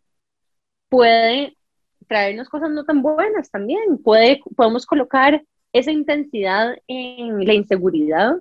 Puede 0.89 1.55
traernos 2.07 2.49
cosas 2.49 2.71
no 2.71 2.83
tan 2.83 3.03
buenas 3.03 3.51
también. 3.51 3.99
Puede, 4.03 4.41
podemos 4.55 4.87
colocar 4.87 5.43
esa 5.73 5.91
intensidad 5.91 6.75
en 6.87 7.45
la 7.45 7.53
inseguridad, 7.53 8.33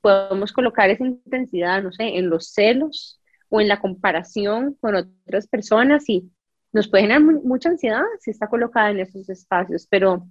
podemos 0.00 0.52
colocar 0.52 0.90
esa 0.90 1.04
intensidad, 1.04 1.82
no 1.82 1.92
sé, 1.92 2.18
en 2.18 2.30
los 2.30 2.52
celos 2.52 3.20
o 3.48 3.60
en 3.60 3.68
la 3.68 3.80
comparación 3.80 4.74
con 4.80 4.94
otras 4.96 5.46
personas 5.46 6.08
y 6.08 6.30
nos 6.72 6.88
puede 6.88 7.04
generar 7.04 7.22
mucha 7.22 7.70
ansiedad 7.70 8.02
si 8.20 8.30
está 8.30 8.48
colocada 8.48 8.90
en 8.90 9.00
esos 9.00 9.28
espacios, 9.28 9.86
pero 9.88 10.26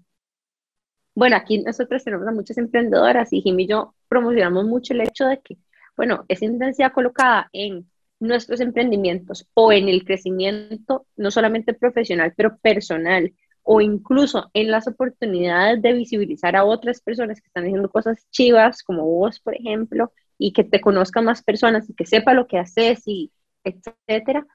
bueno, 1.16 1.36
aquí 1.36 1.64
nosotros 1.64 2.04
tenemos 2.04 2.28
a 2.28 2.32
muchas 2.32 2.60
emprendedoras 2.60 3.34
y 3.34 3.42
Jimmy 3.42 3.64
y 3.64 3.68
yo 3.70 3.96
promocionamos 4.08 4.66
mucho 4.66 4.94
el 4.94 5.02
hecho 5.02 5.26
de 5.26 5.40
que, 5.40 5.58
bueno, 5.96 6.26
esa 6.28 6.46
intensidad 6.46 6.94
colocada 6.94 7.50
en 7.54 7.90
nuestros 8.20 8.60
emprendimientos 8.62 9.48
o 9.56 9.72
en 9.72 9.90
el 9.90 10.06
crecimiento, 10.06 11.08
no 11.16 11.32
solamente 11.32 11.74
profesional, 11.74 12.34
pero 12.38 12.58
personal, 12.58 13.34
o 13.70 13.82
incluso 13.82 14.50
en 14.54 14.72
las 14.72 14.88
oportunidades 14.88 15.82
de 15.82 15.92
visibilizar 15.92 16.56
a 16.56 16.64
otras 16.64 17.02
personas 17.02 17.42
que 17.42 17.48
están 17.48 17.66
haciendo 17.66 17.90
cosas 17.90 18.26
chivas, 18.32 18.82
como 18.82 19.04
vos, 19.04 19.42
por 19.42 19.56
ejemplo, 19.56 20.14
y 20.38 20.54
que 20.54 20.64
te 20.64 20.80
conozcan 20.80 21.26
más 21.26 21.44
personas 21.44 21.90
y 21.90 21.94
que 21.94 22.06
sepa 22.06 22.34
lo 22.34 22.48
que 22.48 22.60
haces 22.60 23.04
y 23.06 23.30
etcétera, 23.66 24.48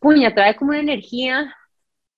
puña, 0.00 0.34
trae 0.34 0.54
como 0.54 0.72
una 0.72 0.80
energía 0.80 1.54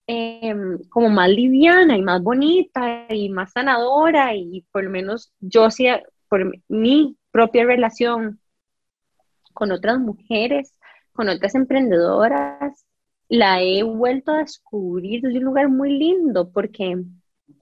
em, 0.09 0.81
como 0.89 1.09
más 1.09 1.29
liviana 1.29 1.97
y 1.97 2.03
más 2.03 2.21
bonita 2.21 3.07
y 3.11 3.29
más 3.29 3.53
sanadora 3.53 4.35
y 4.35 4.67
por 4.73 4.83
lo 4.83 4.91
menos 4.91 5.33
yo 5.39 5.71
sí, 5.71 5.87
por 6.29 6.61
mi 6.67 7.17
propia 7.31 7.65
relación 7.65 8.41
con 9.55 9.71
otras 9.71 10.01
mujeres, 10.01 10.75
con 11.13 11.29
otras 11.29 11.55
emprendedoras, 11.55 12.88
la 13.29 13.63
he 13.63 13.83
vuelto 13.83 14.33
a 14.33 14.39
descubrir 14.39 15.21
desde 15.21 15.39
un 15.39 15.45
lugar 15.45 15.69
muy 15.69 15.99
lindo, 15.99 16.51
porque 16.51 16.97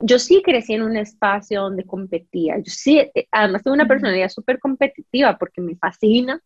yo 0.00 0.18
sí 0.18 0.42
crecí 0.42 0.74
en 0.74 0.82
un 0.82 0.96
espacio 0.96 1.62
donde 1.62 1.84
competía. 1.84 2.56
Yo 2.58 2.70
sí, 2.70 2.98
eh, 2.98 3.26
además 3.30 3.62
tengo 3.62 3.74
una 3.74 3.88
personalidad 3.88 4.28
súper 4.28 4.58
competitiva 4.58 5.36
porque 5.38 5.60
me 5.60 5.76
fascina 5.76 6.40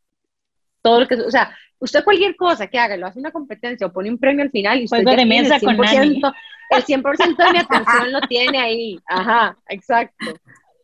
todo 0.82 1.00
lo 1.00 1.08
que, 1.08 1.14
o 1.16 1.30
sea, 1.30 1.54
usted 1.78 2.04
cualquier 2.04 2.36
cosa 2.36 2.66
que 2.66 2.78
haga, 2.78 2.96
lo 2.96 3.06
hace 3.06 3.18
una 3.18 3.32
competencia 3.32 3.86
o 3.86 3.92
pone 3.92 4.10
un 4.10 4.18
premio 4.18 4.42
al 4.42 4.50
final 4.50 4.80
y 4.80 4.84
usted 4.84 5.04
tiene 5.04 5.38
el 5.38 5.50
100%, 5.50 6.34
el 6.70 6.84
100% 6.84 7.36
de 7.36 7.52
mi 7.52 7.58
atención 7.58 8.12
lo 8.12 8.20
tiene 8.22 8.58
ahí. 8.58 8.98
Ajá, 9.06 9.56
exacto. 9.68 10.34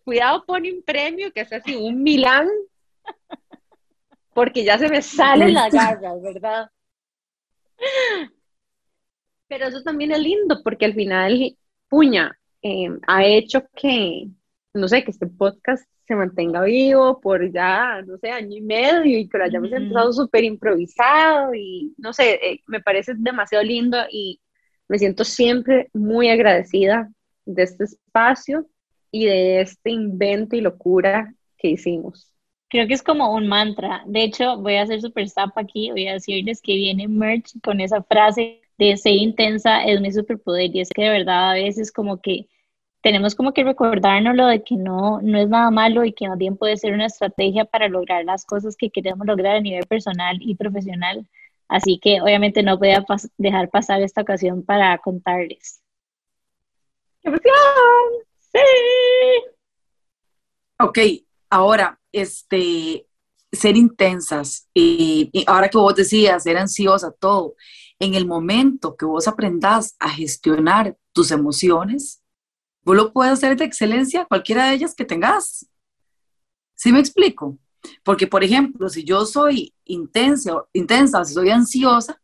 Cuidado, 0.05 0.44
pone 0.46 0.72
un 0.72 0.83
premio 0.83 1.33
que 1.33 1.40
es 1.40 1.53
así, 1.53 1.75
un 1.75 2.03
Milán, 2.03 2.49
porque 4.35 4.64
ya 4.64 4.79
se 4.79 4.88
me 4.88 5.03
salen 5.03 5.55
las 5.55 5.72
garras, 5.72 6.22
¿verdad? 6.22 6.70
Pero 9.49 9.67
eso 9.67 9.83
también 9.83 10.12
es 10.12 10.19
lindo 10.19 10.61
porque 10.62 10.85
al 10.87 10.95
final, 10.95 11.57
puña, 11.89 12.37
eh, 12.62 12.89
ha 13.07 13.25
hecho 13.25 13.62
que, 13.75 14.29
no 14.75 14.89
sé, 14.89 15.05
que 15.05 15.11
este 15.12 15.27
podcast 15.27 15.89
se 16.07 16.15
mantenga 16.15 16.62
vivo 16.62 17.21
por 17.21 17.53
ya, 17.53 18.03
no 18.03 18.17
sé, 18.19 18.31
año 18.31 18.57
y 18.57 18.61
medio 18.61 19.19
y 19.19 19.29
que 19.29 19.39
lo 19.39 19.45
hayamos 19.45 19.73
empezado 19.73 20.12
súper 20.12 20.45
improvisado 20.45 21.55
y 21.55 21.95
no 21.99 22.12
sé, 22.12 22.35
eh, 22.35 22.61
me 22.67 22.81
parece 22.81 23.15
demasiado 23.17 23.65
lindo 23.65 23.99
y 24.11 24.41
me 24.89 24.99
siento 24.99 25.25
siempre 25.25 25.91
muy 25.93 26.29
agradecida 26.29 27.11
de 27.45 27.62
este 27.62 27.85
espacio 27.85 28.67
y 29.11 29.27
de 29.27 29.61
este 29.61 29.91
invento 29.91 30.57
y 30.57 30.61
locura 30.61 31.35
que 31.57 31.69
hicimos. 31.69 32.36
Creo 32.69 32.87
que 32.89 32.95
es 32.95 33.03
como 33.03 33.33
un 33.33 33.47
mantra. 33.47 34.03
De 34.07 34.25
hecho, 34.25 34.57
voy 34.59 34.77
a 34.77 34.83
hacer 34.83 35.01
super 35.01 35.29
zap 35.29 35.57
aquí. 35.57 35.91
Voy 35.91 36.09
a 36.09 36.15
decirles 36.15 36.61
que 36.61 36.75
viene 36.75 37.07
merch 37.09 37.53
con 37.63 37.81
esa 37.81 38.03
frase 38.03 38.61
de 38.79 38.97
ser 38.97 39.13
intensa 39.13 39.85
es 39.85 40.01
mi 40.01 40.13
superpoder. 40.13 40.75
Y 40.75 40.81
es 40.81 40.91
que 40.91 41.03
de 41.03 41.11
verdad 41.11 41.51
a 41.51 41.55
veces 41.55 41.93
como 41.93 42.21
que 42.21 42.49
tenemos 43.03 43.37
como 43.37 43.53
que 43.53 43.63
recordarnos 43.63 44.35
lo 44.35 44.49
de 44.49 44.65
que 44.65 44.75
no, 44.75 45.21
no 45.23 45.39
es 45.39 45.49
nada 45.49 45.71
malo 45.71 46.05
y 46.05 46.13
que 46.13 46.29
más 46.29 46.39
bien 46.39 46.57
puede 46.57 46.77
ser 46.77 46.93
una 46.93 47.07
estrategia 47.07 47.65
para 47.65 47.89
lograr 47.89 48.25
las 48.25 48.45
cosas 48.45 48.77
que 48.77 48.91
queremos 48.91 49.27
lograr 49.27 49.57
a 49.57 49.61
nivel 49.61 49.87
personal 49.87 50.39
y 50.41 50.57
profesional. 50.57 51.25
Así 51.69 51.99
que 52.01 52.21
obviamente 52.21 52.63
no 52.63 52.79
voy 52.79 52.91
a 52.91 53.05
dejar 53.39 53.71
pasar 53.71 54.03
esta 54.03 54.23
ocasión 54.23 54.65
para 54.65 54.99
contarles. 54.99 55.83
¡Qué 57.23 57.29
emoción! 57.29 57.55
¡Sí! 58.41 58.59
Ok, 60.79 60.99
ahora, 61.51 61.99
este, 62.17 63.07
ser 63.53 63.77
intensas, 63.77 64.69
y, 64.75 65.31
ahora 65.47 65.69
que 65.69 65.79
vos 65.79 65.95
decías, 65.95 66.43
ser 66.43 66.57
ansiosa, 66.57 67.13
todo, 67.13 67.55
en 67.99 68.15
el 68.15 68.27
momento 68.27 68.97
que 68.97 69.05
vos 69.05 69.29
aprendas 69.29 69.97
a 69.99 70.09
gestionar 70.09 70.97
tus 71.13 71.31
emociones, 71.31 72.23
vos 72.83 72.97
lo 72.97 73.13
puedes 73.13 73.35
hacer 73.35 73.57
de 73.57 73.65
excelencia, 73.65 74.27
cualquiera 74.27 74.67
de 74.67 74.75
ellas 74.75 74.95
que 74.95 75.05
tengas. 75.05 75.67
¿Sí 76.75 76.93
me 76.93 77.01
explico? 77.01 77.59
Porque, 78.03 78.27
por 78.27 78.43
ejemplo, 78.45 78.89
si 78.89 79.05
yo 79.05 79.25
soy 79.27 79.75
intensa, 79.85 80.65
intensa 80.73 81.25
si 81.25 81.35
soy 81.35 81.51
ansiosa, 81.51 82.21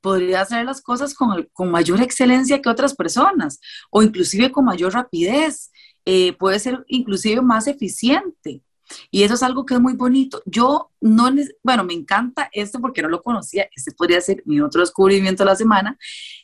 podría 0.00 0.42
hacer 0.42 0.64
las 0.66 0.82
cosas 0.82 1.14
con, 1.14 1.48
con, 1.52 1.70
mayor 1.70 2.02
excelencia 2.02 2.60
que 2.60 2.68
otras 2.68 2.94
personas 2.94 3.60
o 3.90 4.02
inclusive 4.02 4.52
con 4.52 4.64
mayor 4.64 4.92
rapidez. 4.92 5.70
Eh, 6.04 6.34
puede 6.34 6.58
ser 6.58 6.84
inclusive 6.88 7.40
más 7.40 7.66
eficiente. 7.66 8.62
Y 9.10 9.22
eso 9.22 9.34
es 9.34 9.42
algo 9.42 9.64
que 9.64 9.74
es 9.74 9.80
muy 9.80 9.94
bonito. 9.94 10.42
Yo 10.46 10.90
no, 11.00 11.30
bueno, 11.62 11.84
me 11.84 11.94
encanta 11.94 12.48
este 12.52 12.78
porque 12.78 13.02
no 13.02 13.08
lo 13.08 13.22
conocía. 13.22 13.68
Este 13.74 13.92
podría 13.92 14.20
ser 14.20 14.42
mi 14.46 14.60
otro 14.60 14.80
descubrimiento 14.80 15.44
de 15.44 15.50
la 15.50 15.56
semana. 15.56 15.98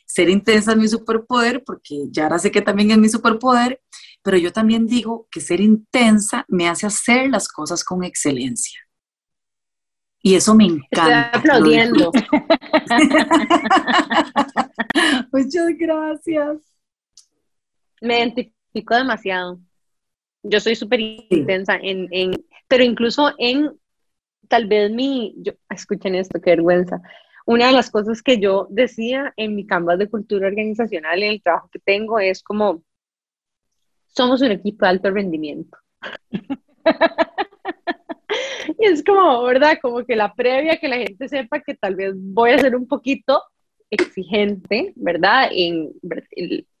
Ser 0.05 0.29
intensa 0.29 0.71
es 0.71 0.77
mi 0.77 0.87
superpoder 0.87 1.63
porque 1.63 2.07
ya 2.09 2.23
ahora 2.23 2.39
sé 2.39 2.51
que 2.51 2.61
también 2.61 2.91
es 2.91 2.97
mi 2.97 3.09
superpoder, 3.09 3.81
pero 4.21 4.37
yo 4.37 4.51
también 4.51 4.87
digo 4.87 5.27
que 5.31 5.41
ser 5.41 5.61
intensa 5.61 6.45
me 6.47 6.67
hace 6.67 6.87
hacer 6.87 7.29
las 7.29 7.47
cosas 7.47 7.83
con 7.83 8.03
excelencia. 8.03 8.79
Y 10.23 10.35
eso 10.35 10.53
me 10.53 10.65
encanta. 10.65 11.25
Estoy 11.25 11.39
aplaudiendo. 11.39 12.11
Muchas 15.31 15.67
gracias. 15.79 16.57
Me 18.01 18.19
identifico 18.19 18.95
demasiado. 18.95 19.59
Yo 20.43 20.59
soy 20.59 20.75
súper 20.75 20.99
intensa 20.99 21.75
en, 21.75 22.07
en, 22.11 22.31
pero 22.67 22.83
incluso 22.83 23.33
en, 23.37 23.71
tal 24.47 24.67
vez 24.67 24.91
mi, 24.91 25.35
yo, 25.37 25.53
escuchen 25.69 26.15
esto, 26.15 26.41
qué 26.41 26.51
vergüenza. 26.51 27.01
Una 27.45 27.67
de 27.67 27.73
las 27.73 27.89
cosas 27.89 28.21
que 28.21 28.39
yo 28.39 28.67
decía 28.69 29.33
en 29.37 29.55
mi 29.55 29.65
canvas 29.65 29.99
de 29.99 30.09
cultura 30.09 30.47
organizacional, 30.47 31.21
en 31.23 31.31
el 31.31 31.41
trabajo 31.41 31.69
que 31.71 31.79
tengo, 31.79 32.19
es 32.19 32.43
como, 32.43 32.83
somos 34.07 34.41
un 34.41 34.51
equipo 34.51 34.85
de 34.85 34.89
alto 34.89 35.11
rendimiento. 35.11 35.77
y 38.79 38.85
es 38.85 39.03
como, 39.03 39.43
¿verdad? 39.43 39.77
Como 39.81 40.03
que 40.05 40.15
la 40.15 40.33
previa, 40.33 40.77
que 40.77 40.87
la 40.87 40.97
gente 40.97 41.27
sepa 41.27 41.61
que 41.61 41.75
tal 41.75 41.95
vez 41.95 42.13
voy 42.15 42.51
a 42.51 42.59
ser 42.59 42.75
un 42.75 42.87
poquito 42.87 43.41
exigente, 43.91 44.93
¿verdad? 44.95 45.49
En, 45.51 45.91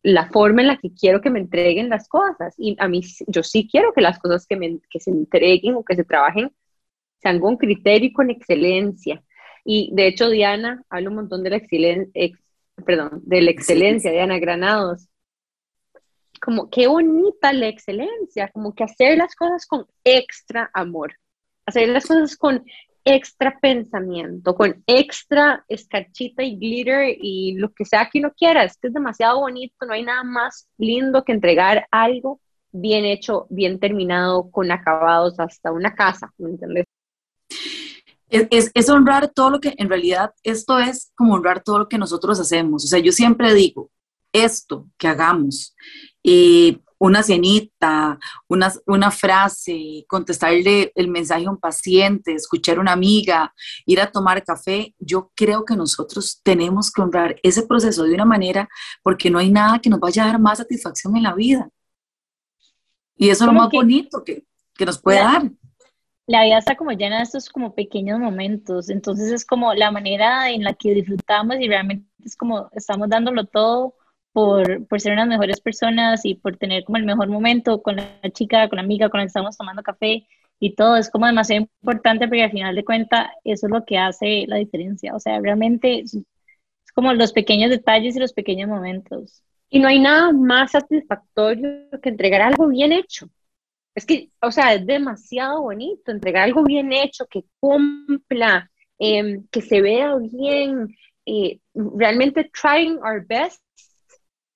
la 0.01 0.29
forma 0.29 0.61
en 0.61 0.67
la 0.69 0.77
que 0.77 0.91
quiero 0.91 1.21
que 1.21 1.29
me 1.29 1.39
entreguen 1.39 1.89
las 1.89 2.07
cosas. 2.07 2.55
Y 2.57 2.75
a 2.79 2.87
mí, 2.87 3.01
yo 3.27 3.43
sí 3.43 3.67
quiero 3.69 3.93
que 3.93 4.01
las 4.01 4.17
cosas 4.17 4.47
que, 4.47 4.55
me, 4.55 4.79
que 4.89 4.99
se 4.99 5.11
entreguen 5.11 5.75
o 5.75 5.83
que 5.83 5.95
se 5.95 6.03
trabajen 6.03 6.51
sean 7.21 7.39
con 7.39 7.57
criterio 7.57 8.09
y 8.09 8.13
con 8.13 8.29
excelencia. 8.31 9.23
Y 9.63 9.91
de 9.93 10.07
hecho, 10.07 10.29
Diana 10.29 10.83
habla 10.89 11.09
un 11.09 11.15
montón 11.15 11.43
de 11.43 11.51
la 11.51 11.57
excelencia, 11.57 12.11
perdón, 12.83 13.21
de 13.25 13.41
la 13.41 13.51
excelencia, 13.51 14.11
Diana 14.11 14.39
Granados. 14.39 15.07
Como 16.41 16.71
qué 16.71 16.87
bonita 16.87 17.53
la 17.53 17.67
excelencia, 17.67 18.49
como 18.51 18.73
que 18.73 18.85
hacer 18.85 19.17
las 19.19 19.35
cosas 19.35 19.67
con 19.67 19.85
extra 20.03 20.71
amor, 20.73 21.13
hacer 21.67 21.89
las 21.89 22.07
cosas 22.07 22.35
con 22.35 22.65
extra 23.03 23.57
pensamiento, 23.59 24.55
con 24.55 24.83
extra 24.85 25.65
escarchita 25.67 26.43
y 26.43 26.55
glitter 26.57 27.15
y 27.19 27.55
lo 27.57 27.73
que 27.73 27.85
sea 27.85 28.09
que 28.11 28.19
uno 28.19 28.31
quiera. 28.35 28.63
Es 28.63 28.77
que 28.77 28.87
es 28.87 28.93
demasiado 28.93 29.39
bonito, 29.39 29.85
no 29.85 29.93
hay 29.93 30.03
nada 30.03 30.23
más 30.23 30.67
lindo 30.77 31.23
que 31.23 31.31
entregar 31.31 31.87
algo 31.91 32.39
bien 32.71 33.05
hecho, 33.05 33.47
bien 33.49 33.79
terminado, 33.79 34.49
con 34.49 34.71
acabados 34.71 35.39
hasta 35.39 35.71
una 35.71 35.93
casa, 35.93 36.33
¿me 36.37 36.51
entiendes? 36.51 36.85
Es, 38.29 38.89
honrar 38.89 39.27
todo 39.27 39.49
lo 39.49 39.59
que, 39.59 39.75
en 39.77 39.89
realidad, 39.89 40.33
esto 40.43 40.79
es 40.79 41.11
como 41.15 41.33
honrar 41.33 41.63
todo 41.63 41.79
lo 41.79 41.89
que 41.89 41.97
nosotros 41.97 42.39
hacemos. 42.39 42.85
O 42.85 42.87
sea, 42.87 42.99
yo 42.99 43.11
siempre 43.11 43.53
digo, 43.53 43.91
esto 44.31 44.87
que 44.97 45.09
hagamos, 45.09 45.75
eh, 46.23 46.79
una 47.01 47.23
cenita, 47.23 48.19
una, 48.47 48.71
una 48.85 49.09
frase, 49.09 50.05
contestarle 50.07 50.91
el 50.93 51.07
mensaje 51.07 51.47
a 51.47 51.49
un 51.49 51.57
paciente, 51.57 52.33
escuchar 52.33 52.77
a 52.77 52.81
una 52.81 52.91
amiga, 52.91 53.51
ir 53.87 53.99
a 53.99 54.11
tomar 54.11 54.43
café, 54.43 54.93
yo 54.99 55.31
creo 55.35 55.65
que 55.65 55.75
nosotros 55.75 56.39
tenemos 56.43 56.91
que 56.91 57.01
honrar 57.01 57.35
ese 57.41 57.63
proceso 57.63 58.03
de 58.03 58.13
una 58.13 58.25
manera 58.25 58.69
porque 59.01 59.31
no 59.31 59.39
hay 59.39 59.51
nada 59.51 59.79
que 59.79 59.89
nos 59.89 59.99
vaya 59.99 60.23
a 60.23 60.27
dar 60.27 60.39
más 60.39 60.59
satisfacción 60.59 61.17
en 61.17 61.23
la 61.23 61.33
vida. 61.33 61.69
Y 63.15 63.29
eso 63.29 63.45
es 63.45 63.47
lo 63.47 63.53
más 63.53 63.69
bonito 63.71 64.23
que, 64.23 64.43
que 64.75 64.85
nos 64.85 65.01
puede 65.01 65.17
dar 65.17 65.49
la 66.27 66.43
vida 66.43 66.59
está 66.59 66.77
como 66.77 66.91
llena 66.91 67.17
de 67.17 67.23
estos 67.23 67.49
como 67.49 67.75
pequeños 67.75 68.17
momentos, 68.17 68.89
entonces 68.89 69.31
es 69.31 69.43
como 69.43 69.73
la 69.73 69.91
manera 69.91 70.49
en 70.49 70.63
la 70.63 70.73
que 70.75 70.93
disfrutamos 70.93 71.57
y 71.59 71.67
realmente 71.67 72.05
es 72.23 72.37
como 72.37 72.69
estamos 72.73 73.09
dándolo 73.09 73.45
todo 73.45 73.95
por, 74.33 74.87
por 74.87 75.01
ser 75.01 75.13
unas 75.13 75.27
mejores 75.27 75.61
personas 75.61 76.25
y 76.25 76.35
por 76.35 76.57
tener 76.57 76.83
como 76.83 76.97
el 76.97 77.05
mejor 77.05 77.27
momento 77.29 77.81
con 77.81 77.97
la 77.97 78.21
chica, 78.31 78.69
con 78.69 78.77
la 78.77 78.83
amiga 78.83 79.09
con 79.09 79.19
la 79.19 79.25
que 79.25 79.27
estamos 79.27 79.57
tomando 79.57 79.83
café 79.83 80.27
y 80.59 80.75
todo, 80.75 80.95
es 80.97 81.09
como 81.09 81.25
demasiado 81.25 81.67
importante 81.81 82.27
porque 82.27 82.43
al 82.43 82.51
final 82.51 82.75
de 82.75 82.85
cuentas 82.85 83.29
eso 83.43 83.67
es 83.67 83.71
lo 83.71 83.83
que 83.85 83.97
hace 83.97 84.45
la 84.47 84.57
diferencia, 84.57 85.15
o 85.15 85.19
sea, 85.19 85.39
realmente 85.39 85.99
es, 85.99 86.13
es 86.15 86.91
como 86.93 87.13
los 87.13 87.33
pequeños 87.33 87.69
detalles 87.69 88.15
y 88.15 88.19
los 88.19 88.33
pequeños 88.33 88.69
momentos. 88.69 89.43
Y 89.69 89.79
no 89.79 89.87
hay 89.87 89.99
nada 89.99 90.33
más 90.33 90.71
satisfactorio 90.71 91.89
que 92.01 92.09
entregar 92.09 92.41
algo 92.41 92.67
bien 92.67 92.91
hecho. 92.91 93.29
Es 93.95 94.05
que, 94.05 94.29
o 94.41 94.51
sea, 94.51 94.73
es 94.73 94.85
demasiado 94.85 95.61
bonito 95.61 96.11
entregar 96.11 96.43
algo 96.43 96.63
bien 96.63 96.91
hecho, 96.93 97.25
que 97.27 97.43
cumpla, 97.59 98.69
em, 98.99 99.47
que 99.49 99.61
se 99.61 99.81
vea 99.81 100.15
bien, 100.17 100.95
eh, 101.25 101.59
realmente 101.73 102.49
trying 102.53 102.97
our 102.97 103.25
best 103.25 103.61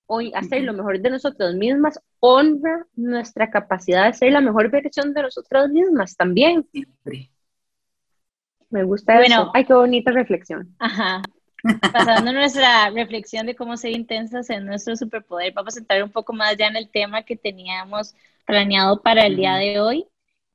o 0.06 0.20
hacer 0.34 0.62
lo 0.62 0.72
mejor 0.72 1.00
de 1.00 1.10
nosotras 1.10 1.54
mismas, 1.54 2.00
honra 2.20 2.86
nuestra 2.94 3.50
capacidad 3.50 4.06
de 4.06 4.12
ser 4.12 4.32
la 4.32 4.40
mejor 4.40 4.70
versión 4.70 5.12
de 5.12 5.22
nosotras 5.22 5.68
mismas 5.68 6.16
también. 6.16 6.66
Siempre. 6.72 7.30
Me 8.70 8.82
gusta 8.84 9.14
bueno, 9.16 9.34
eso. 9.42 9.50
Ay, 9.54 9.64
qué 9.64 9.74
bonita 9.74 10.12
reflexión. 10.12 10.74
Ajá. 10.78 11.22
Pasando 11.92 12.32
nuestra 12.32 12.90
reflexión 12.90 13.46
de 13.46 13.56
cómo 13.56 13.76
ser 13.76 13.92
intensas 13.92 14.50
en 14.50 14.66
nuestro 14.66 14.96
superpoder, 14.96 15.52
vamos 15.52 15.76
a 15.76 15.80
entrar 15.80 16.02
un 16.02 16.10
poco 16.10 16.32
más 16.32 16.56
ya 16.56 16.66
en 16.66 16.76
el 16.76 16.90
tema 16.90 17.22
que 17.22 17.36
teníamos 17.36 18.14
planeado 18.44 19.02
para 19.02 19.26
el 19.26 19.36
día 19.36 19.54
de 19.54 19.80
hoy. 19.80 20.06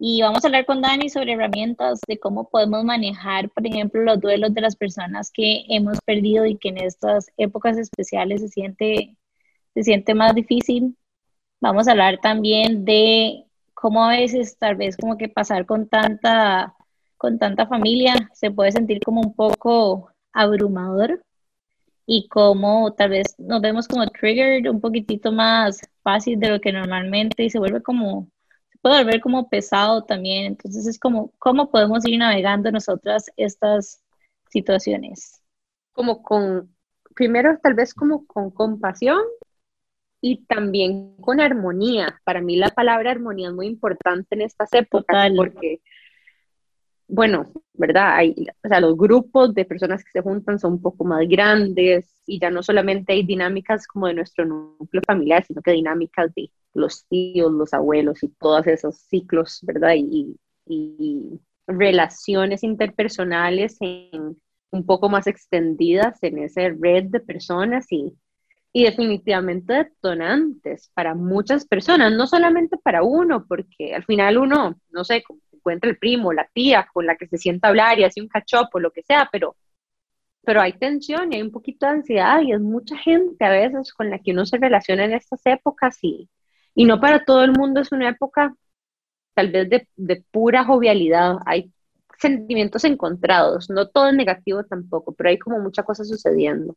Y 0.04 0.20
vamos 0.24 0.44
a 0.44 0.48
hablar 0.48 0.66
con 0.66 0.82
Dani 0.82 1.10
sobre 1.10 1.34
herramientas 1.34 2.00
de 2.08 2.18
cómo 2.18 2.50
podemos 2.50 2.84
manejar, 2.84 3.52
por 3.52 3.68
ejemplo, 3.68 4.02
los 4.02 4.20
duelos 4.20 4.52
de 4.52 4.62
las 4.62 4.76
personas 4.76 5.30
que 5.32 5.64
hemos 5.70 6.00
perdido 6.04 6.48
y 6.48 6.58
que 6.58 6.70
en 6.70 6.80
estas 6.80 7.32
épocas 7.38 7.78
especiales 7.78 8.42
se 8.42 8.48
siente, 8.48 9.16
se 9.74 9.84
siente 9.84 10.14
más 10.16 10.36
difícil. 10.36 10.98
Vamos 11.60 11.88
a 11.88 11.92
hablar 11.92 12.20
también 12.22 12.86
de 12.86 13.46
cómo 13.74 14.04
a 14.06 14.12
veces 14.12 14.58
tal 14.58 14.76
vez 14.76 14.98
como 14.98 15.18
que 15.18 15.30
pasar 15.30 15.66
con 15.66 15.88
tanta, 15.88 16.76
con 17.18 17.40
tanta 17.40 17.68
familia 17.68 18.16
se 18.34 18.52
puede 18.52 18.72
sentir 18.72 19.00
como 19.04 19.22
un 19.22 19.34
poco 19.36 20.12
abrumador 20.34 21.24
y 22.06 22.28
cómo 22.28 22.94
tal 22.94 23.12
vez 23.12 23.36
nos 23.38 23.62
vemos 23.62 23.88
como 23.88 24.08
triggered 24.08 24.70
un 24.70 24.82
poquitito 24.82 25.32
más 25.32 25.82
fácil 26.04 26.40
de 26.40 26.50
lo 26.50 26.62
que 26.62 26.72
normalmente 26.72 27.44
y 27.44 27.50
se 27.50 27.60
vuelve 27.60 27.82
como, 27.82 28.28
se 28.72 28.78
puede 28.80 29.04
volver 29.04 29.22
como 29.22 29.50
pesado 29.50 30.04
también. 30.04 30.46
Entonces 30.46 30.88
es 30.88 31.00
como, 31.00 31.32
¿cómo 31.40 31.70
podemos 31.72 32.06
ir 32.06 32.18
navegando 32.20 32.72
nosotras 32.72 33.26
estas 33.38 34.04
situaciones? 34.50 35.42
Como 35.94 36.24
con, 36.24 36.76
primero 37.16 37.60
tal 37.62 37.76
vez 37.76 37.94
como 37.94 38.26
con 38.26 38.52
compasión 38.52 39.22
y 40.22 40.46
también 40.46 41.16
con 41.18 41.42
armonía. 41.42 42.22
Para 42.24 42.42
mí 42.42 42.56
la 42.56 42.70
palabra 42.70 43.12
armonía 43.12 43.50
es 43.50 43.54
muy 43.54 43.68
importante 43.68 44.36
en 44.36 44.42
estas 44.42 44.72
épocas 44.74 45.32
porque 45.36 45.82
bueno, 47.14 47.52
¿verdad? 47.74 48.16
Hay, 48.16 48.34
o 48.64 48.68
sea, 48.70 48.80
los 48.80 48.96
grupos 48.96 49.54
de 49.54 49.66
personas 49.66 50.02
que 50.02 50.12
se 50.12 50.22
juntan 50.22 50.60
son 50.60 50.74
un 50.74 50.82
poco 50.82 51.04
más 51.04 51.28
grandes 51.28 52.16
y 52.26 52.40
ya 52.40 52.50
no 52.50 52.64
solamente 52.64 53.12
hay 53.12 53.24
dinámicas 53.24 53.86
como 53.86 54.08
de 54.08 54.14
nuestro 54.14 54.46
núcleo 54.46 55.02
familiar, 55.06 55.44
sino 55.44 55.62
que 55.62 55.72
dinámicas 55.72 56.34
de 56.34 56.50
los 56.74 57.06
tíos, 57.08 57.52
los 57.52 57.74
abuelos 57.74 58.24
y 58.24 58.30
todos 58.30 58.66
esos 58.68 58.96
ciclos, 58.96 59.60
¿verdad? 59.64 59.96
Y, 59.98 60.38
y 60.66 61.42
relaciones 61.68 62.64
interpersonales 62.64 63.76
en, 63.82 64.38
un 64.72 64.86
poco 64.86 65.10
más 65.10 65.28
extendidas 65.28 66.24
en 66.24 66.40
esa 66.40 66.62
red 66.80 67.06
de 67.10 67.20
personas 67.20 67.88
y, 67.92 68.14
y 68.74 68.84
definitivamente 68.86 69.74
detonantes 69.74 70.92
para 70.94 71.14
muchas 71.16 71.66
personas, 71.68 72.14
no 72.14 72.26
solamente 72.28 72.78
para 72.78 73.04
uno, 73.04 73.46
porque 73.48 73.94
al 73.94 74.06
final 74.06 74.38
uno, 74.38 74.80
no 74.92 75.04
sé, 75.04 75.24
encuentra 75.52 75.90
el 75.90 75.98
primo, 75.98 76.34
la 76.34 76.48
tía 76.54 76.88
con 76.94 77.06
la 77.06 77.16
que 77.18 77.28
se 77.28 77.38
sienta 77.38 77.68
a 77.68 77.72
hablar 77.72 78.00
y 78.00 78.06
hace 78.06 78.22
un 78.22 78.28
cachopo, 78.30 78.80
lo 78.80 78.92
que 78.92 79.04
sea, 79.04 79.28
pero, 79.32 79.56
pero 80.44 80.62
hay 80.62 80.74
tensión 80.74 81.32
y 81.34 81.38
hay 81.38 81.42
un 81.44 81.52
poquito 81.52 81.86
de 81.86 81.94
ansiedad 81.94 82.42
y 82.42 82.54
es 82.54 82.60
mucha 82.62 82.98
gente 82.98 83.46
a 83.46 83.50
veces 83.52 83.94
con 83.94 84.10
la 84.10 84.20
que 84.20 84.32
uno 84.32 84.46
se 84.46 84.58
relaciona 84.58 85.06
en 85.06 85.14
estas 85.14 85.42
épocas 85.46 85.98
y, 86.02 86.30
y 86.76 86.86
no 86.86 87.00
para 87.00 87.26
todo 87.26 87.44
el 87.44 87.52
mundo 87.54 87.82
es 87.82 87.92
una 87.92 88.10
época 88.10 88.56
tal 89.34 89.52
vez 89.52 89.70
de, 89.70 89.88
de 89.98 90.24
pura 90.32 90.66
jovialidad, 90.66 91.38
hay 91.46 91.72
sentimientos 92.20 92.84
encontrados, 92.86 93.70
no 93.70 93.88
todo 93.90 94.10
es 94.10 94.16
negativo 94.16 94.64
tampoco, 94.66 95.14
pero 95.14 95.30
hay 95.30 95.40
como 95.40 95.60
mucha 95.60 95.84
cosa 95.84 96.04
sucediendo. 96.06 96.76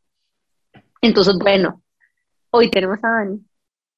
Entonces, 1.05 1.37
bueno, 1.37 1.83
hoy 2.49 2.71
tenemos 2.71 2.97
a 3.03 3.09
Dani, 3.09 3.39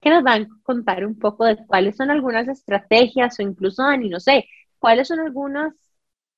que 0.01 0.09
nos 0.09 0.23
van 0.23 0.43
a 0.43 0.47
contar 0.63 1.05
un 1.05 1.17
poco 1.17 1.45
de 1.45 1.55
cuáles 1.65 1.95
son 1.95 2.11
algunas 2.11 2.49
estrategias 2.49 3.39
o 3.39 3.43
incluso, 3.43 3.81
Dani, 3.81 4.09
no 4.09 4.19
sé, 4.19 4.45
cuáles 4.77 5.07
son 5.07 5.21
algunas 5.21 5.73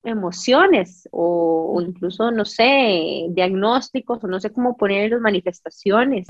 emociones 0.04 1.08
o, 1.10 1.82
incluso, 1.84 2.30
no 2.30 2.44
sé, 2.44 3.26
diagnósticos 3.30 4.22
o 4.22 4.28
no 4.28 4.38
sé 4.38 4.52
cómo 4.52 4.76
poner 4.76 5.10
las 5.10 5.20
manifestaciones 5.20 6.28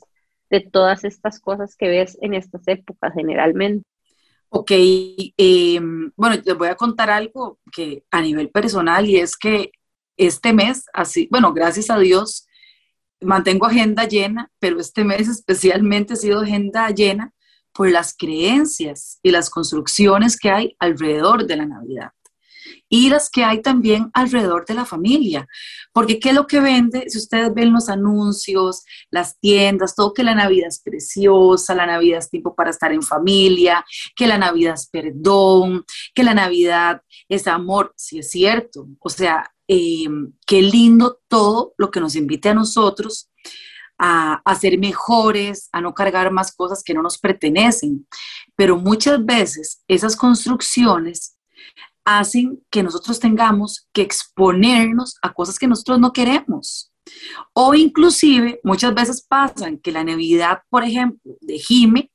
de 0.48 0.60
todas 0.60 1.04
estas 1.04 1.38
cosas 1.38 1.76
que 1.76 1.88
ves 1.88 2.16
en 2.22 2.32
estas 2.32 2.66
épocas 2.66 3.12
generalmente. 3.14 3.84
Ok, 4.48 4.70
em, 4.72 6.10
bueno, 6.16 6.36
les 6.42 6.56
voy 6.56 6.68
a 6.68 6.76
contar 6.76 7.10
algo 7.10 7.58
que 7.70 8.04
a 8.10 8.22
nivel 8.22 8.48
personal 8.48 9.06
y 9.06 9.16
es 9.16 9.36
que 9.36 9.70
este 10.16 10.54
mes, 10.54 10.86
así, 10.94 11.28
bueno, 11.30 11.52
gracias 11.52 11.90
a 11.90 11.98
Dios, 11.98 12.48
mantengo 13.20 13.66
agenda 13.66 14.04
llena, 14.06 14.50
pero 14.58 14.80
este 14.80 15.04
mes 15.04 15.28
especialmente 15.28 16.14
ha 16.14 16.16
sido 16.16 16.40
agenda 16.40 16.88
llena 16.90 17.32
por 17.72 17.90
las 17.90 18.14
creencias 18.16 19.18
y 19.22 19.30
las 19.30 19.50
construcciones 19.50 20.38
que 20.38 20.50
hay 20.50 20.76
alrededor 20.78 21.46
de 21.46 21.56
la 21.56 21.66
Navidad 21.66 22.10
y 22.88 23.08
las 23.08 23.30
que 23.30 23.44
hay 23.44 23.62
también 23.62 24.10
alrededor 24.12 24.66
de 24.66 24.74
la 24.74 24.84
familia. 24.84 25.46
Porque 25.92 26.18
¿qué 26.18 26.30
es 26.30 26.34
lo 26.34 26.46
que 26.46 26.60
vende? 26.60 27.08
Si 27.08 27.18
ustedes 27.18 27.54
ven 27.54 27.72
los 27.72 27.88
anuncios, 27.88 28.84
las 29.10 29.38
tiendas, 29.38 29.94
todo 29.94 30.12
que 30.12 30.24
la 30.24 30.34
Navidad 30.34 30.68
es 30.68 30.80
preciosa, 30.80 31.74
la 31.74 31.86
Navidad 31.86 32.18
es 32.18 32.28
tiempo 32.28 32.54
para 32.54 32.70
estar 32.70 32.92
en 32.92 33.02
familia, 33.02 33.84
que 34.16 34.26
la 34.26 34.38
Navidad 34.38 34.74
es 34.74 34.88
perdón, 34.88 35.84
que 36.14 36.24
la 36.24 36.34
Navidad 36.34 37.02
es 37.28 37.46
amor, 37.46 37.94
sí 37.96 38.18
es 38.18 38.30
cierto. 38.30 38.88
O 38.98 39.08
sea, 39.08 39.50
eh, 39.72 40.08
qué 40.44 40.62
lindo 40.62 41.20
todo 41.28 41.74
lo 41.78 41.92
que 41.92 42.00
nos 42.00 42.16
invite 42.16 42.48
a 42.48 42.54
nosotros 42.54 43.30
a, 43.96 44.42
ser 44.58 44.78
mejores, 44.78 45.68
a 45.70 45.80
no 45.80 45.94
cargar 45.94 46.32
más 46.32 46.50
cosas 46.52 46.82
que 46.82 46.92
no 46.92 47.02
nos 47.02 47.18
pertenecen. 47.18 48.04
Pero 48.56 48.76
muchas 48.76 49.24
veces 49.24 49.84
esas 49.86 50.16
construcciones 50.16 51.36
hacen 52.04 52.60
que 52.68 52.82
nosotros 52.82 53.20
tengamos 53.20 53.86
que 53.92 54.02
exponernos 54.02 55.16
a 55.22 55.32
cosas 55.32 55.56
que 55.56 55.68
nosotros 55.68 56.00
no 56.00 56.12
queremos. 56.12 56.92
O 57.52 57.72
inclusive 57.72 58.58
muchas 58.64 58.92
veces 58.92 59.24
pasan 59.24 59.78
que 59.78 59.92
la 59.92 60.02
Navidad, 60.02 60.62
por 60.68 60.82
ejemplo, 60.82 61.36
de 61.40 61.60
Jime, 61.60 62.10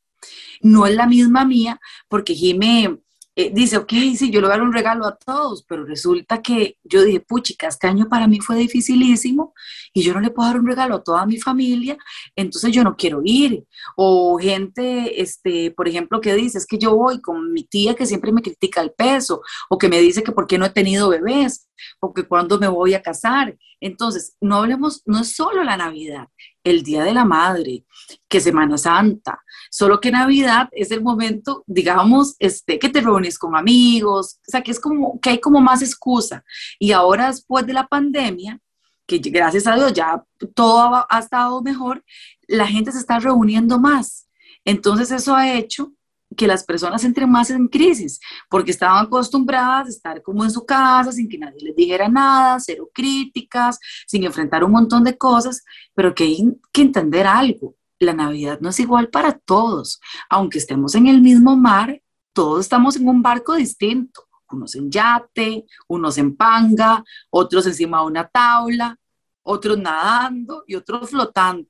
no 0.60 0.88
es 0.88 0.96
la 0.96 1.08
misma 1.08 1.46
mía, 1.46 1.80
porque 2.10 2.34
Jime 2.34 3.00
eh, 3.38 3.52
dice, 3.54 3.78
ok, 3.78 3.92
sí, 4.18 4.32
yo 4.32 4.40
le 4.40 4.48
voy 4.48 4.54
a 4.56 4.58
dar 4.58 4.62
un 4.62 4.72
regalo 4.74 5.06
a 5.06 5.18
todos, 5.18 5.64
pero 5.68 5.86
resulta 5.86 6.42
que 6.42 6.78
yo 6.84 7.04
dije, 7.04 7.20
puchica, 7.20 7.68
este 7.68 7.88
año 7.88 8.08
para 8.08 8.28
mí 8.28 8.40
fue 8.40 8.56
dificilísimo 8.56 9.54
y 9.94 10.04
yo 10.04 10.14
no 10.14 10.22
le 10.22 10.30
puedo 10.30 10.48
dar 10.48 10.60
un 10.60 10.68
regalo 10.68 10.96
a 10.96 11.04
toda 11.04 11.26
mi 11.26 11.38
familia, 11.38 11.98
entonces 12.36 12.72
yo 12.72 12.84
no 12.84 12.96
quiero 12.96 13.22
ir. 13.26 13.66
O 13.98 14.38
gente, 14.40 15.22
este, 15.22 15.72
por 15.72 15.88
ejemplo, 15.88 16.22
que 16.22 16.34
dice, 16.34 16.58
es 16.58 16.66
que 16.66 16.78
yo 16.78 16.96
voy 16.96 17.20
con 17.22 17.52
mi 17.52 17.64
tía 17.64 17.96
que 17.96 18.06
siempre 18.06 18.32
me 18.32 18.42
critica 18.42 18.82
el 18.82 18.92
peso, 18.92 19.42
o 19.70 19.78
que 19.78 19.90
me 19.90 20.00
dice 20.00 20.24
que 20.24 20.32
por 20.32 20.48
qué 20.48 20.58
no 20.58 20.66
he 20.66 20.70
tenido 20.70 21.10
bebés, 21.10 21.65
o 22.00 22.14
que 22.14 22.24
cuándo 22.24 22.60
me 22.60 22.68
voy 22.68 22.94
a 22.94 23.02
casar. 23.02 23.58
Entonces, 23.80 24.36
no 24.42 24.58
hablemos, 24.58 25.02
no 25.06 25.20
es 25.20 25.36
solo 25.36 25.64
la 25.64 25.78
Navidad, 25.78 26.28
el 26.64 26.84
Día 26.84 27.04
de 27.04 27.14
la 27.14 27.26
Madre, 27.26 27.86
que 28.28 28.40
Semana 28.40 28.78
Santa, 28.78 29.44
solo 29.70 30.00
que 30.00 30.12
Navidad 30.12 30.70
es 30.72 30.92
el 30.92 31.02
momento, 31.02 31.64
digamos, 31.68 32.36
este, 32.40 32.80
que 32.80 32.90
te 32.90 33.02
reúnes 33.02 33.38
con 33.38 33.56
amigos, 33.56 34.40
o 34.48 34.52
sea, 34.52 34.62
que 34.62 34.72
es 34.72 34.80
como, 34.80 35.20
que 35.20 35.32
hay 35.32 35.40
como 35.40 35.62
más 35.62 35.82
excusa. 35.82 36.44
Y 36.80 36.92
ahora 36.92 37.28
después 37.28 37.66
de 37.66 37.74
la 37.74 37.88
pandemia, 37.88 38.60
que 39.06 39.20
gracias 39.20 39.68
a 39.68 39.76
Dios 39.76 39.94
ya 39.94 40.24
todo 40.54 41.06
ha, 41.10 41.20
estado 41.20 41.62
mejor, 41.62 42.04
la 42.48 42.68
gente 42.68 42.92
se 42.92 43.00
está 43.00 43.20
reuniendo 43.20 43.80
más. 43.80 44.28
Entonces 44.64 45.12
eso 45.12 45.36
ha 45.36 45.54
hecho 45.54 45.92
que 46.36 46.48
las 46.48 46.64
personas 46.64 47.04
entren 47.04 47.30
más 47.30 47.50
en 47.50 47.68
crisis, 47.68 48.20
porque 48.50 48.72
estaban 48.72 49.06
acostumbradas 49.06 49.88
a 49.88 49.90
estar 49.90 50.22
como 50.22 50.44
en 50.44 50.52
su 50.52 50.66
casa, 50.66 51.12
sin 51.12 51.30
que 51.30 51.38
nadie 51.38 51.62
les 51.62 51.76
dijera 51.76 52.08
nada, 52.08 52.60
cero 52.60 52.90
críticas, 52.94 53.80
sin 54.08 54.24
enfrentar 54.24 54.64
un 54.64 54.72
montón 54.72 55.04
de 55.04 55.18
cosas, 55.18 55.64
pero 55.94 56.14
que 56.14 56.26
hay 56.26 56.58
que 56.72 56.82
entender 56.82 57.26
algo. 57.28 57.76
La 58.00 58.14
Navidad 58.14 58.60
no 58.62 58.70
es 58.70 58.80
igual 58.80 59.10
para 59.10 59.38
todos. 59.38 60.00
Aunque 60.30 60.58
estemos 60.58 60.96
en 60.96 61.08
el 61.08 61.22
mismo 61.22 61.56
mar, 61.56 62.02
todos 62.34 62.62
estamos 62.62 62.96
en 62.98 63.08
un 63.08 63.22
barco 63.22 63.56
distinto. 63.56 64.24
Unos 64.52 64.76
en 64.76 64.92
yate, 64.92 65.66
unos 65.88 66.18
en 66.18 66.36
panga, 66.36 67.04
otros 67.30 67.66
encima 67.66 68.00
de 68.00 68.06
una 68.06 68.28
tabla, 68.28 68.98
otros 69.42 69.78
nadando 69.78 70.64
y 70.68 70.76
otros 70.76 71.10
flotando. 71.10 71.68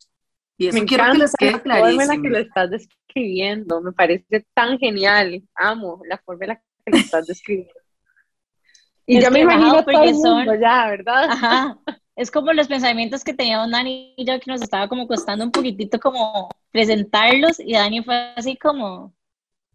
Y 0.58 0.68
eso 0.68 0.78
Me 0.80 0.86
quiero 0.86 1.12
que 1.12 1.18
les 1.18 1.34
quede 1.36 1.62
la 1.66 1.80
forma 1.80 2.04
en 2.04 2.08
la 2.08 2.22
que 2.22 2.30
lo 2.30 2.38
estás 2.38 2.70
describiendo, 2.70 3.82
me 3.82 3.92
parece 3.92 4.46
tan 4.54 4.78
genial. 4.80 5.44
Amo 5.56 6.02
la 6.08 6.18
forma 6.20 6.46
en 6.46 6.50
la 6.50 6.56
que 6.56 6.92
lo 6.92 6.98
estás 6.98 7.28
describiendo. 7.28 7.74
Y 9.08 9.18
Es 9.18 9.24
ya 9.24 9.30
me 9.30 9.42
imagino 9.42 9.84
todo 9.86 10.04
el 10.04 10.14
mundo 10.14 10.46
son- 10.52 10.60
ya, 10.60 10.88
¿verdad? 10.90 11.26
Ajá. 11.30 11.78
Es 12.16 12.32
como 12.32 12.54
los 12.54 12.68
pensamientos 12.68 13.24
que 13.24 13.36
teníamos 13.36 13.70
Dani 13.70 14.16
y 14.18 14.26
yo 14.26 14.40
que 14.40 14.50
nos 14.50 14.64
estaba 14.64 14.88
como 14.88 15.06
costando 15.08 15.46
un 15.46 15.52
poquitito 15.52 16.00
como 16.00 16.50
presentarlos 16.72 17.60
y 17.60 17.74
Dani 17.74 18.02
fue 18.04 18.16
así 18.36 18.58
como 18.58 19.14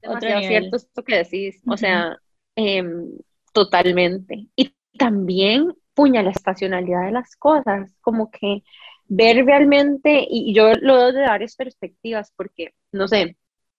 otro 0.03 0.31
demasiado 0.31 0.41
nivel. 0.41 0.61
cierto 0.63 0.77
esto 0.79 1.05
que 1.05 1.17
decís, 1.19 1.63
o 1.69 1.77
sea, 1.77 2.17
em, 2.57 3.13
totalmente. 3.53 4.49
Y 4.57 4.75
también, 4.99 5.75
puña, 5.95 6.23
la 6.25 6.31
estacionalidad 6.31 7.05
de 7.07 7.13
las 7.13 7.37
cosas, 7.37 7.95
como 8.01 8.31
que 8.33 8.63
ver 9.11 9.45
realmente, 9.45 10.25
y 10.31 10.55
yo 10.55 10.73
lo 10.81 10.95
veo 10.95 11.13
de 11.13 11.23
varias 11.23 11.57
perspectivas, 11.57 12.33
porque, 12.37 12.75
no 12.93 13.09
sé, 13.09 13.37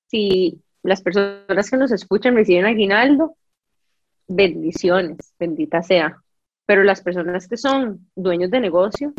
si 0.08 0.62
las 0.84 1.02
personas 1.02 1.70
que 1.70 1.78
nos 1.78 1.92
escuchan 1.94 2.36
reciben 2.36 2.66
aguinaldo, 2.66 3.38
bendiciones, 4.28 5.34
bendita 5.40 5.84
sea, 5.84 6.18
pero 6.66 6.84
las 6.84 7.02
personas 7.02 7.48
que 7.48 7.56
son 7.56 8.10
dueños 8.14 8.52
de 8.52 8.60
negocio, 8.60 9.14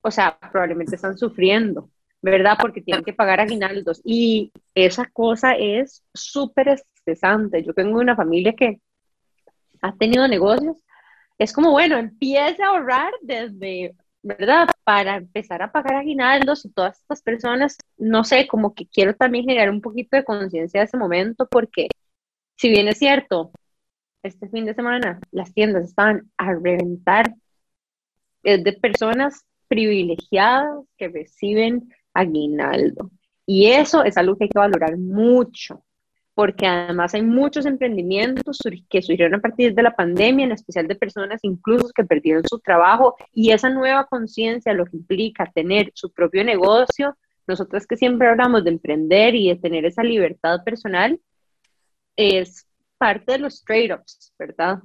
o 0.00 0.10
sea, 0.10 0.38
probablemente 0.38 0.96
están 0.96 1.18
sufriendo, 1.18 1.90
¿verdad? 2.22 2.56
Porque 2.58 2.80
tienen 2.80 3.04
que 3.04 3.12
pagar 3.12 3.40
aguinaldos. 3.40 4.00
Y 4.04 4.52
esa 4.74 5.04
cosa 5.12 5.52
es 5.52 6.02
súper 6.14 6.68
estresante. 6.68 7.62
Yo 7.62 7.74
tengo 7.74 7.98
una 7.98 8.16
familia 8.16 8.54
que 8.54 8.80
ha 9.82 9.94
tenido 9.96 10.26
negocios. 10.28 10.78
Es 11.38 11.52
como, 11.52 11.72
bueno, 11.72 11.98
empiece 11.98 12.62
a 12.62 12.68
ahorrar 12.68 13.12
desde, 13.20 13.94
¿verdad? 14.22 14.68
Para 14.86 15.16
empezar 15.16 15.62
a 15.62 15.72
pagar 15.72 15.96
aguinaldos 15.96 16.64
y 16.64 16.70
todas 16.70 17.00
estas 17.00 17.20
personas, 17.20 17.76
no 17.96 18.22
sé, 18.22 18.46
como 18.46 18.72
que 18.72 18.86
quiero 18.86 19.16
también 19.16 19.44
generar 19.44 19.68
un 19.68 19.80
poquito 19.80 20.16
de 20.16 20.22
conciencia 20.22 20.80
de 20.80 20.86
ese 20.86 20.96
momento, 20.96 21.48
porque 21.50 21.88
si 22.56 22.70
bien 22.70 22.86
es 22.86 22.98
cierto, 22.98 23.50
este 24.22 24.48
fin 24.48 24.64
de 24.64 24.74
semana 24.74 25.18
las 25.32 25.52
tiendas 25.52 25.86
estaban 25.86 26.30
a 26.36 26.54
reventar, 26.54 27.34
es 28.44 28.62
de 28.62 28.74
personas 28.74 29.44
privilegiadas 29.66 30.84
que 30.96 31.08
reciben 31.08 31.92
aguinaldo. 32.14 33.10
Y 33.44 33.66
eso 33.72 34.04
es 34.04 34.16
algo 34.16 34.36
que 34.36 34.44
hay 34.44 34.50
que 34.50 34.58
valorar 34.60 34.96
mucho, 34.96 35.84
porque 36.36 36.66
además 36.66 37.14
hay 37.14 37.22
muchos 37.22 37.64
emprendimientos 37.64 38.58
que 38.90 39.00
surgieron 39.00 39.36
a 39.36 39.40
partir 39.40 39.74
de 39.74 39.82
la 39.82 39.96
pandemia, 39.96 40.44
en 40.44 40.52
especial 40.52 40.86
de 40.86 40.94
personas 40.94 41.40
incluso 41.44 41.88
que 41.96 42.04
perdieron 42.04 42.42
su 42.46 42.58
trabajo 42.58 43.16
y 43.32 43.52
esa 43.52 43.70
nueva 43.70 44.04
conciencia, 44.04 44.74
lo 44.74 44.84
que 44.84 44.98
implica 44.98 45.50
tener 45.54 45.90
su 45.94 46.12
propio 46.12 46.44
negocio. 46.44 47.16
Nosotros 47.46 47.86
que 47.86 47.96
siempre 47.96 48.28
hablamos 48.28 48.64
de 48.64 48.70
emprender 48.72 49.34
y 49.34 49.48
de 49.48 49.56
tener 49.56 49.86
esa 49.86 50.02
libertad 50.02 50.62
personal, 50.62 51.18
es 52.16 52.66
parte 52.98 53.32
de 53.32 53.38
los 53.38 53.64
trade-offs, 53.64 54.34
¿verdad? 54.38 54.80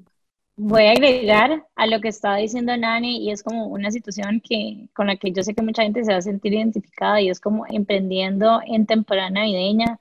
Voy 0.55 0.83
a 0.83 0.91
agregar 0.91 1.65
a 1.75 1.85
lo 1.85 1.99
que 1.99 2.07
estaba 2.07 2.37
diciendo 2.37 2.77
Nani 2.77 3.25
y 3.25 3.31
es 3.31 3.43
como 3.43 3.65
una 3.65 3.91
situación 3.91 4.41
que, 4.41 4.87
con 4.93 5.07
la 5.07 5.17
que 5.17 5.33
yo 5.33 5.43
sé 5.43 5.53
que 5.53 5.63
mucha 5.63 5.83
gente 5.83 6.05
se 6.05 6.13
va 6.13 6.19
a 6.19 6.21
sentir 6.21 6.53
identificada 6.53 7.19
y 7.19 7.29
es 7.29 7.41
como 7.41 7.65
emprendiendo 7.67 8.61
en 8.65 8.85
temporada 8.85 9.29
navideña 9.29 9.99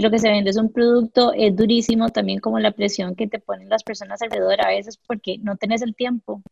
y 0.00 0.02
lo 0.02 0.10
que 0.10 0.18
se 0.18 0.30
vende 0.30 0.48
es 0.48 0.56
un 0.56 0.72
producto, 0.72 1.34
es 1.34 1.54
durísimo 1.54 2.08
también 2.08 2.40
como 2.40 2.58
la 2.58 2.70
presión 2.70 3.14
que 3.14 3.28
te 3.28 3.38
ponen 3.38 3.68
las 3.68 3.82
personas 3.84 4.22
alrededor 4.22 4.64
a 4.64 4.68
veces 4.68 4.96
porque 4.96 5.36
no 5.42 5.56
tenés 5.56 5.82
el 5.82 5.94
tiempo 5.94 6.42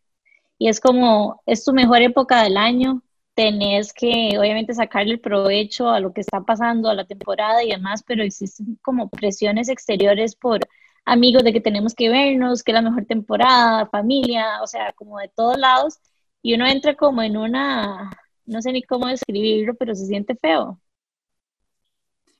y 0.58 0.68
es 0.68 0.80
como, 0.80 1.40
es 1.46 1.64
tu 1.64 1.72
mejor 1.72 2.02
época 2.02 2.42
del 2.42 2.58
año, 2.58 3.02
tenés 3.34 3.94
que 3.94 4.36
obviamente 4.38 4.74
sacarle 4.74 5.14
el 5.14 5.20
provecho 5.20 5.88
a 5.88 5.98
lo 6.00 6.12
que 6.12 6.20
está 6.20 6.42
pasando, 6.42 6.90
a 6.90 6.94
la 6.94 7.06
temporada 7.06 7.64
y 7.64 7.70
demás, 7.70 8.04
pero 8.06 8.22
existen 8.22 8.78
como 8.82 9.08
presiones 9.08 9.70
exteriores 9.70 10.36
por 10.36 10.60
amigos 11.06 11.42
de 11.42 11.54
que 11.54 11.62
tenemos 11.62 11.94
que 11.94 12.10
vernos, 12.10 12.62
que 12.62 12.72
es 12.72 12.74
la 12.74 12.82
mejor 12.82 13.06
temporada, 13.06 13.86
familia, 13.86 14.62
o 14.62 14.66
sea, 14.66 14.92
como 14.92 15.18
de 15.20 15.28
todos 15.34 15.56
lados, 15.56 15.98
y 16.42 16.54
uno 16.54 16.66
entra 16.66 16.96
como 16.96 17.22
en 17.22 17.38
una, 17.38 18.10
no 18.44 18.60
sé 18.60 18.72
ni 18.72 18.82
cómo 18.82 19.06
describirlo, 19.06 19.74
pero 19.74 19.94
se 19.94 20.04
siente 20.04 20.34
feo. 20.36 20.78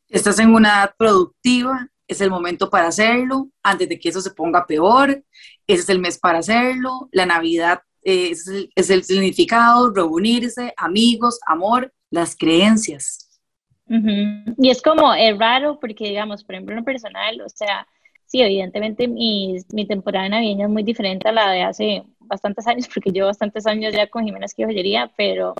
Estás 0.08 0.38
en 0.38 0.54
una 0.54 0.68
edad 0.68 0.94
productiva, 0.96 1.88
es 2.06 2.20
el 2.20 2.30
momento 2.30 2.70
para 2.70 2.88
hacerlo, 2.88 3.50
antes 3.62 3.88
de 3.88 3.98
que 3.98 4.08
eso 4.08 4.22
se 4.22 4.30
ponga 4.30 4.66
peor, 4.66 5.22
ese 5.66 5.82
es 5.82 5.88
el 5.90 5.98
mes 5.98 6.18
para 6.18 6.38
hacerlo, 6.38 7.08
la 7.12 7.26
Navidad 7.26 7.82
eh, 8.02 8.30
es, 8.30 8.48
el, 8.48 8.70
es 8.74 8.88
el 8.88 9.04
significado, 9.04 9.92
reunirse, 9.92 10.72
amigos, 10.76 11.38
amor, 11.46 11.92
las 12.10 12.34
creencias. 12.34 13.28
Y 13.86 14.70
es 14.70 14.82
como, 14.82 15.14
es 15.14 15.38
raro 15.38 15.78
porque, 15.80 16.08
digamos, 16.08 16.44
por 16.44 16.54
ejemplo, 16.54 16.74
en 16.74 16.80
lo 16.80 16.84
personal, 16.84 17.40
o 17.40 17.48
sea, 17.48 17.86
sí, 18.26 18.40
evidentemente 18.42 19.08
mi, 19.08 19.56
mi 19.72 19.86
temporada 19.86 20.28
navideña 20.28 20.66
es 20.66 20.70
muy 20.70 20.82
diferente 20.82 21.28
a 21.28 21.32
la 21.32 21.50
de 21.50 21.62
hace 21.62 22.04
bastantes 22.20 22.66
años, 22.66 22.88
porque 22.94 23.10
llevo 23.10 23.26
bastantes 23.26 23.66
años 23.66 23.94
ya 23.94 24.06
con 24.08 24.26
que 24.26 24.64
joyería, 24.64 25.10
pero 25.16 25.54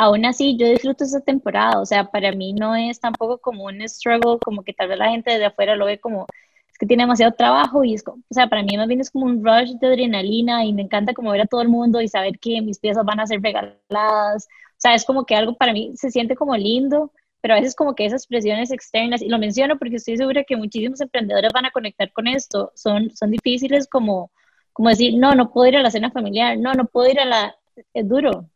aún 0.00 0.24
así 0.24 0.56
yo 0.56 0.66
disfruto 0.66 1.04
esa 1.04 1.20
temporada, 1.20 1.78
o 1.80 1.84
sea, 1.84 2.10
para 2.10 2.32
mí 2.32 2.54
no 2.54 2.74
es 2.74 3.00
tampoco 3.00 3.38
como 3.38 3.64
un 3.66 3.86
struggle, 3.86 4.38
como 4.42 4.62
que 4.62 4.72
tal 4.72 4.88
vez 4.88 4.98
la 4.98 5.10
gente 5.10 5.30
desde 5.32 5.44
afuera 5.44 5.76
lo 5.76 5.84
ve 5.84 6.00
como, 6.00 6.26
es 6.70 6.78
que 6.78 6.86
tiene 6.86 7.02
demasiado 7.02 7.32
trabajo 7.32 7.84
y 7.84 7.92
es 7.94 8.02
como, 8.02 8.22
o 8.30 8.34
sea, 8.34 8.46
para 8.48 8.62
mí 8.62 8.76
más 8.78 8.88
bien 8.88 9.00
es 9.00 9.10
como 9.10 9.26
un 9.26 9.44
rush 9.44 9.72
de 9.78 9.86
adrenalina 9.88 10.64
y 10.64 10.72
me 10.72 10.82
encanta 10.82 11.12
como 11.12 11.32
ver 11.32 11.42
a 11.42 11.46
todo 11.46 11.60
el 11.60 11.68
mundo 11.68 12.00
y 12.00 12.08
saber 12.08 12.38
que 12.38 12.62
mis 12.62 12.78
piezas 12.78 13.04
van 13.04 13.20
a 13.20 13.26
ser 13.26 13.42
regaladas, 13.42 14.46
o 14.46 14.78
sea, 14.78 14.94
es 14.94 15.04
como 15.04 15.26
que 15.26 15.36
algo 15.36 15.54
para 15.56 15.74
mí 15.74 15.92
se 15.96 16.10
siente 16.10 16.34
como 16.34 16.56
lindo, 16.56 17.12
pero 17.42 17.54
a 17.54 17.58
veces 17.58 17.74
como 17.74 17.94
que 17.94 18.06
esas 18.06 18.26
presiones 18.26 18.70
externas, 18.70 19.20
y 19.20 19.28
lo 19.28 19.38
menciono 19.38 19.78
porque 19.78 19.96
estoy 19.96 20.16
segura 20.16 20.44
que 20.44 20.56
muchísimos 20.56 21.00
emprendedores 21.02 21.52
van 21.52 21.66
a 21.66 21.70
conectar 21.72 22.10
con 22.12 22.26
esto, 22.26 22.72
son, 22.74 23.10
son 23.14 23.30
difíciles 23.30 23.86
como, 23.86 24.30
como 24.72 24.88
decir, 24.88 25.18
no, 25.18 25.34
no 25.34 25.52
puedo 25.52 25.68
ir 25.68 25.76
a 25.76 25.82
la 25.82 25.90
cena 25.90 26.10
familiar, 26.10 26.56
no, 26.58 26.72
no 26.72 26.86
puedo 26.86 27.10
ir 27.10 27.20
a 27.20 27.26
la... 27.26 27.54
Es 27.94 28.08
duro. 28.08 28.49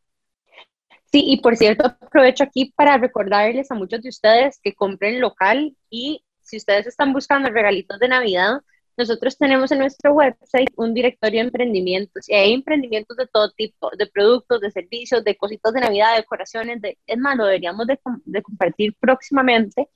Sí, 1.14 1.22
y 1.28 1.36
por 1.36 1.56
cierto, 1.56 1.86
aprovecho 1.86 2.42
aquí 2.42 2.72
para 2.74 2.98
recordarles 2.98 3.70
a 3.70 3.76
muchos 3.76 4.02
de 4.02 4.08
ustedes 4.08 4.58
que 4.60 4.74
compren 4.74 5.20
local 5.20 5.76
y 5.88 6.24
si 6.42 6.56
ustedes 6.56 6.88
están 6.88 7.12
buscando 7.12 7.50
regalitos 7.50 8.00
de 8.00 8.08
Navidad, 8.08 8.62
nosotros 8.96 9.38
tenemos 9.38 9.70
en 9.70 9.78
nuestro 9.78 10.12
website 10.12 10.72
un 10.74 10.92
directorio 10.92 11.38
de 11.38 11.46
emprendimientos 11.46 12.28
y 12.28 12.34
hay 12.34 12.52
emprendimientos 12.52 13.16
de 13.16 13.28
todo 13.28 13.52
tipo, 13.52 13.92
de 13.96 14.08
productos, 14.08 14.60
de 14.60 14.72
servicios, 14.72 15.22
de 15.22 15.36
cositas 15.36 15.72
de 15.72 15.82
Navidad, 15.82 16.10
de 16.14 16.22
decoraciones, 16.22 16.82
de, 16.82 16.98
es 17.06 17.18
más, 17.18 17.36
lo 17.36 17.44
deberíamos 17.44 17.86
de, 17.86 18.42
compartir 18.42 18.96
próximamente. 18.98 19.88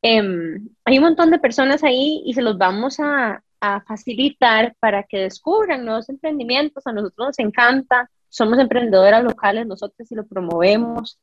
Eh, 0.00 0.22
hay 0.86 0.96
un 0.96 1.04
montón 1.04 1.30
de 1.32 1.38
personas 1.38 1.84
ahí 1.84 2.22
y 2.24 2.32
se 2.32 2.40
los 2.40 2.56
vamos 2.56 2.98
a, 2.98 3.42
a 3.60 3.82
facilitar 3.82 4.74
para 4.80 5.02
que 5.02 5.18
descubran 5.18 5.84
nuevos 5.84 6.08
emprendimientos. 6.08 6.86
A 6.86 6.92
nosotros 6.92 7.28
nos 7.28 7.38
encanta, 7.40 8.08
somos 8.32 8.58
emprendedoras 8.58 9.22
locales 9.22 9.66
nosotros 9.66 10.10
y 10.10 10.14
lo 10.14 10.26
promovemos, 10.26 11.20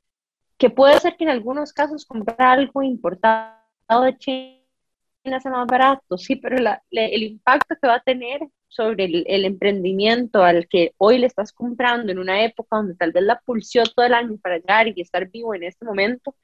que 0.60 0.70
puede 0.70 1.00
ser 1.00 1.18
que 1.18 1.24
en 1.24 1.32
algunos 1.32 1.74
casos 1.74 2.06
comprar 2.06 2.60
algo 2.60 2.84
importado 2.84 3.58
de 4.04 4.16
China 4.18 5.40
sea 5.42 5.52
más 5.52 5.66
barato, 5.66 6.20
sí, 6.20 6.36
pero 6.36 6.58
la, 6.58 6.84
el 6.92 7.24
impacto 7.24 7.76
que 7.82 7.88
va 7.88 7.96
a 7.96 8.04
tener 8.04 8.42
sobre 8.68 9.06
el, 9.06 9.24
el, 9.28 9.46
emprendimiento 9.46 10.44
al 10.44 10.68
que 10.68 10.94
hoy 10.98 11.18
le 11.18 11.26
estás 11.26 11.52
comprando 11.52 12.12
en 12.12 12.20
una 12.20 12.44
época 12.44 12.78
donde 12.78 12.94
tal 12.94 13.12
vez 13.12 13.24
la 13.24 13.40
pulsió 13.40 13.84
todo 13.86 14.06
el 14.06 14.14
año 14.14 14.38
para 14.38 14.58
llegar 14.60 14.88
y 14.88 15.02
estar 15.02 15.28
vivo 15.30 15.56
en 15.56 15.64
este 15.64 15.86
momento, 15.86 16.36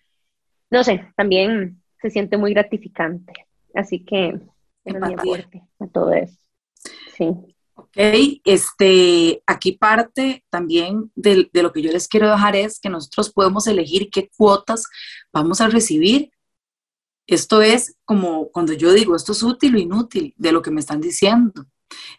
no 0.71 0.83
sé, 0.83 1.07
también 1.15 1.83
se 2.01 2.09
siente 2.09 2.37
muy 2.37 2.53
gratificante. 2.53 3.33
Así 3.75 4.03
que 4.03 4.39
es 4.83 4.95
mi 4.95 5.13
aporte 5.13 5.61
a 5.79 5.87
todo 5.87 6.11
eso. 6.11 6.39
Sí. 7.15 7.54
Ok, 7.77 7.97
este, 8.45 9.43
aquí 9.45 9.73
parte 9.73 10.45
también 10.49 11.11
de, 11.15 11.49
de, 11.51 11.61
lo 11.61 11.73
que 11.73 11.81
yo 11.81 11.91
les 11.91 12.07
quiero 12.07 12.29
dejar 12.29 12.55
es 12.55 12.79
que 12.79 12.89
nosotros 12.89 13.31
podemos 13.31 13.67
elegir 13.67 14.09
qué 14.09 14.29
cuotas 14.37 14.85
vamos 15.33 15.59
a 15.59 15.67
recibir. 15.67 16.31
Esto 17.27 17.61
es 17.61 17.97
como 18.05 18.49
cuando 18.51 18.73
yo 18.73 18.93
digo, 18.93 19.15
esto 19.15 19.33
es 19.33 19.43
útil 19.43 19.75
o 19.75 19.79
inútil 19.79 20.33
de 20.37 20.51
lo 20.53 20.61
que 20.61 20.71
me 20.71 20.79
están 20.79 21.01
diciendo. 21.01 21.65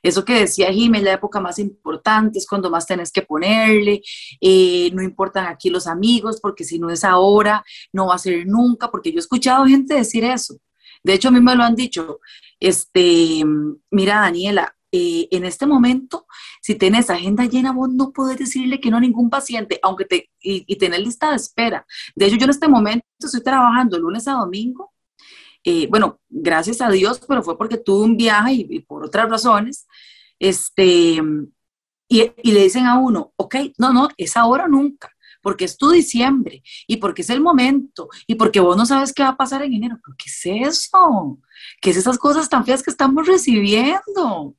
Eso 0.02 0.24
que 0.24 0.34
decía 0.34 0.72
Jiménez, 0.72 1.04
la 1.04 1.12
época 1.14 1.40
más 1.40 1.58
importante 1.58 2.38
es 2.38 2.46
cuando 2.46 2.70
más 2.70 2.86
tenés 2.86 3.10
que 3.10 3.22
ponerle, 3.22 4.02
eh, 4.40 4.90
no 4.92 5.02
importan 5.02 5.46
aquí 5.46 5.70
los 5.70 5.86
amigos, 5.86 6.40
porque 6.40 6.64
si 6.64 6.78
no 6.78 6.90
es 6.90 7.04
ahora, 7.04 7.64
no 7.92 8.08
va 8.08 8.14
a 8.14 8.18
ser 8.18 8.46
nunca, 8.46 8.90
porque 8.90 9.10
yo 9.10 9.18
he 9.18 9.20
escuchado 9.20 9.66
gente 9.66 9.94
decir 9.94 10.24
eso. 10.24 10.58
De 11.02 11.14
hecho, 11.14 11.28
a 11.28 11.30
mí 11.30 11.40
me 11.40 11.54
lo 11.54 11.62
han 11.62 11.76
dicho, 11.76 12.20
este, 12.60 13.44
mira, 13.90 14.20
Daniela, 14.20 14.75
eh, 14.92 15.28
en 15.30 15.44
este 15.44 15.66
momento, 15.66 16.26
si 16.62 16.74
tienes 16.74 17.10
agenda 17.10 17.44
llena, 17.44 17.72
vos 17.72 17.90
no 17.90 18.12
puedes 18.12 18.38
decirle 18.38 18.80
que 18.80 18.90
no 18.90 18.98
a 18.98 19.00
ningún 19.00 19.30
paciente, 19.30 19.78
aunque 19.82 20.04
te, 20.04 20.30
y, 20.40 20.64
y 20.66 20.76
tener 20.76 21.00
lista 21.00 21.30
de 21.30 21.36
espera. 21.36 21.86
De 22.14 22.26
hecho, 22.26 22.36
yo 22.36 22.44
en 22.44 22.50
este 22.50 22.68
momento 22.68 23.06
estoy 23.18 23.42
trabajando 23.42 23.98
lunes 23.98 24.26
a 24.28 24.32
domingo. 24.32 24.92
Eh, 25.64 25.88
bueno, 25.90 26.20
gracias 26.28 26.80
a 26.80 26.90
Dios, 26.90 27.20
pero 27.26 27.42
fue 27.42 27.58
porque 27.58 27.76
tuve 27.76 28.04
un 28.04 28.16
viaje 28.16 28.52
y, 28.52 28.80
por 28.80 29.04
otras 29.04 29.28
razones. 29.28 29.86
Este, 30.38 31.20
y, 32.08 32.32
y, 32.42 32.52
le 32.52 32.62
dicen 32.62 32.86
a 32.86 32.98
uno, 32.98 33.32
ok, 33.36 33.56
no, 33.78 33.92
no, 33.92 34.08
es 34.16 34.36
ahora 34.36 34.68
nunca 34.68 35.10
porque 35.46 35.64
es 35.64 35.76
tu 35.76 35.90
diciembre 35.90 36.60
y 36.88 36.96
porque 36.96 37.22
es 37.22 37.30
el 37.30 37.40
momento 37.40 38.08
y 38.26 38.34
porque 38.34 38.58
vos 38.58 38.76
no 38.76 38.84
sabes 38.84 39.12
qué 39.12 39.22
va 39.22 39.28
a 39.28 39.36
pasar 39.36 39.62
en 39.62 39.74
enero. 39.74 39.96
¿Pero 40.04 40.16
qué 40.18 40.28
es 40.28 40.72
eso? 40.74 41.38
¿Qué 41.80 41.90
es 41.90 41.96
esas 41.96 42.18
cosas 42.18 42.48
tan 42.48 42.64
feas 42.64 42.82
que 42.82 42.90
estamos 42.90 43.28
recibiendo? 43.28 44.56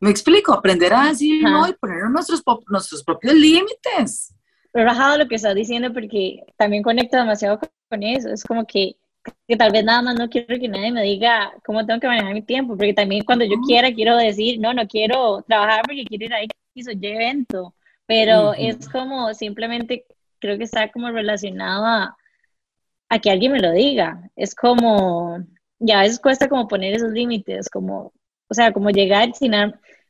Me 0.00 0.10
explico, 0.10 0.52
aprender 0.52 0.92
a 0.94 1.08
decir 1.08 1.42
no 1.42 1.68
y 1.68 1.72
poner 1.72 2.04
nuestros, 2.10 2.42
nuestros 2.68 3.02
propios 3.02 3.34
límites. 3.34 4.34
Pero 4.72 4.86
bajado 4.86 5.18
lo 5.18 5.26
que 5.26 5.34
estás 5.34 5.54
diciendo 5.54 5.92
porque 5.92 6.44
también 6.56 6.82
conecta 6.82 7.18
demasiado 7.18 7.58
con 7.58 8.02
eso. 8.02 8.28
Es 8.30 8.44
como 8.44 8.64
que, 8.66 8.96
que 9.46 9.56
tal 9.56 9.72
vez 9.72 9.84
nada 9.84 10.02
más 10.02 10.14
no 10.16 10.28
quiero 10.28 10.58
que 10.58 10.68
nadie 10.68 10.92
me 10.92 11.02
diga 11.02 11.52
cómo 11.64 11.84
tengo 11.84 12.00
que 12.00 12.06
manejar 12.06 12.34
mi 12.34 12.42
tiempo, 12.42 12.76
porque 12.76 12.94
también 12.94 13.24
cuando 13.24 13.44
yo 13.44 13.56
quiera 13.66 13.92
quiero 13.92 14.16
decir, 14.16 14.60
no, 14.60 14.72
no 14.72 14.86
quiero 14.86 15.42
trabajar 15.42 15.82
porque 15.84 16.04
quiero 16.04 16.26
ir 16.26 16.34
ahí 16.34 16.48
y 16.74 16.82
soy 16.84 16.98
evento. 17.02 17.74
Pero 18.06 18.54
es 18.54 18.88
como 18.88 19.34
simplemente 19.34 20.06
creo 20.38 20.56
que 20.56 20.64
está 20.64 20.90
como 20.90 21.10
relacionado 21.10 21.84
a, 21.84 22.16
a 23.08 23.18
que 23.18 23.30
alguien 23.30 23.52
me 23.52 23.60
lo 23.60 23.72
diga. 23.72 24.30
Es 24.36 24.54
como, 24.54 25.38
ya 25.78 26.00
a 26.00 26.02
veces 26.02 26.20
cuesta 26.20 26.48
como 26.48 26.68
poner 26.68 26.94
esos 26.94 27.12
límites, 27.12 27.68
como, 27.68 28.12
o 28.48 28.54
sea, 28.54 28.72
como 28.72 28.90
llegar 28.90 29.34
sin... 29.34 29.52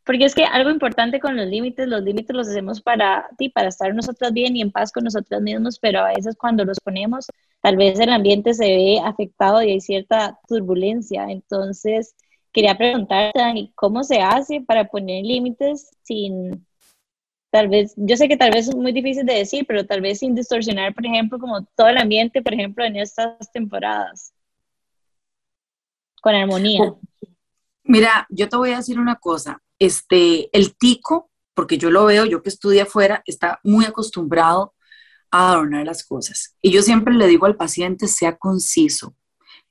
Porque 0.05 0.24
es 0.24 0.34
que 0.34 0.45
algo 0.45 0.70
importante 0.70 1.20
con 1.20 1.36
los 1.36 1.47
límites, 1.47 1.86
los 1.86 2.03
límites 2.03 2.34
los 2.34 2.49
hacemos 2.49 2.80
para 2.80 3.28
ti, 3.36 3.51
para 3.51 3.68
estar 3.68 3.95
nosotras 3.95 4.32
bien 4.32 4.57
y 4.57 4.62
en 4.62 4.72
paz 4.72 4.91
con 4.91 5.05
nosotros 5.05 5.43
mismos, 5.43 5.78
pero 5.78 6.01
a 6.01 6.14
veces 6.14 6.34
cuando 6.34 6.64
los 6.64 6.80
ponemos, 6.80 7.26
tal 7.61 7.76
vez 7.76 8.01
el 8.01 8.09
ambiente 8.09 8.55
se 8.55 8.64
ve 8.64 9.01
afectado 9.05 9.62
y 9.62 9.72
hay 9.72 9.80
cierta 9.82 10.39
turbulencia. 10.49 11.26
Entonces, 11.28 12.14
quería 12.53 12.78
preguntarte, 12.78 13.39
Dani, 13.39 13.70
¿cómo 13.74 14.03
se 14.03 14.20
hace 14.22 14.62
para 14.62 14.84
poner 14.84 15.26
límites 15.26 15.91
sin, 16.05 16.66
tal 17.51 17.68
vez, 17.68 17.95
yo 17.97 18.16
sé 18.16 18.28
que 18.28 18.36
tal 18.36 18.51
vez 18.51 18.68
es 18.68 18.74
muy 18.74 18.93
difícil 18.93 19.24
de 19.26 19.34
decir, 19.34 19.64
pero 19.66 19.86
tal 19.86 20.01
vez 20.01 20.18
sin 20.18 20.34
distorsionar, 20.34 20.95
por 20.95 21.07
ejemplo, 21.07 21.39
como 21.39 21.64
todo 21.76 21.89
el 21.89 21.99
ambiente, 21.99 22.43
por 22.43 22.55
ejemplo, 22.55 22.84
en 22.84 22.97
estas 22.97 23.51
temporadas, 23.53 24.32
con 26.20 26.34
armonía. 26.34 26.95
Mira, 27.89 28.26
yo 28.28 28.51
te 28.51 28.57
voy 28.59 28.72
a 28.72 28.76
decir 28.76 29.01
una 29.01 29.16
cosa, 29.16 29.62
este, 29.78 30.55
el 30.57 30.76
tico, 30.76 31.30
porque 31.55 31.78
yo 31.78 31.91
lo 31.91 32.05
veo, 32.05 32.26
yo 32.26 32.43
que 32.43 32.51
estudié 32.51 32.82
afuera, 32.82 33.22
está 33.24 33.61
muy 33.64 33.86
acostumbrado 33.86 34.74
a 35.30 35.53
adornar 35.53 35.86
las 35.86 36.05
cosas. 36.05 36.55
Y 36.61 36.70
yo 36.70 36.82
siempre 36.82 37.14
le 37.14 37.26
digo 37.26 37.47
al 37.47 37.57
paciente, 37.57 38.07
sea 38.07 38.36
conciso, 38.36 39.16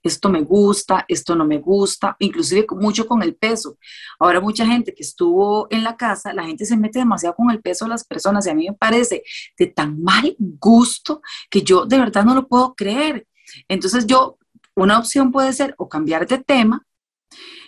esto 0.02 0.30
me 0.30 0.42
gusta, 0.42 1.06
esto 1.08 1.36
no 1.36 1.46
me 1.46 1.60
gusta, 1.60 2.16
inclusive 2.18 2.66
mucho 2.72 3.06
con 3.06 3.22
el 3.22 3.36
peso. 3.36 3.78
Ahora 4.18 4.42
mucha 4.42 4.66
gente 4.66 4.96
que 4.96 5.04
estuvo 5.04 5.68
en 5.70 5.84
la 5.84 5.96
casa, 5.96 6.34
la 6.34 6.44
gente 6.44 6.66
se 6.66 6.76
mete 6.76 6.98
demasiado 6.98 7.36
con 7.36 7.52
el 7.52 7.62
peso 7.62 7.86
de 7.86 7.90
las 7.90 8.04
personas 8.04 8.48
y 8.48 8.50
a 8.50 8.56
mí 8.56 8.68
me 8.68 8.76
parece 8.76 9.22
de 9.60 9.68
tan 9.68 10.02
mal 10.02 10.36
gusto 10.40 11.22
que 11.52 11.62
yo 11.62 11.86
de 11.86 12.00
verdad 12.00 12.26
no 12.26 12.34
lo 12.34 12.48
puedo 12.48 12.74
creer. 12.74 13.28
Entonces 13.68 14.08
yo, 14.08 14.40
una 14.76 14.98
opción 14.98 15.32
puede 15.32 15.54
ser 15.54 15.76
o 15.78 15.88
cambiar 15.88 16.28
de 16.28 16.40
tema, 16.40 16.84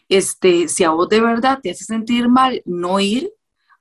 este, 0.09 0.67
si 0.67 0.83
a 0.83 0.89
vos 0.89 1.07
de 1.07 1.21
verdad 1.21 1.59
te 1.61 1.71
hace 1.71 1.85
sentir 1.85 2.27
mal 2.27 2.61
no 2.65 2.99
ir, 2.99 3.31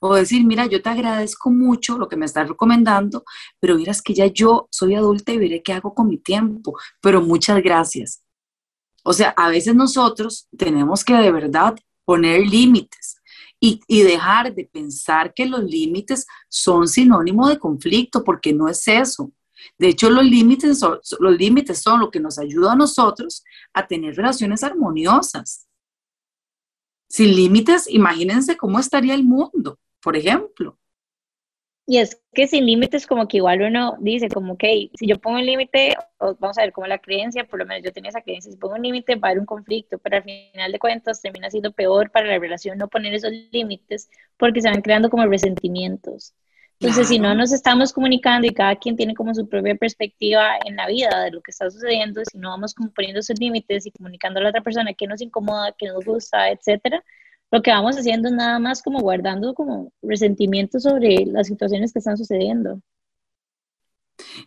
o 0.00 0.14
decir, 0.14 0.44
mira, 0.44 0.66
yo 0.66 0.80
te 0.80 0.90
agradezco 0.90 1.50
mucho 1.50 1.98
lo 1.98 2.08
que 2.08 2.16
me 2.16 2.26
estás 2.26 2.48
recomendando, 2.48 3.24
pero 3.58 3.74
miras 3.74 4.00
que 4.00 4.14
ya 4.14 4.26
yo 4.26 4.68
soy 4.70 4.94
adulta 4.94 5.32
y 5.32 5.38
veré 5.38 5.62
qué 5.62 5.72
hago 5.72 5.94
con 5.94 6.08
mi 6.08 6.18
tiempo, 6.18 6.78
pero 7.00 7.20
muchas 7.20 7.60
gracias. 7.62 8.22
O 9.02 9.12
sea, 9.12 9.30
a 9.30 9.48
veces 9.48 9.74
nosotros 9.74 10.48
tenemos 10.56 11.04
que 11.04 11.14
de 11.14 11.32
verdad 11.32 11.76
poner 12.04 12.46
límites 12.46 13.16
y, 13.60 13.80
dejar 13.88 14.54
de 14.54 14.64
pensar 14.64 15.34
que 15.34 15.46
los 15.46 15.64
límites 15.64 16.26
son 16.48 16.86
sinónimo 16.86 17.48
de 17.48 17.58
conflicto, 17.58 18.22
porque 18.22 18.52
no 18.52 18.68
es 18.68 18.86
eso. 18.86 19.32
De 19.76 19.88
hecho, 19.88 20.08
los 20.10 20.24
límites, 20.24 20.78
son, 20.78 21.00
los 21.18 21.36
límites 21.36 21.82
son 21.82 22.00
lo 22.00 22.10
que 22.10 22.20
nos 22.20 22.38
ayuda 22.38 22.72
a 22.72 22.76
nosotros 22.76 23.42
a 23.74 23.86
tener 23.86 24.14
relaciones 24.14 24.62
armoniosas. 24.62 25.67
Sin 27.08 27.34
límites, 27.34 27.88
imagínense 27.88 28.56
cómo 28.56 28.78
estaría 28.78 29.14
el 29.14 29.24
mundo, 29.24 29.78
por 30.02 30.16
ejemplo. 30.16 30.78
Y 31.86 31.96
es 31.98 32.20
que 32.34 32.46
sin 32.46 32.66
límites 32.66 33.06
como 33.06 33.26
que 33.26 33.38
igual 33.38 33.62
uno 33.62 33.96
dice 34.00 34.28
como 34.28 34.58
que 34.58 34.90
si 34.94 35.06
yo 35.06 35.18
pongo 35.18 35.38
un 35.38 35.46
límite, 35.46 35.96
vamos 36.38 36.58
a 36.58 36.60
ver 36.62 36.72
como 36.72 36.86
la 36.86 36.98
creencia, 36.98 37.44
por 37.44 37.58
lo 37.58 37.64
menos 37.64 37.82
yo 37.82 37.92
tenía 37.94 38.10
esa 38.10 38.20
creencia, 38.20 38.52
si 38.52 38.58
pongo 38.58 38.74
un 38.74 38.82
límite 38.82 39.16
va 39.16 39.28
a 39.28 39.30
haber 39.30 39.40
un 39.40 39.46
conflicto, 39.46 39.98
pero 39.98 40.18
al 40.18 40.22
final 40.24 40.70
de 40.70 40.78
cuentas 40.78 41.22
termina 41.22 41.50
siendo 41.50 41.72
peor 41.72 42.10
para 42.10 42.26
la 42.26 42.38
relación 42.38 42.76
no 42.76 42.88
poner 42.88 43.14
esos 43.14 43.32
límites 43.52 44.10
porque 44.36 44.60
se 44.60 44.68
van 44.68 44.82
creando 44.82 45.08
como 45.08 45.24
resentimientos. 45.26 46.34
Entonces, 46.80 47.08
si 47.08 47.18
no 47.18 47.34
nos 47.34 47.50
estamos 47.50 47.92
comunicando 47.92 48.46
y 48.46 48.54
cada 48.54 48.76
quien 48.76 48.94
tiene 48.94 49.14
como 49.14 49.34
su 49.34 49.48
propia 49.48 49.74
perspectiva 49.74 50.50
en 50.64 50.76
la 50.76 50.86
vida 50.86 51.24
de 51.24 51.32
lo 51.32 51.40
que 51.40 51.50
está 51.50 51.68
sucediendo, 51.70 52.22
si 52.30 52.38
no 52.38 52.50
vamos 52.50 52.72
como 52.72 52.92
poniendo 52.92 53.18
esos 53.18 53.38
límites 53.40 53.86
y 53.86 53.90
comunicando 53.90 54.38
a 54.38 54.44
la 54.44 54.50
otra 54.50 54.62
persona 54.62 54.94
que 54.94 55.08
nos 55.08 55.20
incomoda, 55.20 55.74
que 55.76 55.88
nos 55.88 56.04
gusta, 56.04 56.50
etcétera, 56.50 57.02
lo 57.50 57.62
que 57.62 57.72
vamos 57.72 57.96
haciendo 57.96 58.28
es 58.28 58.34
nada 58.34 58.60
más 58.60 58.82
como 58.82 59.00
guardando 59.00 59.54
como 59.54 59.92
resentimiento 60.02 60.78
sobre 60.78 61.24
las 61.26 61.48
situaciones 61.48 61.92
que 61.92 61.98
están 61.98 62.16
sucediendo. 62.16 62.80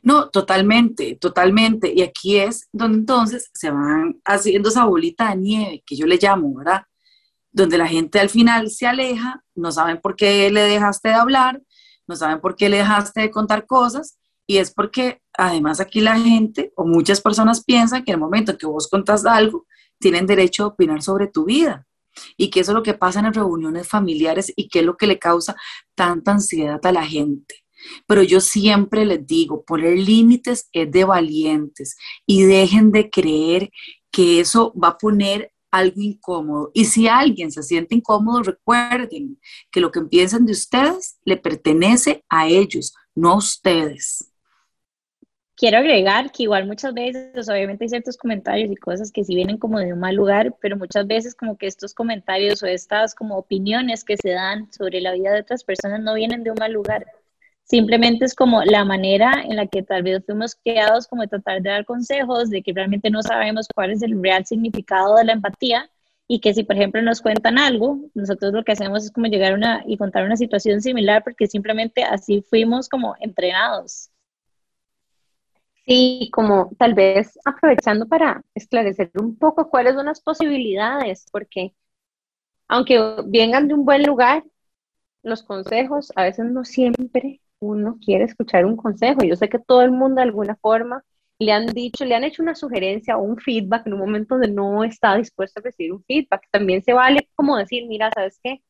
No, 0.02 0.30
totalmente, 0.30 1.16
totalmente. 1.16 1.92
Y 1.94 2.02
aquí 2.02 2.38
es 2.38 2.70
donde 2.72 3.00
entonces 3.00 3.50
se 3.54 3.72
van 3.72 4.22
haciendo 4.24 4.70
esa 4.70 4.86
bolita 4.86 5.32
de 5.32 5.38
nieve, 5.38 5.84
que 5.86 5.96
yo 5.96 6.06
le 6.06 6.18
llamo, 6.22 6.54
¿verdad? 6.56 6.84
Donde 7.52 7.78
la 7.78 7.88
gente 7.88 8.20
al 8.20 8.30
final 8.30 8.70
se 8.70 8.88
aleja, 8.88 9.44
no 9.56 9.72
saben 9.72 10.00
por 10.00 10.16
qué 10.16 10.50
le 10.50 10.62
dejaste 10.62 11.10
de 11.10 11.16
hablar, 11.16 11.62
no 12.08 12.16
saben 12.16 12.42
por 12.42 12.56
qué 12.56 12.70
le 12.70 12.78
dejaste 12.78 13.22
de 13.22 13.32
contar 13.32 13.66
cosas, 13.66 14.18
y 14.48 14.58
es 14.58 14.74
porque 14.74 15.22
además 15.34 15.80
aquí 15.80 16.02
la 16.02 16.20
gente 16.20 16.74
o 16.76 16.86
muchas 16.86 17.22
personas 17.22 17.64
piensan 17.64 18.04
que 18.04 18.12
en 18.12 18.16
el 18.16 18.22
momento 18.22 18.58
que 18.58 18.66
vos 18.66 18.88
contas 18.88 19.26
algo, 19.26 19.66
tienen 20.00 20.26
derecho 20.26 20.64
a 20.64 20.68
opinar 20.68 21.02
sobre 21.02 21.28
tu 21.28 21.46
vida 21.46 21.88
y 22.36 22.50
que 22.50 22.60
eso 22.60 22.72
es 22.72 22.76
lo 22.76 22.84
que 22.84 22.94
pasa 22.94 23.20
en 23.20 23.26
las 23.26 23.36
reuniones 23.36 23.88
familiares 23.88 24.52
y 24.56 24.68
qué 24.68 24.80
es 24.80 24.86
lo 24.86 24.98
que 24.98 25.08
le 25.08 25.20
causa 25.20 25.56
tanta 25.96 26.32
ansiedad 26.32 26.86
a 26.86 26.92
la 26.92 27.06
gente. 27.06 27.56
Pero 28.08 28.22
yo 28.24 28.42
siempre 28.42 29.06
les 29.06 29.26
digo, 29.26 29.64
poner 29.64 29.98
límites 29.98 30.68
es 30.72 30.92
de 30.92 31.04
valientes 31.04 31.96
y 32.26 32.44
dejen 32.44 32.92
de 32.92 33.10
creer 33.10 33.72
que 34.12 34.40
eso 34.40 34.74
va 34.74 34.90
a 34.90 34.98
poner 34.98 35.51
algo 35.72 36.02
incómodo. 36.02 36.72
Y 36.74 36.86
si 36.86 37.08
alguien 37.08 37.52
se 37.52 37.64
siente 37.64 37.96
incómodo, 37.96 38.44
recuerden 38.44 39.40
que 39.72 39.82
lo 39.82 39.92
que 39.92 40.02
piensan 40.02 40.46
de 40.46 40.52
ustedes 40.52 41.18
le 41.24 41.38
pertenece 41.38 42.24
a 42.30 42.48
ellos, 42.48 42.94
no 43.16 43.32
a 43.32 43.38
ustedes 43.38 44.32
quiero 45.62 45.78
agregar 45.78 46.32
que 46.32 46.44
igual 46.44 46.66
muchas 46.66 46.92
veces, 46.92 47.48
obviamente 47.48 47.86
hay 47.86 47.90
ciertos 47.90 48.18
comentarios 48.18 48.72
y 48.72 48.76
cosas 48.76 49.12
que 49.12 49.24
sí 49.24 49.36
vienen 49.36 49.60
como 49.60 49.78
de 49.78 49.94
un 49.94 50.00
mal 50.00 50.16
lugar, 50.16 50.56
pero 50.60 50.76
muchas 50.76 51.06
veces 51.06 51.36
como 51.36 51.56
que 51.56 51.68
estos 51.68 51.94
comentarios 51.94 52.64
o 52.64 52.66
estas 52.66 53.14
como 53.14 53.38
opiniones 53.38 54.04
que 54.04 54.18
se 54.18 54.32
dan 54.32 54.74
sobre 54.74 55.02
la 55.02 55.14
vida 55.14 55.32
de 55.32 55.42
otras 55.42 55.64
personas 55.64 56.02
no 56.02 56.16
vienen 56.16 56.44
de 56.44 56.50
un 56.50 56.58
mal 56.60 56.74
lugar. 56.74 57.06
Simplemente 57.64 58.26
es 58.26 58.36
como 58.36 58.64
la 58.64 58.84
manera 58.84 59.44
en 59.44 59.56
la 59.56 59.66
que 59.68 59.82
tal 59.84 60.04
vez 60.04 60.26
fuimos 60.26 60.56
creados 60.56 61.08
como 61.08 61.28
tratar 61.28 61.62
de 61.62 61.70
dar 61.70 61.86
consejos, 61.86 62.50
de 62.50 62.62
que 62.62 62.74
realmente 62.74 63.10
no 63.10 63.24
sabemos 63.24 63.68
cuál 63.74 63.92
es 63.92 64.02
el 64.02 64.22
real 64.22 64.46
significado 64.46 65.16
de 65.16 65.26
la 65.26 65.34
empatía 65.34 65.90
y 66.28 66.40
que 66.40 66.54
si 66.54 66.64
por 66.64 66.76
ejemplo 66.76 67.02
nos 67.02 67.22
cuentan 67.22 67.58
algo, 67.58 68.00
nosotros 68.14 68.54
lo 68.54 68.64
que 68.64 68.74
hacemos 68.74 69.06
es 69.06 69.12
como 69.12 69.28
llegar 69.28 69.54
a 69.54 69.56
una 69.56 69.84
y 69.86 69.98
contar 69.98 70.26
una 70.26 70.38
situación 70.38 70.82
similar 70.82 71.24
porque 71.24 71.48
simplemente 71.48 72.04
así 72.04 72.42
fuimos 72.42 72.90
como 72.90 73.16
entrenados. 73.20 74.10
Sí, 75.86 76.30
como 76.32 76.72
tal 76.78 76.94
vez 76.94 77.38
aprovechando 77.44 78.08
para 78.08 78.44
esclarecer 78.56 79.12
un 79.16 79.36
poco 79.38 79.70
cuáles 79.70 79.96
son 79.96 80.06
las 80.06 80.22
posibilidades, 80.22 81.26
porque 81.32 81.74
aunque 82.68 83.00
vengan 83.26 83.68
de 83.68 83.74
un 83.74 83.84
buen 83.84 84.04
lugar, 84.04 84.44
los 85.24 85.44
consejos, 85.44 86.12
a 86.16 86.24
veces 86.24 86.46
no 86.46 86.64
siempre 86.64 87.41
uno 87.62 87.98
quiere 88.04 88.26
escuchar 88.26 88.66
un 88.66 88.76
consejo. 88.78 89.24
Yo 89.24 89.36
sé 89.36 89.50
que 89.50 89.60
todo 89.60 89.82
el 89.84 89.92
mundo 89.92 90.18
de 90.18 90.24
alguna 90.24 90.56
forma 90.58 91.04
le 91.40 91.52
han 91.54 91.68
dicho, 91.68 92.06
le 92.06 92.16
han 92.16 92.24
hecho 92.26 92.44
una 92.44 92.56
sugerencia 92.56 93.18
o 93.18 93.24
un 93.24 93.38
feedback 93.38 93.88
en 93.88 93.94
un 93.94 94.00
momento 94.00 94.36
donde 94.36 94.52
no 94.52 94.84
está 94.84 95.16
dispuesto 95.18 95.60
a 95.60 95.64
recibir 95.64 95.94
un 95.94 96.04
feedback. 96.04 96.44
También 96.52 96.84
se 96.84 96.94
vale 96.94 97.30
como 97.36 97.58
decir, 97.58 97.88
mira, 97.88 98.12
¿sabes 98.14 98.40
qué? 98.44 98.62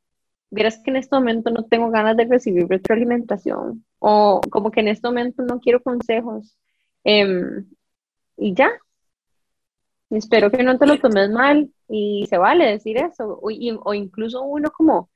Vieras 0.52 0.80
que 0.84 0.92
en 0.92 0.98
este 0.98 1.16
momento 1.16 1.50
no 1.52 1.66
tengo 1.66 1.90
ganas 1.92 2.18
de 2.18 2.26
recibir 2.26 2.68
retroalimentación 2.68 3.86
o 4.00 4.42
como 4.52 4.72
que 4.72 4.82
en 4.82 4.90
este 4.90 5.08
momento 5.08 5.44
no 5.44 5.60
quiero 5.60 5.82
consejos 5.82 6.58
Em, 7.04 7.66
y 8.38 8.54
ya. 8.56 8.70
espero 10.10 10.52
que 10.52 10.64
no 10.64 10.78
te 10.78 10.86
lo 10.86 11.00
tomes 11.00 11.30
mal 11.32 11.72
y 11.88 12.26
se 12.30 12.38
vale 12.38 12.66
decir 12.68 12.98
eso. 12.98 13.40
O, 13.42 13.50
o 13.86 13.94
incluso 13.94 14.44
uno 14.44 14.72
como, 14.72 15.10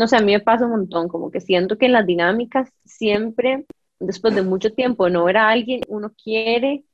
no 0.00 0.08
sé, 0.08 0.16
a 0.16 0.20
mí 0.20 0.32
me 0.32 0.40
pasa 0.40 0.64
un 0.64 0.70
montón, 0.70 1.08
como 1.08 1.30
que 1.30 1.42
siento 1.42 1.76
que 1.76 1.84
en 1.84 1.92
las 1.92 2.06
dinámicas 2.06 2.72
siempre, 2.86 3.66
después 3.98 4.34
de 4.34 4.40
mucho 4.40 4.72
tiempo 4.72 5.10
no 5.10 5.24
ver 5.24 5.36
a 5.36 5.50
alguien, 5.50 5.82
uno 5.88 6.14
quiere 6.24 6.84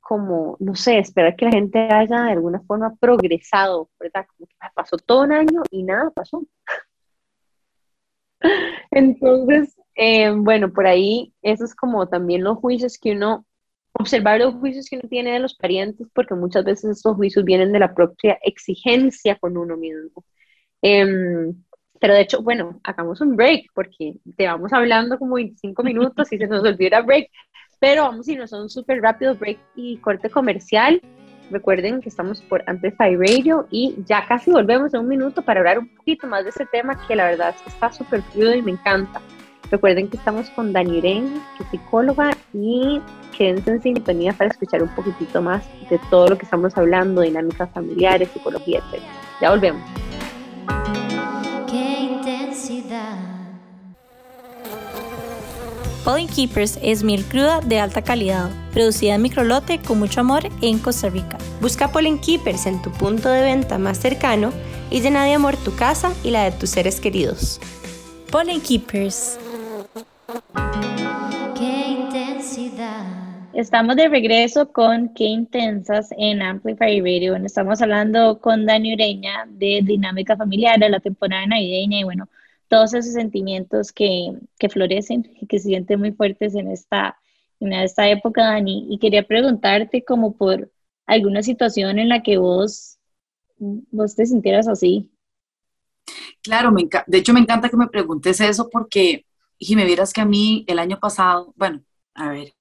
como, 0.00 0.56
no 0.60 0.74
sé, 0.74 0.98
esperar 0.98 1.36
que 1.36 1.44
la 1.44 1.50
gente 1.50 1.78
haya 1.78 2.22
de 2.22 2.32
alguna 2.32 2.60
forma 2.62 2.96
progresado, 2.98 3.90
¿verdad? 4.00 4.24
Como 4.28 4.46
que 4.46 4.56
pasó 4.74 4.96
todo 4.96 5.24
un 5.24 5.32
año 5.32 5.62
y 5.70 5.82
nada 5.82 6.10
pasó. 6.10 6.42
Entonces, 8.90 9.76
eh, 9.94 10.30
bueno, 10.30 10.72
por 10.72 10.86
ahí, 10.86 11.34
eso 11.42 11.66
es 11.66 11.74
como 11.74 12.08
también 12.08 12.44
los 12.44 12.56
juicios 12.56 12.96
que 12.98 13.12
uno, 13.12 13.44
observar 13.92 14.40
los 14.40 14.54
juicios 14.54 14.88
que 14.88 14.96
uno 14.96 15.06
tiene 15.06 15.32
de 15.32 15.40
los 15.40 15.54
parientes, 15.54 16.08
porque 16.14 16.34
muchas 16.34 16.64
veces 16.64 16.98
esos 16.98 17.14
juicios 17.14 17.44
vienen 17.44 17.72
de 17.72 17.78
la 17.80 17.94
propia 17.94 18.38
exigencia 18.42 19.36
con 19.38 19.58
uno 19.58 19.76
mismo. 19.76 20.24
Em, 20.80 21.54
pero 22.00 22.14
de 22.14 22.22
hecho, 22.22 22.42
bueno, 22.42 22.80
hagamos 22.82 23.20
un 23.20 23.36
break, 23.36 23.66
porque 23.74 24.14
te 24.36 24.46
vamos 24.46 24.72
hablando 24.72 25.18
como 25.18 25.34
25 25.34 25.82
minutos 25.82 26.32
y 26.32 26.38
se 26.38 26.46
nos 26.46 26.64
olvida 26.64 27.02
break. 27.02 27.30
Pero 27.78 28.04
vamos 28.04 28.26
a 28.26 28.32
irnos 28.32 28.52
a 28.52 28.60
un 28.60 28.70
súper 28.70 29.00
rápido 29.00 29.34
break 29.34 29.58
y 29.76 29.98
corte 29.98 30.30
comercial. 30.30 31.00
Recuerden 31.50 32.00
que 32.00 32.08
estamos 32.08 32.40
por 32.42 32.62
Amplify 32.66 33.16
Radio 33.16 33.66
y 33.70 33.96
ya 34.06 34.26
casi 34.26 34.50
volvemos 34.50 34.94
en 34.94 35.00
un 35.00 35.08
minuto 35.08 35.42
para 35.42 35.60
hablar 35.60 35.78
un 35.78 35.94
poquito 35.94 36.26
más 36.26 36.44
de 36.44 36.50
ese 36.50 36.64
tema 36.66 37.06
que 37.06 37.16
la 37.16 37.26
verdad 37.26 37.54
está 37.66 37.92
súper 37.92 38.22
fluido 38.22 38.54
y 38.54 38.62
me 38.62 38.72
encanta. 38.72 39.20
Recuerden 39.70 40.08
que 40.08 40.16
estamos 40.16 40.48
con 40.50 40.72
Dani 40.72 40.98
Uren, 40.98 41.42
que 41.56 41.64
es 41.64 41.70
psicóloga, 41.70 42.30
y 42.52 43.00
quédense 43.36 43.70
en 43.70 43.82
sintonía 43.82 44.32
para 44.32 44.50
escuchar 44.50 44.82
un 44.82 44.88
poquitito 44.94 45.42
más 45.42 45.64
de 45.88 46.00
todo 46.10 46.28
lo 46.28 46.38
que 46.38 46.44
estamos 46.44 46.76
hablando, 46.76 47.20
dinámicas 47.20 47.70
familiares, 47.70 48.30
psicología, 48.30 48.78
etc. 48.78 49.02
Ya 49.40 49.50
volvemos. 49.50 50.09
Pollen 56.04 56.28
Keepers 56.28 56.78
es 56.82 57.04
miel 57.04 57.22
cruda 57.24 57.60
de 57.60 57.78
alta 57.78 58.00
calidad, 58.00 58.50
producida 58.72 59.16
en 59.16 59.22
microlote 59.22 59.80
con 59.80 59.98
mucho 59.98 60.20
amor 60.20 60.44
en 60.62 60.78
Costa 60.78 61.10
Rica. 61.10 61.36
Busca 61.60 61.92
Pollen 61.92 62.18
Keepers 62.18 62.64
en 62.64 62.80
tu 62.80 62.90
punto 62.90 63.28
de 63.28 63.42
venta 63.42 63.76
más 63.76 63.98
cercano 63.98 64.50
y 64.90 65.02
llena 65.02 65.24
de 65.24 65.34
amor 65.34 65.58
tu 65.58 65.76
casa 65.76 66.10
y 66.24 66.30
la 66.30 66.44
de 66.44 66.52
tus 66.52 66.70
seres 66.70 67.00
queridos. 67.00 67.60
Pollen 68.30 68.62
Keepers. 68.62 69.38
Qué 71.58 71.88
intensidad. 71.90 73.04
Estamos 73.52 73.96
de 73.96 74.08
regreso 74.08 74.72
con 74.72 75.12
Qué 75.12 75.24
Intensas 75.24 76.14
en 76.16 76.40
Amplify 76.40 76.98
Radio. 77.00 77.36
estamos 77.36 77.82
hablando 77.82 78.40
con 78.40 78.64
Dani 78.64 78.94
Ureña 78.94 79.46
de 79.50 79.82
Dinámica 79.84 80.34
Familiar 80.34 80.78
de 80.78 80.88
la 80.88 81.00
temporada 81.00 81.44
navideña 81.44 82.00
y 82.00 82.04
bueno, 82.04 82.26
todos 82.70 82.94
esos 82.94 83.12
sentimientos 83.12 83.90
que, 83.90 84.32
que 84.58 84.68
florecen 84.68 85.28
y 85.40 85.46
que 85.46 85.58
se 85.58 85.68
sienten 85.68 85.98
muy 85.98 86.12
fuertes 86.12 86.54
en 86.54 86.70
esta, 86.70 87.18
en 87.58 87.72
esta 87.72 88.08
época, 88.08 88.44
Dani. 88.44 88.86
Y 88.88 88.98
quería 88.98 89.26
preguntarte 89.26 90.04
como 90.04 90.36
por 90.36 90.70
alguna 91.04 91.42
situación 91.42 91.98
en 91.98 92.08
la 92.08 92.22
que 92.22 92.38
vos, 92.38 92.98
vos 93.58 94.14
te 94.14 94.24
sintieras 94.24 94.68
así. 94.68 95.10
Claro, 96.42 96.70
me 96.70 96.88
de 97.06 97.18
hecho 97.18 97.34
me 97.34 97.40
encanta 97.40 97.68
que 97.68 97.76
me 97.76 97.88
preguntes 97.88 98.40
eso 98.40 98.70
porque, 98.70 99.26
y 99.58 99.74
me 99.74 99.84
vieras 99.84 100.12
que 100.12 100.20
a 100.20 100.24
mí 100.24 100.64
el 100.68 100.78
año 100.78 101.00
pasado, 101.00 101.52
bueno, 101.56 101.82
a 102.14 102.30
ver, 102.30 102.54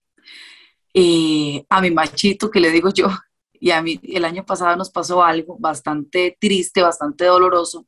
eh, 0.92 1.64
a 1.70 1.82
mi 1.82 1.92
machito 1.92 2.50
que 2.50 2.60
le 2.60 2.72
digo 2.72 2.92
yo, 2.92 3.10
y 3.54 3.70
a 3.70 3.82
mí 3.84 4.00
el 4.02 4.26
año 4.26 4.44
pasado 4.44 4.76
nos 4.76 4.90
pasó 4.90 5.24
algo 5.24 5.56
bastante 5.60 6.36
triste, 6.40 6.82
bastante 6.82 7.26
doloroso, 7.26 7.86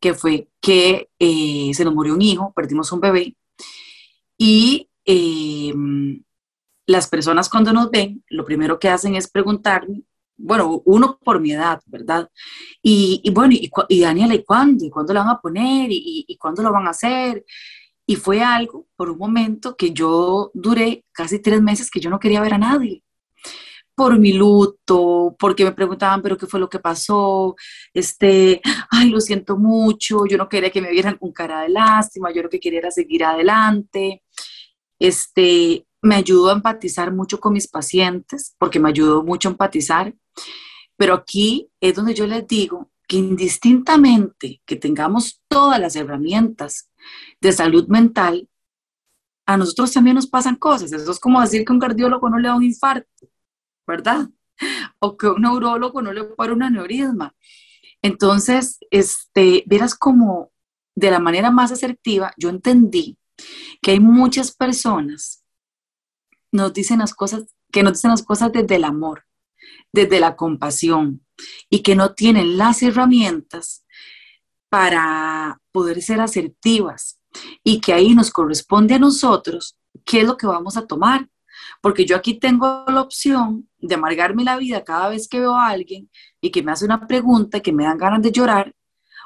que 0.00 0.14
fue 0.14 0.48
que 0.60 1.10
eh, 1.18 1.70
se 1.74 1.84
nos 1.84 1.94
murió 1.94 2.14
un 2.14 2.22
hijo, 2.22 2.52
perdimos 2.54 2.92
un 2.92 3.00
bebé, 3.00 3.36
y 4.36 4.88
em, 5.04 6.22
las 6.86 7.08
personas 7.08 7.48
cuando 7.48 7.72
nos 7.72 7.90
ven, 7.90 8.24
lo 8.28 8.44
primero 8.44 8.78
que 8.78 8.88
hacen 8.88 9.14
es 9.16 9.28
preguntarme, 9.28 10.02
bueno, 10.36 10.82
uno 10.84 11.18
por 11.24 11.40
mi 11.40 11.52
edad, 11.52 11.82
¿verdad? 11.86 12.30
Y, 12.82 13.28
bueno, 13.32 13.54
y, 13.54 13.70
y, 13.88 14.00
Daniela, 14.00 14.34
¿y 14.34 14.44
cuándo? 14.44 14.84
¿Y 14.84 14.90
cuándo 14.90 15.12
lo 15.12 15.20
van 15.20 15.30
a 15.30 15.40
poner? 15.40 15.90
¿Y, 15.90 16.24
y 16.28 16.36
cuándo 16.36 16.62
lo 16.62 16.72
van 16.72 16.86
a 16.86 16.90
hacer? 16.90 17.44
Y 18.06 18.16
fue 18.16 18.40
algo, 18.42 18.86
por 18.96 19.10
un 19.10 19.18
momento, 19.18 19.76
que 19.76 19.92
yo 19.92 20.52
duré 20.54 21.04
casi 21.12 21.40
tres 21.40 21.60
meses 21.60 21.90
que 21.90 22.00
yo 22.00 22.08
no 22.08 22.20
quería 22.20 22.40
ver 22.40 22.54
a 22.54 22.58
nadie 22.58 23.02
por 23.98 24.16
mi 24.16 24.32
luto, 24.32 25.34
porque 25.40 25.64
me 25.64 25.72
preguntaban, 25.72 26.22
pero 26.22 26.38
qué 26.38 26.46
fue 26.46 26.60
lo 26.60 26.70
que 26.70 26.78
pasó, 26.78 27.56
este, 27.92 28.60
ay, 28.90 29.10
lo 29.10 29.20
siento 29.20 29.56
mucho, 29.56 30.24
yo 30.24 30.38
no 30.38 30.48
quería 30.48 30.70
que 30.70 30.80
me 30.80 30.92
vieran 30.92 31.18
con 31.18 31.32
cara 31.32 31.62
de 31.62 31.70
lástima, 31.70 32.32
yo 32.32 32.44
lo 32.44 32.48
que 32.48 32.60
quería 32.60 32.78
era 32.78 32.92
seguir 32.92 33.24
adelante. 33.24 34.22
Este, 35.00 35.84
me 36.00 36.14
ayudó 36.14 36.50
a 36.50 36.52
empatizar 36.52 37.12
mucho 37.12 37.40
con 37.40 37.54
mis 37.54 37.66
pacientes, 37.66 38.54
porque 38.56 38.78
me 38.78 38.88
ayudó 38.90 39.24
mucho 39.24 39.48
a 39.48 39.52
empatizar, 39.52 40.14
pero 40.96 41.14
aquí 41.14 41.68
es 41.80 41.96
donde 41.96 42.14
yo 42.14 42.24
les 42.28 42.46
digo 42.46 42.92
que 43.08 43.16
indistintamente 43.16 44.62
que 44.64 44.76
tengamos 44.76 45.42
todas 45.48 45.80
las 45.80 45.96
herramientas 45.96 46.88
de 47.40 47.50
salud 47.50 47.88
mental, 47.88 48.48
a 49.44 49.56
nosotros 49.56 49.92
también 49.92 50.14
nos 50.14 50.28
pasan 50.28 50.54
cosas. 50.54 50.92
Eso 50.92 51.10
es 51.10 51.18
como 51.18 51.40
decir 51.40 51.64
que 51.64 51.72
un 51.72 51.80
cardiólogo 51.80 52.30
no 52.30 52.38
le 52.38 52.46
da 52.46 52.54
un 52.54 52.62
infarto 52.62 53.28
¿verdad? 53.88 54.28
O 55.00 55.16
que 55.16 55.26
un 55.28 55.42
neurólogo 55.42 56.02
no 56.02 56.12
le 56.12 56.20
opera 56.20 56.52
un 56.52 56.62
aneurisma. 56.62 57.34
Entonces, 58.02 58.78
este, 58.90 59.64
verás 59.66 59.94
como 59.96 60.52
de 60.94 61.10
la 61.10 61.18
manera 61.18 61.50
más 61.50 61.72
asertiva, 61.72 62.32
yo 62.36 62.48
entendí 62.48 63.16
que 63.80 63.92
hay 63.92 64.00
muchas 64.00 64.54
personas 64.54 65.44
nos 66.50 66.72
dicen 66.72 67.00
las 67.00 67.14
cosas, 67.14 67.44
que 67.70 67.82
nos 67.82 67.94
dicen 67.94 68.10
las 68.10 68.22
cosas 68.22 68.52
desde 68.52 68.76
el 68.76 68.84
amor, 68.84 69.24
desde 69.92 70.20
la 70.20 70.36
compasión 70.36 71.24
y 71.68 71.82
que 71.82 71.94
no 71.94 72.14
tienen 72.14 72.56
las 72.56 72.82
herramientas 72.82 73.84
para 74.68 75.60
poder 75.72 76.02
ser 76.02 76.20
asertivas 76.20 77.20
y 77.62 77.80
que 77.80 77.92
ahí 77.92 78.14
nos 78.14 78.30
corresponde 78.30 78.94
a 78.94 78.98
nosotros 78.98 79.76
qué 80.04 80.22
es 80.22 80.26
lo 80.26 80.36
que 80.36 80.46
vamos 80.46 80.76
a 80.76 80.86
tomar 80.86 81.28
porque 81.80 82.04
yo 82.04 82.16
aquí 82.16 82.34
tengo 82.34 82.84
la 82.88 83.00
opción 83.00 83.68
de 83.78 83.94
amargarme 83.94 84.44
la 84.44 84.56
vida 84.56 84.84
cada 84.84 85.08
vez 85.08 85.28
que 85.28 85.40
veo 85.40 85.54
a 85.54 85.68
alguien 85.68 86.10
y 86.40 86.50
que 86.50 86.62
me 86.62 86.72
hace 86.72 86.84
una 86.84 87.06
pregunta 87.06 87.58
y 87.58 87.60
que 87.60 87.72
me 87.72 87.84
dan 87.84 87.98
ganas 87.98 88.22
de 88.22 88.32
llorar, 88.32 88.74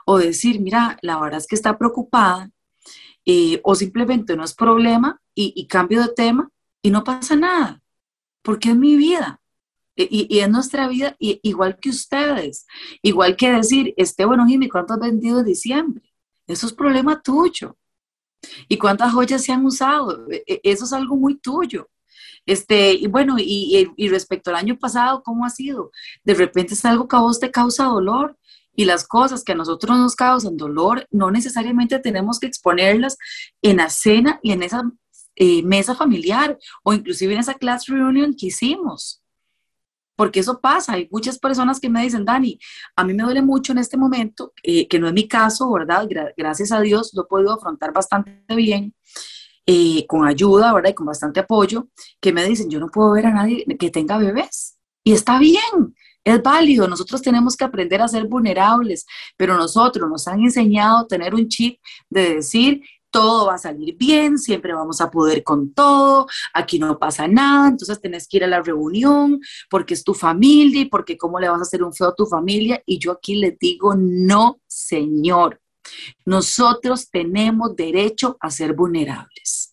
o 0.05 0.19
decir, 0.19 0.61
mira, 0.61 0.99
la 1.03 1.19
verdad 1.21 1.39
es 1.39 1.47
que 1.47 1.55
está 1.55 1.79
preocupada, 1.79 2.51
eh, 3.25 3.61
o 3.63 3.75
simplemente 3.75 4.37
no 4.37 4.45
es 4.45 4.55
problema 4.55 5.21
y, 5.35 5.67
cambio 5.67 6.03
de 6.03 6.13
tema 6.13 6.51
y 6.83 6.91
no 6.91 7.05
pasa 7.05 7.37
nada, 7.37 7.81
porque 8.43 8.71
es 8.71 8.77
mi 8.77 8.97
vida. 8.97 9.41
E, 9.95 10.09
y, 10.11 10.39
es 10.41 10.49
nuestra 10.49 10.89
vida 10.89 11.17
igual 11.19 11.79
que 11.79 11.91
ustedes, 11.91 12.67
igual 13.03 13.37
que 13.37 13.53
decir, 13.53 13.95
este, 13.97 14.25
bueno, 14.25 14.47
Jimmy, 14.47 14.69
¿cuánto 14.69 14.95
has 14.95 15.01
vendido 15.01 15.41
en 15.41 15.47
diciembre? 15.47 16.13
Eso 16.47 16.67
es 16.67 16.73
problema 16.73 17.21
tuyo. 17.23 17.77
¿Y 18.69 18.77
cuántas 18.77 19.13
joyas 19.13 19.45
se 19.45 19.53
han 19.53 19.65
usado? 19.65 20.29
E, 20.31 20.43
e, 20.47 20.61
eso 20.65 20.85
es 20.85 20.93
algo 20.93 21.17
muy 21.17 21.37
tuyo. 21.37 21.89
Este, 22.47 22.93
y 22.93 23.07
bueno, 23.07 23.37
y, 23.39 23.93
y, 23.97 24.09
respecto 24.09 24.51
al 24.51 24.57
año 24.57 24.77
pasado, 24.79 25.23
¿cómo 25.23 25.45
ha 25.45 25.51
sido? 25.51 25.93
De 26.25 26.35
repente 26.35 26.75
es 26.75 26.85
algo 26.85 27.07
que 27.07 27.17
a 27.17 27.21
vos 27.21 27.39
te 27.39 27.51
causa 27.51 27.85
dolor 27.85 28.37
y 28.75 28.85
las 28.85 29.07
cosas 29.07 29.45
que 29.45 29.53
a 29.53 29.55
nosotros 29.55 29.97
nos 29.99 30.17
causan 30.17 30.57
dolor, 30.57 31.07
no 31.11 31.31
necesariamente 31.31 31.99
tenemos 31.99 32.41
que 32.41 32.47
exponerlas 32.47 33.17
en 33.61 33.77
la 33.77 33.91
cena 33.91 34.41
y 34.43 34.53
en 34.53 34.63
esa 34.63 34.83
eh, 35.37 35.63
mesa 35.63 35.95
familiar 35.95 36.59
o 36.83 36.93
inclusive 36.93 37.35
en 37.35 37.41
esa 37.41 37.55
class 37.55 37.87
reunion 37.87 38.35
que 38.35 38.47
hicimos. 38.47 39.23
Porque 40.15 40.41
eso 40.41 40.61
pasa, 40.61 40.93
hay 40.93 41.09
muchas 41.11 41.39
personas 41.39 41.81
que 41.81 41.89
me 41.89 42.03
dicen, 42.03 42.25
Dani, 42.25 42.59
a 42.97 43.05
mí 43.05 43.15
me 43.15 43.23
duele 43.23 43.43
mucho 43.43 43.73
en 43.73 43.79
este 43.79 43.97
momento, 43.97 44.53
eh, 44.63 44.87
que 44.87 44.99
no 44.99 45.09
es 45.09 45.15
mi 45.15 45.27
caso, 45.27 45.71
¿verdad? 45.73 46.07
gracias 46.37 46.71
a 46.71 46.81
Dios 46.81 47.13
lo 47.15 47.23
he 47.23 47.27
podido 47.27 47.53
afrontar 47.53 47.93
bastante 47.93 48.55
bien, 48.55 48.95
eh, 49.67 50.07
con 50.07 50.27
ayuda, 50.27 50.73
¿verdad? 50.73 50.91
Y 50.91 50.95
con 50.95 51.07
bastante 51.07 51.41
apoyo, 51.41 51.89
que 52.21 52.33
me 52.33 52.45
dicen, 52.45 52.71
yo 52.71 52.81
no 52.81 52.89
puedo 52.89 53.13
ver 53.13 53.27
a 53.27 53.33
nadie 53.33 53.65
que 53.79 53.91
tenga 53.91 54.19
bebés. 54.19 54.79
Y 55.05 55.13
está 55.13 55.39
bien, 55.39 55.95
es 56.25 56.43
válido, 56.43 56.87
nosotros 56.87 57.23
tenemos 57.23 57.57
que 57.57 57.65
aprender 57.65 58.01
a 58.01 58.09
ser 58.09 58.27
vulnerables, 58.27 59.07
pero 59.37 59.57
nosotros 59.57 60.09
nos 60.09 60.29
han 60.29 60.41
enseñado 60.41 60.99
a 60.99 61.07
tener 61.09 61.35
un 61.35 61.49
chip 61.49 61.79
de 62.09 62.37
decir, 62.37 62.83
todo 63.13 63.47
va 63.47 63.55
a 63.55 63.59
salir 63.59 63.97
bien, 63.97 64.39
siempre 64.39 64.73
vamos 64.73 65.01
a 65.01 65.11
poder 65.11 65.45
con 65.45 65.73
todo, 65.75 66.27
aquí 66.55 66.79
no 66.79 66.99
pasa 66.99 67.29
nada, 67.29 67.69
entonces 67.69 68.01
tenés 68.01 68.27
que 68.27 68.39
ir 68.39 68.45
a 68.45 68.49
la 68.49 68.63
reunión 68.63 69.41
porque 69.71 69.95
es 69.95 70.03
tu 70.03 70.15
familia 70.15 70.81
y 70.81 70.85
porque 70.87 71.19
cómo 71.19 71.39
le 71.39 71.49
vas 71.49 71.61
a 71.61 71.63
hacer 71.63 71.83
un 71.85 71.93
feo 71.93 72.09
a 72.09 72.15
tu 72.15 72.27
familia. 72.27 72.83
Y 72.87 72.99
yo 72.99 73.13
aquí 73.13 73.37
les 73.37 73.59
digo, 73.59 73.95
no, 73.95 74.61
señor, 74.67 75.61
nosotros 76.25 77.11
tenemos 77.11 77.77
derecho 77.77 78.37
a 78.41 78.51
ser 78.51 78.75
vulnerables. 78.75 79.69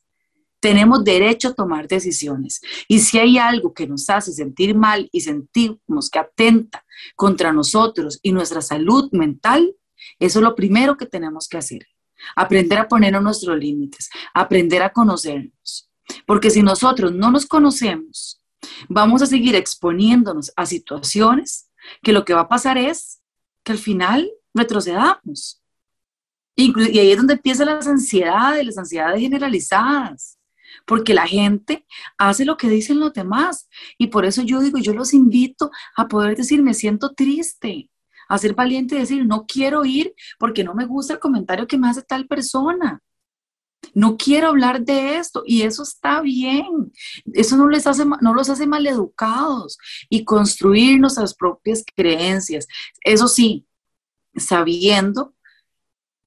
tenemos 0.62 1.06
derecho 1.06 1.48
a 1.48 1.54
tomar 1.54 1.88
decisiones. 1.88 2.60
Y 2.90 3.00
si 3.00 3.18
hay 3.18 3.38
algo 3.38 3.74
que 3.74 3.88
nos 3.88 4.10
hace 4.10 4.34
sentir 4.34 4.76
mal 4.76 5.08
y 5.14 5.22
sentimos 5.22 6.10
que 6.12 6.20
atenta 6.20 6.86
contra 7.16 7.54
nosotros 7.54 8.20
y 8.22 8.34
nuestra 8.34 8.62
salud 8.62 9.10
mental, 9.14 9.74
eso 10.20 10.40
es 10.40 10.44
lo 10.44 10.56
primero 10.56 10.98
que 10.98 11.06
tenemos 11.06 11.48
que 11.48 11.58
hacer. 11.58 11.88
Aprender 12.36 12.78
a 12.78 12.88
poner 12.88 13.22
nuestros 13.22 13.58
límites, 13.58 14.10
aprender 14.34 14.82
a 14.82 14.92
conocernos. 14.92 15.90
Porque 16.26 16.50
si 16.50 16.62
nosotros 16.62 17.14
no 17.14 17.32
nos 17.32 17.46
conocemos, 17.46 18.42
vamos 18.88 19.22
a 19.22 19.28
seguir 19.28 19.56
exponiéndonos 19.56 20.52
a 20.56 20.66
situaciones 20.66 21.70
que 22.02 22.12
lo 22.12 22.26
que 22.26 22.34
va 22.34 22.42
a 22.42 22.50
pasar 22.50 22.78
es 22.78 23.22
que 23.64 23.72
al 23.72 23.78
final 23.78 24.30
retrocedamos. 24.54 25.59
Y 26.62 27.00
ahí 27.00 27.12
es 27.12 27.18
donde 27.18 27.36
empiezan 27.36 27.68
las 27.68 27.88
ansiedades, 27.88 28.66
las 28.66 28.78
ansiedades 28.78 29.22
generalizadas 29.22 30.40
porque 30.86 31.14
la 31.14 31.28
gente 31.28 31.86
hace 32.18 32.46
lo 32.46 32.58
que 32.58 32.70
dicen 32.70 33.00
los 33.00 33.14
demás. 33.14 33.70
Y 33.98 34.08
por 34.08 34.26
eso 34.26 34.42
yo 34.42 34.60
digo, 34.60 34.80
yo 34.80 34.94
los 34.94 35.14
invito 35.14 35.72
a 35.96 36.08
poder 36.08 36.36
decir, 36.36 36.64
me 36.64 36.74
siento 36.74 37.14
triste, 37.14 37.92
a 38.28 38.38
ser 38.38 38.56
valiente 38.56 38.96
y 38.96 39.00
decir, 39.00 39.26
no 39.26 39.46
quiero 39.46 39.86
ir 39.86 40.14
porque 40.38 40.64
no 40.64 40.74
me 40.74 40.86
gusta 40.86 41.14
el 41.14 41.20
comentario 41.20 41.68
que 41.68 41.78
me 41.78 41.90
hace 41.90 42.02
tal 42.02 42.28
persona. 42.28 43.02
No 43.94 44.18
quiero 44.18 44.50
hablar 44.50 44.82
de 44.82 45.18
esto 45.18 45.44
y 45.46 45.62
eso 45.62 45.84
está 45.84 46.22
bien. 46.22 46.92
Eso 47.34 47.56
no 47.56 47.70
les 47.70 47.88
hace 47.88 48.04
no 48.06 48.34
los 48.34 48.50
hace 48.50 48.68
maleducados 48.68 49.78
y 50.10 50.26
construir 50.26 51.00
nuestras 51.00 51.34
propias 51.34 51.84
creencias. 51.96 52.68
Eso 53.04 53.28
sí, 53.28 53.66
sabiendo 54.36 55.34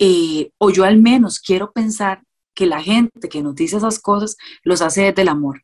eh, 0.04 0.50
o 0.58 0.70
yo 0.70 0.82
al 0.82 1.00
menos 1.00 1.38
quiero 1.38 1.70
pensar 1.70 2.24
que 2.54 2.66
la 2.66 2.82
gente 2.82 3.28
que 3.28 3.40
nos 3.40 3.54
dice 3.54 3.76
esas 3.76 4.00
cosas 4.00 4.36
los 4.64 4.82
hace 4.82 5.02
desde 5.02 5.22
el 5.22 5.28
amor, 5.28 5.62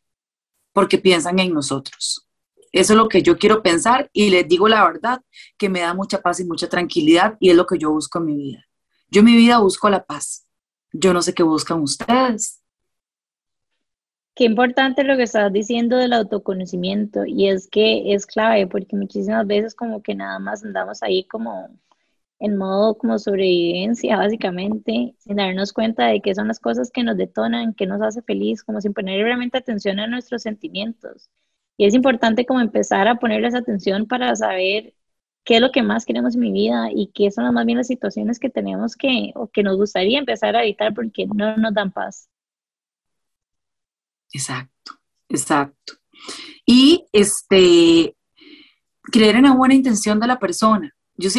porque 0.73 0.97
piensan 0.97 1.41
en 1.41 1.53
nosotros. 1.53 2.25
Eso 2.71 2.93
es 2.93 2.97
lo 2.97 3.09
que 3.09 3.21
yo 3.21 3.37
quiero 3.37 3.65
pensar 3.65 4.09
y 4.13 4.31
les 4.31 4.47
digo 4.47 4.69
la 4.69 4.85
verdad, 4.85 5.23
que 5.59 5.69
me 5.69 5.81
da 5.81 5.93
mucha 5.93 6.23
paz 6.23 6.39
y 6.39 6.45
mucha 6.45 6.69
tranquilidad 6.69 7.37
y 7.41 7.51
es 7.51 7.57
lo 7.57 7.67
que 7.67 7.79
yo 7.79 7.91
busco 7.91 8.21
en 8.21 8.27
mi 8.27 8.37
vida. 8.37 8.65
Yo 9.11 9.21
en 9.21 9.25
mi 9.25 9.35
vida 9.35 9.59
busco 9.59 9.91
la 9.91 10.05
paz. 10.05 10.47
Yo 10.93 11.13
no 11.13 11.21
sé 11.21 11.35
qué 11.35 11.43
buscan 11.43 11.81
ustedes. 11.81 12.63
Qué 14.37 14.45
importante 14.45 15.03
lo 15.03 15.17
que 15.17 15.25
estás 15.25 15.53
diciendo 15.53 15.97
del 15.97 16.13
autoconocimiento 16.13 17.27
y 17.27 17.49
es 17.49 17.67
que 17.67 18.15
es 18.15 18.25
clave 18.25 18.69
porque 18.69 18.95
muchísimas 18.95 19.45
veces 19.49 19.75
como 19.75 20.01
que 20.01 20.15
nada 20.15 20.39
más 20.39 20.65
andamos 20.65 21.03
ahí 21.03 21.25
como 21.25 21.77
en 22.41 22.57
modo 22.57 22.97
como 22.97 23.19
sobrevivencia, 23.19 24.17
básicamente, 24.17 25.15
sin 25.19 25.37
darnos 25.37 25.73
cuenta 25.73 26.07
de 26.07 26.21
qué 26.21 26.35
son 26.35 26.49
las 26.49 26.61
cosas 26.61 26.91
que 26.91 27.03
nos 27.03 27.17
detonan, 27.17 27.75
que 27.75 27.87
nos 27.87 28.01
hace 28.01 28.23
feliz, 28.23 28.63
como 28.63 28.81
sin 28.81 28.95
poner 28.95 29.23
realmente 29.25 29.59
atención 29.59 29.99
a 29.99 30.07
nuestros 30.07 30.43
sentimientos. 30.43 31.31
Y 31.77 31.87
es 31.87 31.95
importante 31.95 32.47
como 32.47 32.61
empezar 32.61 33.09
a 33.09 33.17
ponerles 33.17 33.55
atención 33.55 34.07
para 34.07 34.35
saber 34.37 34.95
qué 35.45 35.57
es 35.57 35.61
lo 35.61 35.73
que 35.73 35.83
más 35.83 36.05
queremos 36.05 36.35
en 36.35 36.41
mi 36.41 36.53
vida 36.53 36.89
y 36.95 37.11
qué 37.15 37.31
son 37.31 37.53
más 37.53 37.67
bien 37.67 37.79
las 37.79 37.87
situaciones 37.87 38.39
que 38.39 38.51
tenemos 38.51 38.97
que 38.97 39.33
o 39.35 39.49
que 39.49 39.63
nos 39.63 39.77
gustaría 39.77 40.19
empezar 40.19 40.55
a 40.57 40.63
evitar 40.63 40.95
porque 40.95 41.27
no 41.27 41.57
nos 41.57 41.75
dan 41.75 41.91
paz. 41.93 42.29
Exacto, 44.33 44.93
exacto. 45.29 45.95
Y 46.67 47.07
este, 47.13 48.15
creer 49.11 49.37
en 49.37 49.45
la 49.45 49.55
buena 49.55 49.75
intención 49.75 50.21
de 50.21 50.27
la 50.27 50.39
persona 50.39 50.95
yo, 51.19 51.31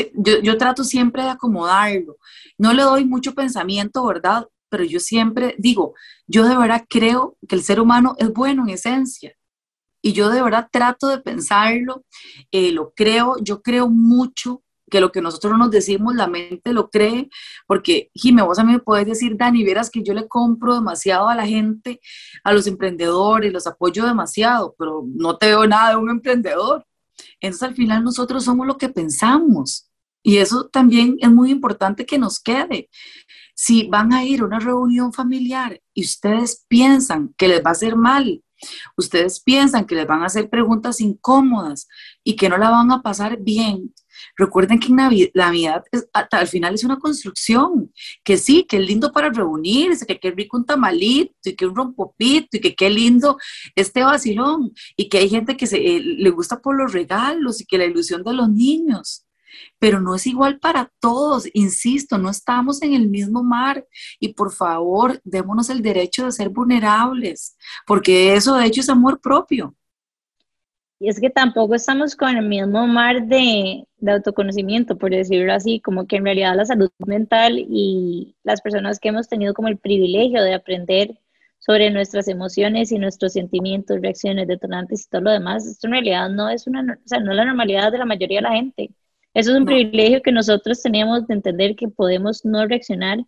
yo, 0.43 0.57
trato 0.57 0.83
siempre 0.83 1.23
de 1.23 1.29
acomodarlo. 1.29 2.17
No 2.57 2.73
le 2.73 2.83
doy 2.83 3.05
mucho 3.05 3.33
pensamiento, 3.33 4.05
¿verdad? 4.05 4.47
Pero 4.69 4.83
yo 4.83 4.99
siempre 4.99 5.55
digo, 5.57 5.95
yo 6.27 6.45
de 6.45 6.57
verdad 6.57 6.85
creo 6.89 7.37
que 7.47 7.55
el 7.55 7.63
ser 7.63 7.79
humano 7.79 8.15
es 8.19 8.31
bueno 8.31 8.63
en 8.63 8.69
esencia. 8.69 9.33
Y 10.01 10.13
yo 10.13 10.29
de 10.29 10.41
verdad 10.41 10.69
trato 10.71 11.07
de 11.07 11.19
pensarlo, 11.19 12.05
eh, 12.51 12.71
lo 12.71 12.91
creo, 12.93 13.37
yo 13.41 13.61
creo 13.61 13.89
mucho 13.89 14.63
que 14.89 14.99
lo 14.99 15.11
que 15.11 15.21
nosotros 15.21 15.57
nos 15.57 15.71
decimos, 15.71 16.15
la 16.15 16.27
mente 16.27 16.73
lo 16.73 16.89
cree, 16.89 17.29
porque 17.67 18.09
Jimé, 18.13 18.41
vos 18.41 18.59
a 18.59 18.63
mí 18.63 18.73
me 18.73 18.79
puedes 18.79 19.05
decir, 19.05 19.37
Dani, 19.37 19.63
verás 19.63 19.89
que 19.89 20.03
yo 20.03 20.13
le 20.13 20.27
compro 20.27 20.73
demasiado 20.73 21.29
a 21.29 21.35
la 21.35 21.45
gente, 21.45 22.01
a 22.43 22.53
los 22.53 22.67
emprendedores, 22.67 23.53
los 23.53 23.67
apoyo 23.67 24.05
demasiado, 24.05 24.75
pero 24.77 25.03
no 25.05 25.37
te 25.37 25.47
veo 25.47 25.67
nada 25.67 25.91
de 25.91 25.95
un 25.97 26.09
emprendedor. 26.09 26.85
Entonces 27.41 27.69
al 27.69 27.75
final 27.75 28.03
nosotros 28.03 28.43
somos 28.43 28.67
lo 28.67 28.77
que 28.77 28.89
pensamos 28.89 29.89
y 30.23 30.37
eso 30.37 30.67
también 30.67 31.17
es 31.19 31.29
muy 31.29 31.51
importante 31.51 32.05
que 32.05 32.17
nos 32.17 32.39
quede. 32.39 32.89
Si 33.55 33.87
van 33.87 34.13
a 34.13 34.23
ir 34.23 34.41
a 34.41 34.45
una 34.45 34.59
reunión 34.59 35.13
familiar 35.13 35.81
y 35.93 36.03
ustedes 36.03 36.65
piensan 36.67 37.33
que 37.37 37.47
les 37.47 37.63
va 37.63 37.69
a 37.69 37.71
hacer 37.71 37.95
mal, 37.95 38.43
ustedes 38.97 39.39
piensan 39.39 39.85
que 39.85 39.95
les 39.95 40.07
van 40.07 40.21
a 40.21 40.27
hacer 40.27 40.49
preguntas 40.49 41.01
incómodas 41.01 41.87
y 42.23 42.35
que 42.35 42.49
no 42.49 42.57
la 42.57 42.69
van 42.69 42.91
a 42.91 43.01
pasar 43.01 43.37
bien, 43.41 43.93
Recuerden 44.35 44.79
que 44.79 44.89
la 44.89 45.45
Navidad 45.45 45.83
al 46.31 46.47
final 46.47 46.75
es 46.75 46.83
una 46.83 46.99
construcción, 46.99 47.91
que 48.23 48.37
sí, 48.37 48.63
que 48.63 48.77
es 48.77 48.87
lindo 48.87 49.11
para 49.11 49.29
reunirse, 49.29 50.05
que 50.05 50.19
qué 50.19 50.31
rico 50.31 50.57
un 50.57 50.65
tamalito 50.65 51.33
y 51.43 51.55
que 51.55 51.65
un 51.65 51.75
rompopito 51.75 52.57
y 52.57 52.59
que 52.59 52.75
qué 52.75 52.89
lindo 52.89 53.37
este 53.75 54.03
vacilón 54.03 54.71
y 54.95 55.09
que 55.09 55.19
hay 55.19 55.29
gente 55.29 55.57
que 55.57 55.67
se, 55.67 55.77
eh, 55.77 55.99
le 56.01 56.29
gusta 56.29 56.61
por 56.61 56.77
los 56.77 56.93
regalos 56.93 57.61
y 57.61 57.65
que 57.65 57.77
la 57.77 57.85
ilusión 57.85 58.23
de 58.23 58.33
los 58.33 58.49
niños. 58.49 59.25
Pero 59.79 59.99
no 59.99 60.15
es 60.15 60.27
igual 60.27 60.59
para 60.59 60.91
todos, 60.99 61.47
insisto, 61.53 62.17
no 62.17 62.29
estamos 62.29 62.81
en 62.81 62.93
el 62.93 63.09
mismo 63.09 63.43
mar 63.43 63.85
y 64.19 64.33
por 64.33 64.51
favor, 64.51 65.19
démonos 65.23 65.69
el 65.69 65.81
derecho 65.81 66.25
de 66.25 66.31
ser 66.31 66.49
vulnerables, 66.49 67.57
porque 67.85 68.35
eso 68.35 68.55
de 68.55 68.65
hecho 68.65 68.81
es 68.81 68.89
amor 68.89 69.19
propio. 69.19 69.75
Y 70.99 71.09
es 71.09 71.19
que 71.19 71.29
tampoco 71.29 71.75
estamos 71.75 72.15
con 72.15 72.35
el 72.35 72.45
mismo 72.45 72.85
mar 72.85 73.25
de, 73.25 73.85
de, 73.97 74.11
autoconocimiento, 74.11 74.97
por 74.97 75.11
decirlo 75.11 75.53
así, 75.53 75.79
como 75.79 76.07
que 76.07 76.17
en 76.17 76.25
realidad 76.25 76.55
la 76.55 76.65
salud 76.65 76.91
mental 76.99 77.57
y 77.57 78.35
las 78.43 78.61
personas 78.61 78.99
que 78.99 79.09
hemos 79.09 79.29
tenido 79.29 79.53
como 79.53 79.69
el 79.69 79.77
privilegio 79.77 80.43
de 80.43 80.53
aprender 80.53 81.17
sobre 81.59 81.89
nuestras 81.91 82.27
emociones 82.27 82.91
y 82.91 82.99
nuestros 82.99 83.33
sentimientos, 83.33 84.01
reacciones, 84.01 84.47
detonantes 84.47 85.05
y 85.05 85.09
todo 85.09 85.21
lo 85.21 85.31
demás, 85.31 85.65
esto 85.67 85.87
en 85.87 85.93
realidad 85.93 86.29
no 86.29 86.49
es 86.49 86.67
una, 86.67 86.81
o 86.81 87.07
sea, 87.07 87.19
no 87.19 87.31
es 87.31 87.37
la 87.37 87.45
normalidad 87.45 87.91
de 87.91 87.97
la 87.97 88.05
mayoría 88.05 88.39
de 88.39 88.43
la 88.43 88.55
gente. 88.55 88.91
Eso 89.33 89.51
es 89.51 89.57
un 89.57 89.65
privilegio 89.65 90.21
que 90.21 90.31
nosotros 90.31 90.81
tenemos 90.81 91.27
de 91.27 91.33
entender 91.35 91.75
que 91.75 91.87
podemos 91.87 92.43
no 92.45 92.65
reaccionar 92.65 93.19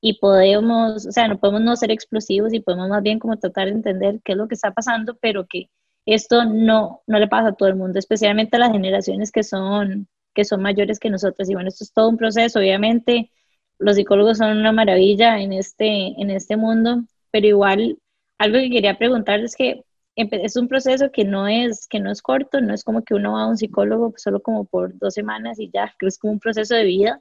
y 0.00 0.18
podemos, 0.18 1.06
o 1.06 1.12
sea, 1.12 1.28
no 1.28 1.38
podemos 1.38 1.62
no 1.62 1.76
ser 1.76 1.90
explosivos 1.90 2.52
y 2.52 2.60
podemos 2.60 2.88
más 2.88 3.02
bien 3.02 3.18
como 3.18 3.38
tratar 3.38 3.66
de 3.66 3.72
entender 3.72 4.20
qué 4.24 4.32
es 4.32 4.38
lo 4.38 4.48
que 4.48 4.54
está 4.56 4.72
pasando, 4.72 5.16
pero 5.20 5.46
que 5.46 5.70
esto 6.06 6.44
no, 6.44 7.02
no 7.06 7.18
le 7.18 7.28
pasa 7.28 7.48
a 7.48 7.54
todo 7.54 7.68
el 7.68 7.76
mundo, 7.76 7.98
especialmente 7.98 8.56
a 8.56 8.60
las 8.60 8.72
generaciones 8.72 9.32
que 9.32 9.42
son, 9.42 10.08
que 10.34 10.44
son 10.44 10.62
mayores 10.62 10.98
que 10.98 11.10
nosotros. 11.10 11.48
Y 11.48 11.54
bueno, 11.54 11.68
esto 11.68 11.84
es 11.84 11.92
todo 11.92 12.08
un 12.08 12.16
proceso, 12.16 12.58
obviamente 12.58 13.30
los 13.78 13.96
psicólogos 13.96 14.38
son 14.38 14.56
una 14.58 14.72
maravilla 14.72 15.40
en 15.40 15.52
este, 15.52 15.86
en 16.20 16.30
este 16.30 16.56
mundo, 16.56 17.04
pero 17.30 17.46
igual 17.46 17.98
algo 18.38 18.58
que 18.58 18.70
quería 18.70 18.98
preguntar 18.98 19.40
es 19.40 19.56
que 19.56 19.84
es 20.16 20.56
un 20.56 20.68
proceso 20.68 21.10
que 21.10 21.24
no 21.24 21.48
es, 21.48 21.88
que 21.88 21.98
no 21.98 22.10
es 22.10 22.22
corto, 22.22 22.60
no 22.60 22.72
es 22.72 22.84
como 22.84 23.02
que 23.02 23.14
uno 23.14 23.32
va 23.32 23.42
a 23.42 23.46
un 23.48 23.56
psicólogo 23.56 24.14
solo 24.16 24.40
como 24.40 24.64
por 24.64 24.96
dos 24.98 25.14
semanas 25.14 25.58
y 25.58 25.70
ya, 25.70 25.94
que 25.98 26.06
es 26.06 26.18
como 26.18 26.34
un 26.34 26.40
proceso 26.40 26.74
de 26.74 26.84
vida 26.84 27.20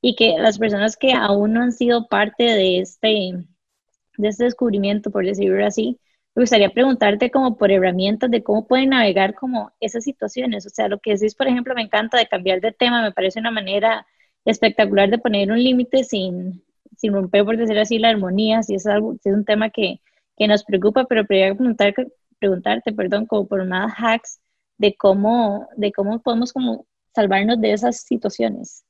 y 0.00 0.14
que 0.14 0.36
las 0.38 0.58
personas 0.58 0.96
que 0.96 1.14
aún 1.14 1.54
no 1.54 1.62
han 1.62 1.72
sido 1.72 2.06
parte 2.08 2.44
de 2.44 2.80
este, 2.80 3.32
de 4.18 4.28
este 4.28 4.44
descubrimiento, 4.44 5.10
por 5.10 5.24
decirlo 5.24 5.64
así, 5.64 5.98
me 6.34 6.42
gustaría 6.42 6.70
preguntarte 6.70 7.30
como 7.30 7.56
por 7.56 7.70
herramientas 7.70 8.30
de 8.30 8.42
cómo 8.42 8.66
pueden 8.66 8.90
navegar 8.90 9.34
como 9.34 9.72
esas 9.80 10.04
situaciones. 10.04 10.66
O 10.66 10.70
sea, 10.70 10.88
lo 10.88 10.98
que 10.98 11.12
decís, 11.12 11.34
por 11.34 11.46
ejemplo, 11.46 11.74
me 11.74 11.82
encanta 11.82 12.18
de 12.18 12.26
cambiar 12.26 12.60
de 12.60 12.72
tema, 12.72 13.02
me 13.02 13.12
parece 13.12 13.38
una 13.40 13.52
manera 13.52 14.06
espectacular 14.44 15.10
de 15.10 15.18
poner 15.18 15.50
un 15.52 15.62
límite 15.62 16.04
sin, 16.04 16.64
sin 16.96 17.12
romper, 17.12 17.44
por 17.44 17.56
decir 17.56 17.78
así, 17.78 17.98
la 17.98 18.10
armonía, 18.10 18.62
si 18.62 18.74
es, 18.74 18.86
algo, 18.86 19.14
si 19.22 19.28
es 19.28 19.34
un 19.34 19.44
tema 19.44 19.70
que, 19.70 20.00
que 20.36 20.48
nos 20.48 20.64
preocupa, 20.64 21.04
pero 21.04 21.26
quería 21.26 21.54
preguntar, 21.54 21.94
preguntarte, 22.38 22.92
perdón, 22.92 23.26
como 23.26 23.46
por 23.46 23.64
más 23.64 23.92
hacks 23.96 24.40
de 24.76 24.94
cómo, 24.96 25.68
de 25.76 25.92
cómo 25.92 26.20
podemos 26.20 26.52
como 26.52 26.86
salvarnos 27.14 27.60
de 27.60 27.72
esas 27.72 28.00
situaciones. 28.02 28.84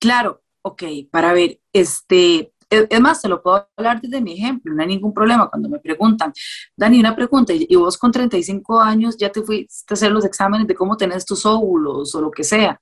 Claro, 0.00 0.42
ok, 0.62 0.82
para 1.10 1.32
ver, 1.32 1.60
este, 1.72 2.52
es 2.88 3.00
más, 3.00 3.20
se 3.20 3.28
lo 3.28 3.42
puedo 3.42 3.68
hablar 3.76 4.00
desde 4.00 4.20
mi 4.20 4.34
ejemplo, 4.34 4.74
no 4.74 4.82
hay 4.82 4.88
ningún 4.88 5.12
problema 5.12 5.48
cuando 5.48 5.68
me 5.68 5.78
preguntan, 5.78 6.32
Dani, 6.76 7.00
una 7.00 7.14
pregunta, 7.14 7.52
y 7.54 7.74
vos 7.76 7.96
con 7.98 8.12
35 8.12 8.80
años 8.80 9.16
ya 9.16 9.30
te 9.30 9.42
fuiste 9.42 9.84
a 9.90 9.94
hacer 9.94 10.12
los 10.12 10.24
exámenes 10.24 10.66
de 10.66 10.74
cómo 10.74 10.96
tenés 10.96 11.24
tus 11.24 11.46
óvulos 11.46 12.14
o 12.14 12.20
lo 12.20 12.30
que 12.30 12.44
sea. 12.44 12.80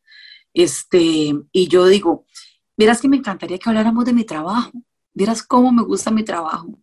Este, 0.55 1.35
y 1.53 1.69
yo 1.69 1.87
digo, 1.87 2.27
vieras 2.77 3.01
que 3.01 3.09
me 3.09 3.17
encantaría 3.17 3.59
que 3.59 3.69
habláramos 3.69 4.05
de 4.05 4.13
mi 4.13 4.25
trabajo, 4.25 4.73
vieras 5.15 5.43
cómo 5.43 5.73
me 5.73 5.83
gusta 5.83 6.11
mi 6.11 6.25
trabajo. 6.25 6.79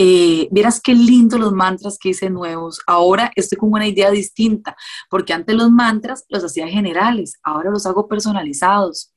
Eh, 0.00 0.48
vieras 0.52 0.80
qué 0.80 0.94
lindo 0.94 1.38
los 1.38 1.52
mantras 1.52 1.98
que 1.98 2.10
hice 2.10 2.30
nuevos. 2.30 2.80
Ahora 2.86 3.32
estoy 3.34 3.58
con 3.58 3.72
una 3.72 3.88
idea 3.88 4.12
distinta, 4.12 4.76
porque 5.10 5.32
antes 5.32 5.56
los 5.56 5.72
mantras 5.72 6.24
los 6.28 6.44
hacía 6.44 6.68
generales, 6.68 7.34
ahora 7.42 7.70
los 7.70 7.84
hago 7.84 8.06
personalizados. 8.06 9.12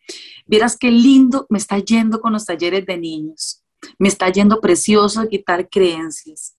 Vieras 0.48 0.76
qué 0.78 0.90
lindo 0.90 1.46
me 1.50 1.60
está 1.60 1.78
yendo 1.78 2.20
con 2.20 2.34
los 2.34 2.46
talleres 2.46 2.86
de 2.88 2.98
niños. 2.98 3.64
Me 4.00 4.08
está 4.08 4.30
yendo 4.30 4.60
precioso 4.60 5.28
quitar 5.30 5.70
creencias. 5.70 6.58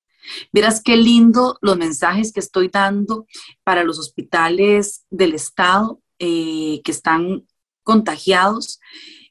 Verás 0.52 0.80
qué 0.80 0.96
lindo 0.96 1.58
los 1.60 1.76
mensajes 1.76 2.32
que 2.32 2.38
estoy 2.38 2.68
dando 2.68 3.26
para 3.64 3.82
los 3.82 3.98
hospitales 3.98 5.04
del 5.10 5.34
Estado 5.34 6.00
eh, 6.20 6.80
que 6.84 6.92
están 6.92 7.44
contagiados, 7.82 8.78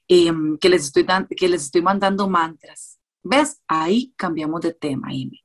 em, 0.10 0.58
que, 0.58 0.68
les 0.68 0.84
estoy 0.84 1.06
que 1.38 1.48
les 1.48 1.64
estoy 1.64 1.82
mandando 1.82 2.28
mantras. 2.28 2.91
¿Ves? 3.24 3.62
Ahí 3.68 4.14
cambiamos 4.16 4.62
de 4.62 4.74
tema, 4.74 5.08
Amy. 5.08 5.44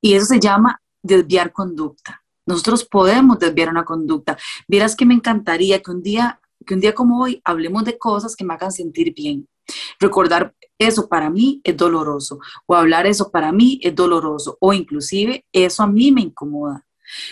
Y 0.00 0.14
eso 0.14 0.26
se 0.26 0.40
llama 0.40 0.80
desviar 1.02 1.52
conducta. 1.52 2.22
Nosotros 2.46 2.84
podemos 2.84 3.38
desviar 3.38 3.68
una 3.68 3.84
conducta. 3.84 4.36
Vieras 4.66 4.96
que 4.96 5.06
me 5.06 5.14
encantaría 5.14 5.80
que 5.80 5.90
un 5.90 6.02
día, 6.02 6.40
que 6.66 6.74
un 6.74 6.80
día 6.80 6.94
como 6.94 7.22
hoy 7.22 7.40
hablemos 7.44 7.84
de 7.84 7.98
cosas 7.98 8.34
que 8.34 8.44
me 8.44 8.54
hagan 8.54 8.72
sentir 8.72 9.14
bien. 9.14 9.48
Recordar 10.00 10.54
eso 10.78 11.08
para 11.08 11.30
mí 11.30 11.60
es 11.62 11.76
doloroso 11.76 12.40
o 12.66 12.74
hablar 12.74 13.06
eso 13.06 13.30
para 13.30 13.52
mí 13.52 13.78
es 13.82 13.94
doloroso 13.94 14.58
o 14.60 14.72
inclusive 14.72 15.46
eso 15.52 15.84
a 15.84 15.86
mí 15.86 16.10
me 16.10 16.22
incomoda. 16.22 16.84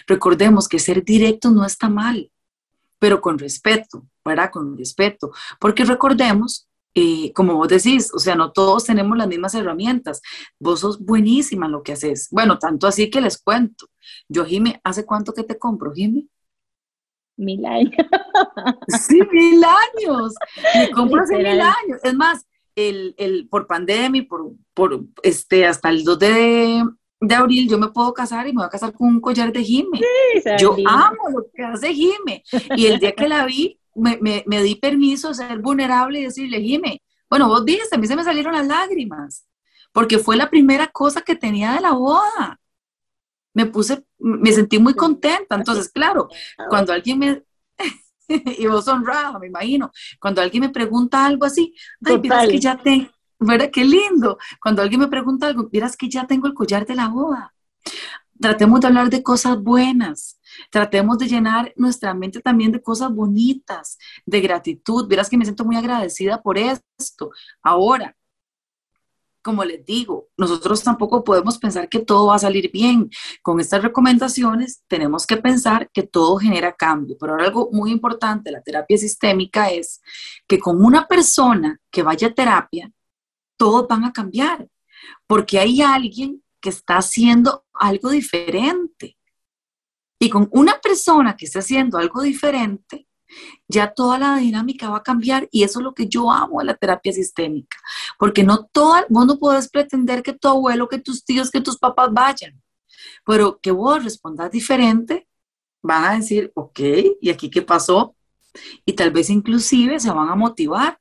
Recordemos 0.06 0.68
que 0.68 0.78
ser 0.78 1.04
directo 1.04 1.50
no 1.50 1.64
está 1.64 1.88
mal, 1.88 2.30
pero 2.98 3.20
con 3.20 3.38
respeto, 3.38 4.06
¿verdad? 4.24 4.50
Con 4.52 4.76
respeto, 4.76 5.32
porque 5.58 5.84
recordemos 5.84 6.68
eh, 6.94 7.32
como 7.32 7.54
vos 7.54 7.68
decís, 7.68 8.12
o 8.12 8.18
sea, 8.18 8.34
no 8.34 8.52
todos 8.52 8.84
tenemos 8.84 9.16
las 9.16 9.28
mismas 9.28 9.54
herramientas. 9.54 10.20
Vos 10.58 10.80
sos 10.80 11.04
buenísima 11.04 11.66
en 11.66 11.72
lo 11.72 11.82
que 11.82 11.92
haces. 11.92 12.28
Bueno, 12.30 12.58
tanto 12.58 12.86
así 12.86 13.10
que 13.10 13.20
les 13.20 13.38
cuento. 13.38 13.86
Yo, 14.28 14.44
Jime, 14.44 14.80
¿hace 14.84 15.04
cuánto 15.06 15.32
que 15.32 15.44
te 15.44 15.58
compro, 15.58 15.92
Jime? 15.92 16.26
Mil 17.36 17.64
años. 17.64 17.94
Sí, 18.88 19.20
mil 19.32 19.62
años. 19.64 20.34
Me 20.74 20.90
compro 20.90 21.22
hace 21.22 21.36
mil 21.36 21.60
años. 21.60 22.00
Es 22.02 22.14
más, 22.14 22.44
el, 22.74 23.14
el, 23.18 23.48
por 23.48 23.66
pandemia, 23.66 24.26
por, 24.28 24.52
por 24.74 25.04
este, 25.22 25.66
hasta 25.66 25.90
el 25.90 26.04
2 26.04 26.18
de, 26.18 26.84
de 27.20 27.34
abril 27.34 27.68
yo 27.68 27.78
me 27.78 27.88
puedo 27.88 28.12
casar 28.12 28.46
y 28.46 28.52
me 28.52 28.58
voy 28.58 28.66
a 28.66 28.70
casar 28.70 28.92
con 28.92 29.08
un 29.08 29.20
collar 29.20 29.52
de 29.52 29.62
Jime. 29.62 29.98
Sí, 29.98 30.50
yo 30.58 30.76
amo 30.86 31.30
lo 31.30 31.46
que 31.52 31.62
hace 31.62 31.94
Jime. 31.94 32.42
Y 32.76 32.86
el 32.86 32.98
día 32.98 33.12
que 33.12 33.28
la 33.28 33.44
vi, 33.46 33.79
me, 33.94 34.18
me, 34.20 34.44
me, 34.46 34.62
di 34.62 34.76
permiso 34.76 35.28
de 35.28 35.34
ser 35.34 35.58
vulnerable 35.58 36.20
y 36.20 36.24
decirle, 36.24 36.60
Jime, 36.60 37.02
bueno, 37.28 37.48
vos 37.48 37.64
viste, 37.64 37.94
a 37.94 37.98
mí 37.98 38.06
se 38.06 38.16
me 38.16 38.24
salieron 38.24 38.52
las 38.52 38.66
lágrimas, 38.66 39.46
porque 39.92 40.18
fue 40.18 40.36
la 40.36 40.50
primera 40.50 40.88
cosa 40.88 41.22
que 41.22 41.36
tenía 41.36 41.74
de 41.74 41.80
la 41.80 41.92
boda. 41.92 42.60
Me 43.54 43.66
puse, 43.66 44.04
me 44.18 44.52
sentí 44.52 44.78
muy 44.78 44.94
contenta. 44.94 45.56
Entonces, 45.56 45.88
claro, 45.88 46.28
cuando 46.68 46.92
alguien 46.92 47.18
me, 47.18 47.42
y 48.58 48.66
vos 48.66 48.86
honrada, 48.88 49.38
me 49.38 49.46
imagino, 49.46 49.90
cuando 50.20 50.40
alguien 50.40 50.62
me 50.62 50.68
pregunta 50.70 51.24
algo 51.24 51.44
así, 51.44 51.74
ay, 52.04 52.18
miras 52.18 52.48
que 52.48 52.60
ya 52.60 52.76
tengo, 52.76 53.10
¿verdad? 53.38 53.70
Qué 53.72 53.84
lindo. 53.84 54.38
Cuando 54.60 54.82
alguien 54.82 55.00
me 55.00 55.08
pregunta 55.08 55.46
algo, 55.46 55.68
miras 55.72 55.96
que 55.96 56.08
ya 56.08 56.26
tengo 56.26 56.46
el 56.46 56.54
collar 56.54 56.86
de 56.86 56.94
la 56.94 57.08
boda. 57.08 57.54
Tratemos 58.40 58.80
de 58.80 58.86
hablar 58.86 59.10
de 59.10 59.22
cosas 59.22 59.60
buenas, 59.60 60.39
Tratemos 60.70 61.18
de 61.18 61.28
llenar 61.28 61.72
nuestra 61.76 62.14
mente 62.14 62.40
también 62.40 62.72
de 62.72 62.82
cosas 62.82 63.12
bonitas, 63.12 63.98
de 64.26 64.40
gratitud. 64.40 65.06
Verás 65.08 65.28
que 65.28 65.38
me 65.38 65.44
siento 65.44 65.64
muy 65.64 65.76
agradecida 65.76 66.42
por 66.42 66.58
esto. 66.58 67.30
Ahora, 67.62 68.16
como 69.42 69.64
les 69.64 69.84
digo, 69.84 70.28
nosotros 70.36 70.82
tampoco 70.82 71.24
podemos 71.24 71.58
pensar 71.58 71.88
que 71.88 72.00
todo 72.00 72.26
va 72.26 72.36
a 72.36 72.40
salir 72.40 72.70
bien. 72.72 73.10
Con 73.42 73.60
estas 73.60 73.82
recomendaciones 73.82 74.82
tenemos 74.86 75.26
que 75.26 75.36
pensar 75.36 75.90
que 75.92 76.02
todo 76.02 76.36
genera 76.36 76.74
cambio. 76.74 77.16
Pero 77.18 77.36
algo 77.36 77.70
muy 77.72 77.90
importante 77.90 78.50
de 78.50 78.56
la 78.56 78.62
terapia 78.62 78.98
sistémica 78.98 79.70
es 79.70 80.02
que 80.46 80.58
con 80.58 80.84
una 80.84 81.06
persona 81.06 81.80
que 81.90 82.02
vaya 82.02 82.28
a 82.28 82.34
terapia, 82.34 82.92
todos 83.56 83.86
van 83.88 84.04
a 84.04 84.12
cambiar, 84.12 84.68
porque 85.26 85.58
hay 85.58 85.82
alguien 85.82 86.42
que 86.60 86.70
está 86.70 86.98
haciendo 86.98 87.64
algo 87.72 88.10
diferente. 88.10 89.16
Y 90.22 90.28
con 90.28 90.48
una 90.52 90.78
persona 90.80 91.34
que 91.34 91.46
esté 91.46 91.60
haciendo 91.60 91.96
algo 91.96 92.20
diferente, 92.20 93.08
ya 93.66 93.94
toda 93.94 94.18
la 94.18 94.36
dinámica 94.36 94.90
va 94.90 94.98
a 94.98 95.02
cambiar 95.02 95.48
y 95.50 95.62
eso 95.62 95.78
es 95.78 95.84
lo 95.84 95.94
que 95.94 96.08
yo 96.08 96.30
amo 96.30 96.58
de 96.60 96.66
la 96.66 96.74
terapia 96.74 97.12
sistémica, 97.12 97.78
porque 98.18 98.44
no 98.44 98.66
todo, 98.66 98.96
vos 99.08 99.26
no 99.26 99.38
puedes 99.38 99.70
pretender 99.70 100.22
que 100.22 100.34
tu 100.34 100.48
abuelo, 100.48 100.88
que 100.88 100.98
tus 100.98 101.24
tíos, 101.24 101.50
que 101.50 101.62
tus 101.62 101.78
papás 101.78 102.10
vayan, 102.12 102.60
pero 103.24 103.58
que 103.60 103.70
vos 103.70 104.04
respondas 104.04 104.50
diferente, 104.50 105.26
van 105.80 106.04
a 106.04 106.16
decir, 106.16 106.52
ok, 106.54 106.80
¿y 107.20 107.30
aquí 107.30 107.50
qué 107.50 107.62
pasó? 107.62 108.14
Y 108.84 108.92
tal 108.92 109.12
vez 109.12 109.30
inclusive 109.30 110.00
se 110.00 110.10
van 110.10 110.28
a 110.28 110.34
motivar 110.34 110.98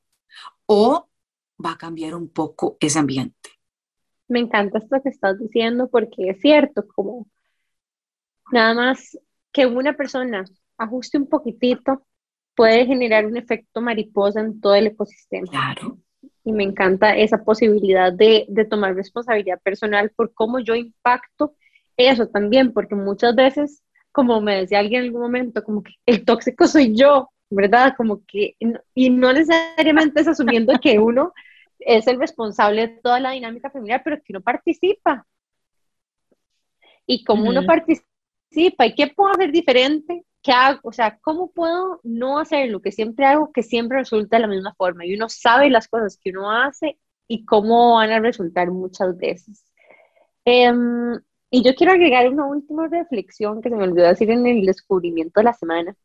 o 0.66 1.10
va 1.64 1.72
a 1.72 1.78
cambiar 1.78 2.16
un 2.16 2.30
poco 2.30 2.78
ese 2.80 3.00
ambiente. 3.00 3.50
Me 4.30 4.40
encanta 4.40 4.78
esto 4.78 5.02
que 5.04 5.10
estás 5.10 5.40
diciendo 5.40 5.90
porque 5.90 6.30
es 6.30 6.40
cierto, 6.40 6.88
como 6.96 7.28
Nada 8.52 8.74
más 8.74 9.18
que 9.52 9.66
una 9.66 9.94
persona 9.94 10.46
ajuste 10.78 11.18
un 11.18 11.28
poquitito 11.28 12.06
puede 12.56 12.86
generar 12.86 13.26
un 13.26 13.38
efecto 13.38 13.82
mariposa 13.82 14.42
en 14.42 14.60
todo 14.60 14.76
el 14.76 14.88
ecosistema. 14.88 15.48
Claro. 15.50 15.98
Y 16.44 16.52
me 16.52 16.64
encanta 16.64 17.16
esa 17.16 17.44
posibilidad 17.44 18.12
de, 18.12 18.46
de 18.50 18.66
tomar 18.66 18.96
responsabilidad 18.96 19.62
personal 19.62 20.12
por 20.16 20.34
cómo 20.34 20.60
yo 20.60 20.76
impacto 20.76 21.56
eso 21.96 22.28
también, 22.28 22.74
porque 22.74 22.96
muchas 22.96 23.36
veces, 23.36 23.84
como 24.12 24.42
me 24.42 24.56
decía 24.56 24.80
alguien 24.80 25.02
en 25.02 25.08
algún 25.08 25.22
momento, 25.22 25.64
como 25.64 25.84
que 25.84 25.94
el 26.06 26.26
tóxico 26.26 26.66
soy 26.66 26.96
yo, 26.96 27.30
¿verdad? 27.50 27.94
Como 27.98 28.26
que, 28.26 28.56
y 28.94 29.10
no 29.10 29.34
necesariamente 29.34 30.22
es 30.22 30.28
asumiendo 30.28 30.74
que 30.80 31.00
uno 31.00 31.34
es 31.80 32.08
el 32.08 32.20
responsable 32.20 32.88
de 32.88 33.00
toda 33.02 33.20
la 33.20 33.32
dinámica 33.32 33.70
familiar, 33.70 34.02
pero 34.04 34.18
que 34.18 34.34
uno 34.34 34.42
participa. 34.42 35.26
Y 37.06 37.24
como 37.24 37.50
uno 37.50 37.66
participa, 37.66 38.09
Sí, 38.52 38.76
¿y 38.78 38.96
qué 38.96 39.08
puedo 39.08 39.32
hacer 39.32 39.52
diferente? 39.52 40.26
¿Qué 40.42 40.52
hago? 40.52 40.80
O 40.84 40.92
sea, 40.92 41.18
¿cómo 41.22 41.52
puedo 41.52 42.00
no 42.04 42.40
hacer 42.40 42.70
lo 42.70 42.82
que 42.82 42.92
siempre 42.92 43.26
hago 43.26 43.52
que 43.52 43.64
siempre 43.64 44.00
resulta 44.00 44.38
de 44.38 44.42
la 44.42 44.48
misma 44.48 44.74
forma? 44.76 45.06
Y 45.06 45.14
uno 45.14 45.30
sabe 45.30 45.70
las 45.70 45.88
cosas 45.88 46.18
que 46.22 46.32
uno 46.32 46.52
hace 46.52 46.98
y 47.28 47.46
cómo 47.46 47.96
van 47.96 48.12
a 48.12 48.20
resultar 48.20 48.72
muchas 48.72 49.18
veces. 49.18 49.64
Em, 50.46 51.20
y 51.52 51.64
yo 51.64 51.76
quiero 51.76 51.94
agregar 51.94 52.28
una 52.30 52.46
última 52.46 52.88
reflexión 52.88 53.62
que 53.62 53.70
se 53.70 53.76
me 53.76 53.84
olvidó 53.84 54.08
decir 54.08 54.32
en 54.32 54.48
el 54.48 54.66
descubrimiento 54.66 55.40
de 55.40 55.44
la 55.44 55.54
semana. 55.54 55.96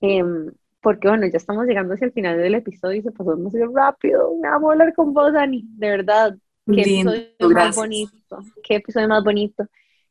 Em, 0.00 0.52
porque 0.80 1.08
bueno, 1.08 1.26
ya 1.26 1.36
estamos 1.36 1.66
llegando 1.66 1.94
hacia 1.94 2.06
el 2.06 2.12
final 2.12 2.38
del 2.38 2.54
episodio 2.54 2.98
y 2.98 3.02
se 3.02 3.12
pasó 3.12 3.34
demasiado 3.36 3.72
rápido. 3.74 4.34
Me 4.40 4.48
amo 4.48 4.70
hablar 4.70 4.94
con 4.94 5.12
vos, 5.12 5.32
Dani, 5.32 5.64
de 5.76 5.90
verdad. 5.90 6.36
Qué 6.66 6.80
episodio 6.80 7.50
más 7.50 7.76
bonito. 7.76 8.38
Qué 8.62 8.76
episodio 8.76 9.08
más 9.08 9.22
bonito. 9.22 9.66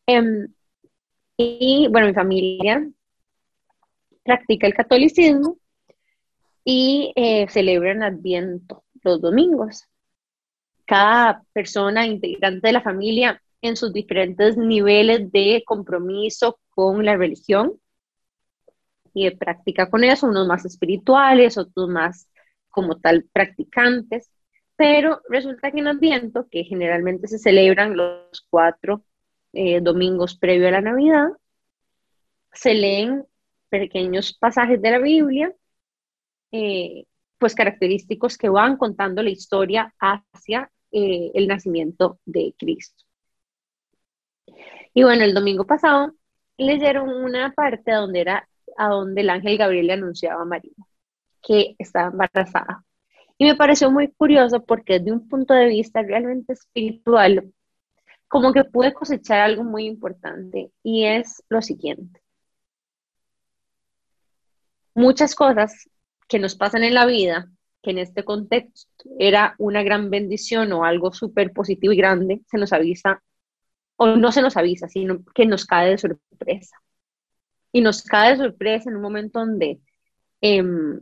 Em, 0.05 0.47
y 1.37 1.87
bueno, 1.91 2.07
mi 2.07 2.13
familia 2.13 2.87
practica 4.23 4.67
el 4.67 4.73
catolicismo 4.73 5.57
y 6.63 7.13
eh, 7.15 7.47
celebran 7.49 8.03
Adviento 8.03 8.83
los 9.03 9.21
domingos. 9.21 9.85
Cada 10.85 11.43
persona 11.53 12.05
integrante 12.07 12.67
de 12.67 12.73
la 12.73 12.81
familia 12.81 13.41
en 13.61 13.75
sus 13.75 13.93
diferentes 13.93 14.57
niveles 14.57 15.31
de 15.31 15.63
compromiso 15.65 16.59
con 16.69 17.05
la 17.05 17.15
religión 17.15 17.79
y 19.13 19.25
de 19.25 19.35
práctica 19.35 19.89
con 19.89 20.03
eso, 20.03 20.27
unos 20.27 20.47
más 20.47 20.65
espirituales, 20.65 21.57
otros 21.57 21.87
más 21.89 22.27
como 22.69 22.99
tal 22.99 23.25
practicantes, 23.31 24.29
pero 24.75 25.21
resulta 25.29 25.71
que 25.71 25.79
en 25.79 25.87
Adviento, 25.87 26.47
que 26.49 26.63
generalmente 26.65 27.27
se 27.27 27.39
celebran 27.39 27.95
los 27.95 28.45
cuatro 28.49 29.03
eh, 29.55 29.79
domingos 29.81 30.37
previo 30.37 30.67
a 30.67 30.71
la 30.71 30.81
Navidad, 30.81 31.29
se 32.53 32.73
leen 32.73 33.25
pequeños 33.69 34.33
pasajes 34.33 34.81
de 34.81 34.91
la 34.91 34.99
Biblia, 34.99 35.53
eh, 36.51 37.05
pues 37.37 37.55
característicos 37.55 38.37
que 38.37 38.49
van 38.49 38.77
contando 38.77 39.23
la 39.23 39.29
historia 39.29 39.93
hacia 39.99 40.71
eh, 40.91 41.31
el 41.33 41.47
nacimiento 41.47 42.19
de 42.25 42.53
Cristo. 42.57 43.03
Y 44.93 45.03
bueno, 45.03 45.23
el 45.23 45.33
domingo 45.33 45.65
pasado 45.65 46.13
leyeron 46.57 47.09
una 47.09 47.53
parte 47.53 47.91
donde 47.91 48.21
era 48.21 48.47
a 48.77 48.89
donde 48.89 49.21
el 49.21 49.29
ángel 49.29 49.57
Gabriel 49.57 49.87
le 49.87 49.93
anunciaba 49.93 50.41
a 50.41 50.45
María 50.45 50.73
que 51.41 51.75
estaba 51.77 52.09
embarazada. 52.11 52.83
Y 53.37 53.45
me 53.45 53.55
pareció 53.55 53.91
muy 53.91 54.11
curioso 54.11 54.63
porque 54.65 54.99
desde 54.99 55.11
un 55.11 55.27
punto 55.27 55.53
de 55.53 55.67
vista 55.67 56.01
realmente 56.01 56.53
espiritual 56.53 57.53
como 58.27 58.53
que 58.53 58.63
pude 58.63 58.93
cosechar 58.93 59.39
algo 59.41 59.63
muy 59.63 59.85
importante 59.85 60.71
y 60.83 61.05
es 61.05 61.43
lo 61.49 61.61
siguiente. 61.61 62.21
Muchas 64.93 65.35
cosas 65.35 65.89
que 66.27 66.39
nos 66.39 66.55
pasan 66.55 66.83
en 66.83 66.93
la 66.93 67.05
vida, 67.05 67.49
que 67.81 67.91
en 67.91 67.99
este 67.99 68.23
contexto 68.23 69.05
era 69.19 69.55
una 69.57 69.83
gran 69.83 70.09
bendición 70.09 70.71
o 70.73 70.85
algo 70.85 71.13
súper 71.13 71.53
positivo 71.53 71.93
y 71.93 71.97
grande, 71.97 72.41
se 72.47 72.57
nos 72.57 72.73
avisa, 72.73 73.21
o 73.97 74.07
no 74.15 74.31
se 74.31 74.41
nos 74.41 74.57
avisa, 74.57 74.87
sino 74.87 75.23
que 75.33 75.45
nos 75.45 75.65
cae 75.65 75.91
de 75.91 75.97
sorpresa. 75.97 76.77
Y 77.71 77.81
nos 77.81 78.03
cae 78.03 78.31
de 78.31 78.37
sorpresa 78.37 78.89
en 78.89 78.95
un 78.95 79.01
momento 79.01 79.39
donde 79.39 79.79
em, 80.41 81.01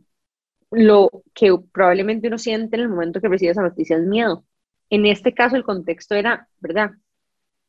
lo 0.72 1.10
que 1.34 1.56
probablemente 1.72 2.28
uno 2.28 2.38
siente 2.38 2.76
en 2.76 2.84
el 2.84 2.90
momento 2.90 3.22
que 3.22 3.28
recibe 3.30 3.52
esa 3.52 3.62
noticia 3.62 3.98
es 3.98 4.04
miedo 4.04 4.46
En 4.90 5.06
este 5.06 5.34
caso 5.34 5.56
el 5.56 5.64
contexto 5.64 6.16
era, 6.16 6.48
¿verdad? 6.60 6.92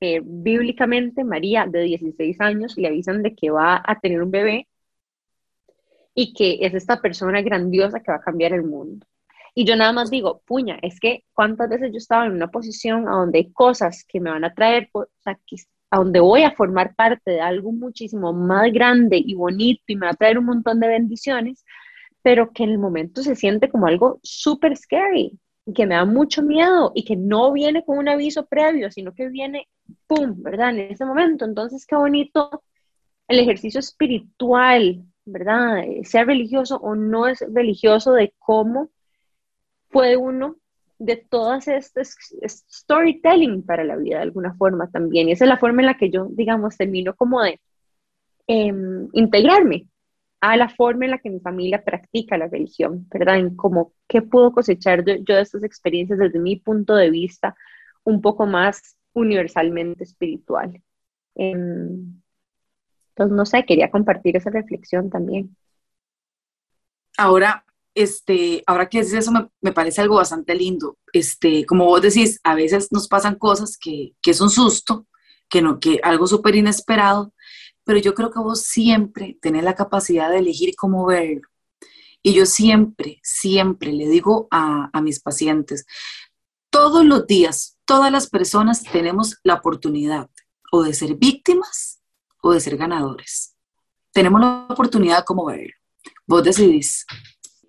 Eh, 0.01 0.21
bíblicamente 0.23 1.25
María 1.25 1.67
de 1.67 1.83
16 1.83 2.41
años 2.41 2.77
le 2.77 2.89
avisan 2.89 3.23
de 3.23 3.35
que 3.35 3.51
va 3.51 3.83
a 3.85 4.01
tener 4.01 4.23
un 4.23 4.31
bebé 4.31 4.69
y 6.15 6.33
que 6.35 6.59
es 6.61 6.75
esta 6.75 7.01
persona 7.01 7.43
grandiosa 7.43 8.01
que 8.01 8.13
va 8.13 8.19
a 8.19 8.23
cambiar 8.23 8.53
el 8.53 8.65
mundo. 8.65 9.07
Y 9.55 9.65
yo 9.65 9.77
nada 9.77 9.93
más 9.93 10.11
digo, 10.11 10.43
puña, 10.47 10.79
es 10.83 10.99
que 10.99 11.25
cuántas 11.33 11.69
veces 11.69 11.93
yo 11.93 11.99
estaba 11.99 12.27
en 12.27 12.33
una 12.33 12.51
posición 12.51 13.09
a 13.09 13.13
donde 13.13 13.39
hay 13.39 13.53
cosas 13.53 14.05
que 14.05 14.21
me 14.21 14.31
van 14.31 14.45
a 14.45 14.53
traer, 14.53 14.91
o 14.93 15.07
sea, 15.23 15.39
a 15.91 15.99
donde 15.99 16.21
voy 16.21 16.43
a 16.43 16.51
formar 16.53 16.95
parte 16.97 17.31
de 17.31 17.41
algo 17.41 17.71
muchísimo 17.71 18.33
más 18.33 18.73
grande 18.73 19.17
y 19.25 19.35
bonito 19.35 19.85
y 19.87 19.97
me 19.97 20.07
va 20.07 20.13
a 20.13 20.17
traer 20.17 20.39
un 20.39 20.47
montón 20.47 20.81
de 20.81 20.89
bendiciones, 20.89 21.65
pero 22.23 22.53
que 22.53 22.65
en 22.65 22.71
el 22.71 22.79
momento 22.79 23.23
se 23.23 23.37
siente 23.37 23.69
como 23.71 23.87
algo 23.87 24.19
súper 24.23 24.77
scary, 24.77 25.39
que 25.73 25.87
me 25.87 25.95
da 25.95 26.05
mucho 26.05 26.43
miedo 26.43 26.93
y 26.95 27.05
que 27.05 27.17
no 27.17 27.53
viene 27.53 27.85
con 27.85 27.99
un 27.99 28.09
aviso 28.09 28.47
previo, 28.47 28.91
sino 28.91 29.15
que 29.15 29.29
viene, 29.29 29.69
¡pum!, 30.07 30.43
¿verdad? 30.43 30.71
En 30.71 30.81
ese 30.93 31.05
momento. 31.05 31.45
Entonces, 31.45 31.87
qué 31.87 31.97
bonito 31.97 32.63
el 33.29 33.39
ejercicio 33.39 33.81
espiritual, 33.81 35.05
¿verdad? 35.25 35.85
Sea 36.03 36.25
religioso 36.25 36.77
o 36.77 36.95
no 36.95 37.27
es 37.27 37.45
religioso, 37.53 38.13
de 38.13 38.35
cómo 38.39 38.91
puede 39.91 40.17
uno 40.17 40.57
de 40.99 41.17
todas 41.17 41.69
estas 41.69 42.17
storytelling 42.47 43.63
para 43.63 43.85
la 43.85 43.97
vida 43.97 44.17
de 44.17 44.23
alguna 44.25 44.55
forma 44.55 44.91
también. 44.91 45.29
Y 45.29 45.33
esa 45.33 45.45
es 45.45 45.49
la 45.49 45.59
forma 45.59 45.83
en 45.83 45.87
la 45.87 45.97
que 45.97 46.11
yo, 46.11 46.29
digamos, 46.31 46.77
termino 46.77 47.15
como 47.17 47.43
de 47.43 47.61
em, 48.47 49.09
integrarme 49.13 49.87
a 50.51 50.57
la 50.57 50.69
forma 50.69 51.07
en 51.07 51.13
la 51.13 51.19
que 51.19 51.31
mi 51.31 51.41
familia 51.41 51.83
practica 51.83 52.37
la 52.37 52.49
religión, 52.49 53.07
¿verdad? 53.11 53.39
En 53.39 53.57
como 53.57 53.93
qué 54.07 54.21
puedo 54.21 54.53
cosechar 54.53 55.05
yo 55.05 55.35
de 55.35 55.41
estas 55.41 55.65
experiencias 55.65 56.19
desde 56.19 56.39
mi 56.39 56.57
punto 56.57 56.95
de 56.95 57.11
vista 57.11 57.57
un 58.03 58.21
poco 58.21 58.47
más 58.47 58.97
universalmente 59.15 60.05
espiritual. 60.05 60.83
Em, 61.35 62.21
entonces, 63.11 63.37
no 63.37 63.47
sé, 63.47 63.65
quería 63.65 63.91
compartir 63.91 64.37
esa 64.37 64.51
reflexión 64.51 65.09
también. 65.09 65.57
Ahora, 67.17 67.65
este, 67.95 68.63
ahora 68.67 68.89
que 68.89 68.99
dices 68.99 69.15
eso, 69.15 69.33
me, 69.61 69.73
parece 69.73 70.01
algo 70.01 70.17
bastante 70.17 70.55
lindo. 70.55 70.99
Este, 71.13 71.65
como 71.65 71.87
vos 71.87 72.03
decís, 72.03 72.41
a 72.43 72.55
veces 72.55 72.89
nos 72.91 73.09
pasan 73.09 73.37
cosas 73.37 73.79
que, 73.79 74.13
que 74.21 74.33
es 74.33 74.41
un 74.41 74.51
susto, 74.51 75.07
que, 75.49 75.63
no, 75.63 75.79
que 75.79 76.01
algo 76.03 76.27
súper 76.27 76.57
inesperado, 76.57 77.33
pero 77.85 77.99
yo 77.99 78.15
creo 78.15 78.31
que 78.31 78.41
vos 78.41 78.63
siempre 78.63 79.39
tenés 79.41 79.65
la 79.65 79.75
capacidad 79.75 80.31
de 80.31 80.39
elegir 80.39 80.75
cómo 80.77 81.07
verlo. 81.07 81.49
Y 82.23 82.35
yo 82.35 82.47
siempre, 82.47 83.21
siempre 83.23 83.93
le 83.93 84.09
digo 84.09 84.49
a, 84.51 84.89
a 84.93 85.03
mis 85.03 85.21
pacientes, 85.21 85.87
todos 86.71 87.05
los 87.05 87.27
días, 87.27 87.79
todas 87.85 88.11
las 88.11 88.29
personas 88.29 88.83
tenemos 88.83 89.39
la 89.45 89.55
oportunidad 89.55 90.29
o 90.73 90.83
de 90.83 90.95
ser 90.95 91.15
víctimas 91.15 92.01
o 92.43 92.53
de 92.53 92.61
ser 92.61 92.77
ganadores. 92.77 93.55
Tenemos 94.13 94.41
la 94.41 94.67
oportunidad 94.69 95.19
de 95.19 95.25
cómo 95.25 95.45
verlo. 95.47 95.73
Vos 96.27 96.43
decidís. 96.43 97.07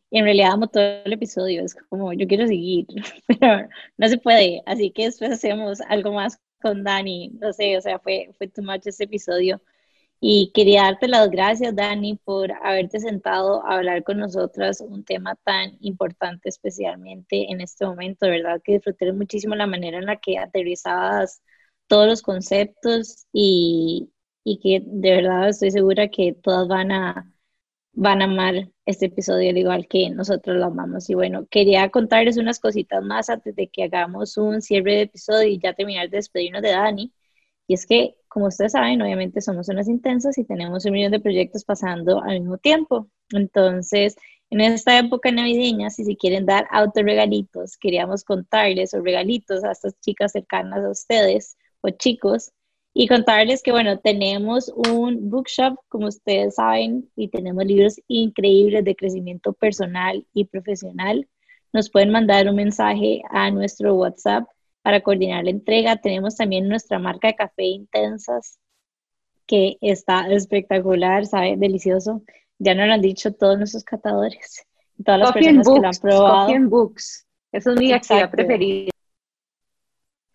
Y 0.09 0.20
en 0.20 0.26
realidad 0.26 0.53
amo 0.53 0.68
todo 0.68 0.84
el 1.03 1.13
episodio, 1.13 1.63
es 1.63 1.76
como 1.89 2.13
yo 2.13 2.26
quiero 2.28 2.47
seguir, 2.47 2.86
pero 3.28 3.68
no 3.97 4.07
se 4.07 4.18
puede, 4.18 4.61
así 4.66 4.91
que 4.91 5.05
después 5.05 5.32
hacemos 5.32 5.82
algo 5.82 6.13
más 6.13 6.39
con 6.61 6.84
Dani, 6.84 7.30
no 7.39 7.51
sé, 7.51 7.78
o 7.78 7.82
sea, 7.82 7.99
fue, 7.99 8.30
fue 8.38 8.47
too 8.47 8.63
much 8.63 8.86
este 8.86 9.03
episodio. 9.03 9.61
Y 10.20 10.51
quería 10.53 10.84
darte 10.84 11.07
las 11.07 11.30
gracias, 11.30 11.76
Dani, 11.76 12.16
por 12.24 12.51
haberte 12.63 12.99
sentado 12.99 13.63
a 13.66 13.76
hablar 13.76 14.03
con 14.03 14.18
nosotras 14.20 14.82
un 14.82 15.03
tema 15.05 15.36
tan 15.43 15.78
importante, 15.82 16.49
especialmente 16.49 17.51
en 17.51 17.61
este 17.61 17.86
momento, 17.86 18.26
¿verdad? 18.28 18.61
Que 18.63 18.74
disfruté 18.74 19.11
muchísimo 19.13 19.55
la 19.55 19.68
manera 19.68 19.97
en 19.99 20.05
la 20.05 20.18
que 20.18 20.38
aterrizabas 20.39 21.41
todos 21.88 22.07
los 22.07 22.22
conceptos 22.24 23.28
y, 23.32 24.11
y 24.43 24.59
que 24.59 24.82
de 24.86 25.11
verdad 25.16 25.49
estoy 25.49 25.72
segura 25.72 26.07
que 26.09 26.34
todas 26.34 26.68
van 26.68 26.91
a, 26.91 27.32
van 27.93 28.22
a 28.22 28.26
amar 28.26 28.70
este 28.86 29.07
episodio 29.07 29.49
al 29.49 29.57
igual 29.57 29.88
que 29.88 30.09
nosotros 30.09 30.57
lo 30.57 30.66
amamos. 30.66 31.09
Y 31.09 31.16
bueno, 31.16 31.47
quería 31.49 31.89
contarles 31.89 32.38
unas 32.38 32.59
cositas 32.59 33.03
más 33.03 33.30
antes 33.30 33.55
de 33.55 33.68
que 33.70 33.84
hagamos 33.84 34.38
un 34.38 34.61
cierre 34.61 34.93
de 34.95 35.01
episodio 35.03 35.47
y 35.47 35.59
ya 35.59 35.74
terminar 35.74 36.09
de 36.09 36.18
despedirnos 36.18 36.61
de 36.61 36.72
Dani. 36.72 37.13
Y 37.68 37.74
es 37.76 37.86
que, 37.86 38.16
como 38.36 38.47
ustedes 38.47 38.73
saben, 38.73 39.01
obviamente 39.01 39.39
somos 39.39 39.69
unas 39.69 39.88
intensas 39.88 40.38
y 40.38 40.43
tenemos 40.43 40.83
un 40.83 40.91
millón 40.91 41.13
de 41.13 41.21
proyectos 41.21 41.63
pasando 41.63 42.21
al 42.21 42.41
mismo 42.41 42.57
tiempo. 42.57 43.07
Entonces, 43.31 44.17
en 44.49 44.59
esta 44.59 44.99
época 44.99 45.31
navideña, 45.31 45.89
si 45.89 46.03
se 46.03 46.17
quieren 46.17 46.45
dar 46.45 46.67
autorregalitos, 46.69 47.77
queríamos 47.77 48.25
contarles 48.25 48.93
o 48.93 48.99
regalitos 49.01 49.63
a 49.63 49.71
estas 49.71 49.97
chicas 50.01 50.33
cercanas 50.33 50.83
a 50.83 50.89
ustedes 50.89 51.55
o 51.79 51.91
chicos 51.91 52.51
y 52.93 53.07
contarles 53.07 53.63
que, 53.63 53.71
bueno, 53.71 53.99
tenemos 53.99 54.67
un 54.67 55.29
bookshop, 55.29 55.77
como 55.88 56.07
ustedes 56.07 56.55
saben, 56.55 57.09
y 57.15 57.29
tenemos 57.29 57.63
libros 57.63 57.95
increíbles 58.09 58.83
de 58.83 58.97
crecimiento 58.97 59.53
personal 59.53 60.27
y 60.33 60.43
profesional. 60.43 61.25
Nos 61.71 61.89
pueden 61.89 62.11
mandar 62.11 62.49
un 62.49 62.57
mensaje 62.57 63.21
a 63.29 63.49
nuestro 63.49 63.95
WhatsApp 63.95 64.43
para 64.86 65.01
coordinar 65.01 65.43
la 65.43 65.49
entrega. 65.49 65.95
Tenemos 65.95 66.36
también 66.36 66.69
nuestra 66.69 66.99
marca 66.99 67.27
de 67.27 67.36
café 67.36 67.63
Intensas, 67.63 68.59
que 69.47 69.77
está 69.81 70.27
espectacular, 70.27 71.25
sabe, 71.25 71.55
delicioso. 71.57 72.21
Ya 72.59 72.75
nos 72.75 72.86
lo 72.86 72.93
han 72.93 73.01
dicho 73.01 73.33
todos 73.33 73.57
nuestros 73.57 73.83
catadores, 73.83 74.63
todas 75.03 75.21
las 75.21 75.31
personas 75.31 75.67
que 75.67 75.79
lo 75.79 75.88
han 75.88 75.95
probado. 75.99 76.45
Coffee 76.45 76.55
and 76.55 76.69
Books, 76.69 77.27
eso 77.51 77.71
es 77.71 77.79
mi 77.79 77.91
actividad 77.93 78.29
preferida. 78.29 78.91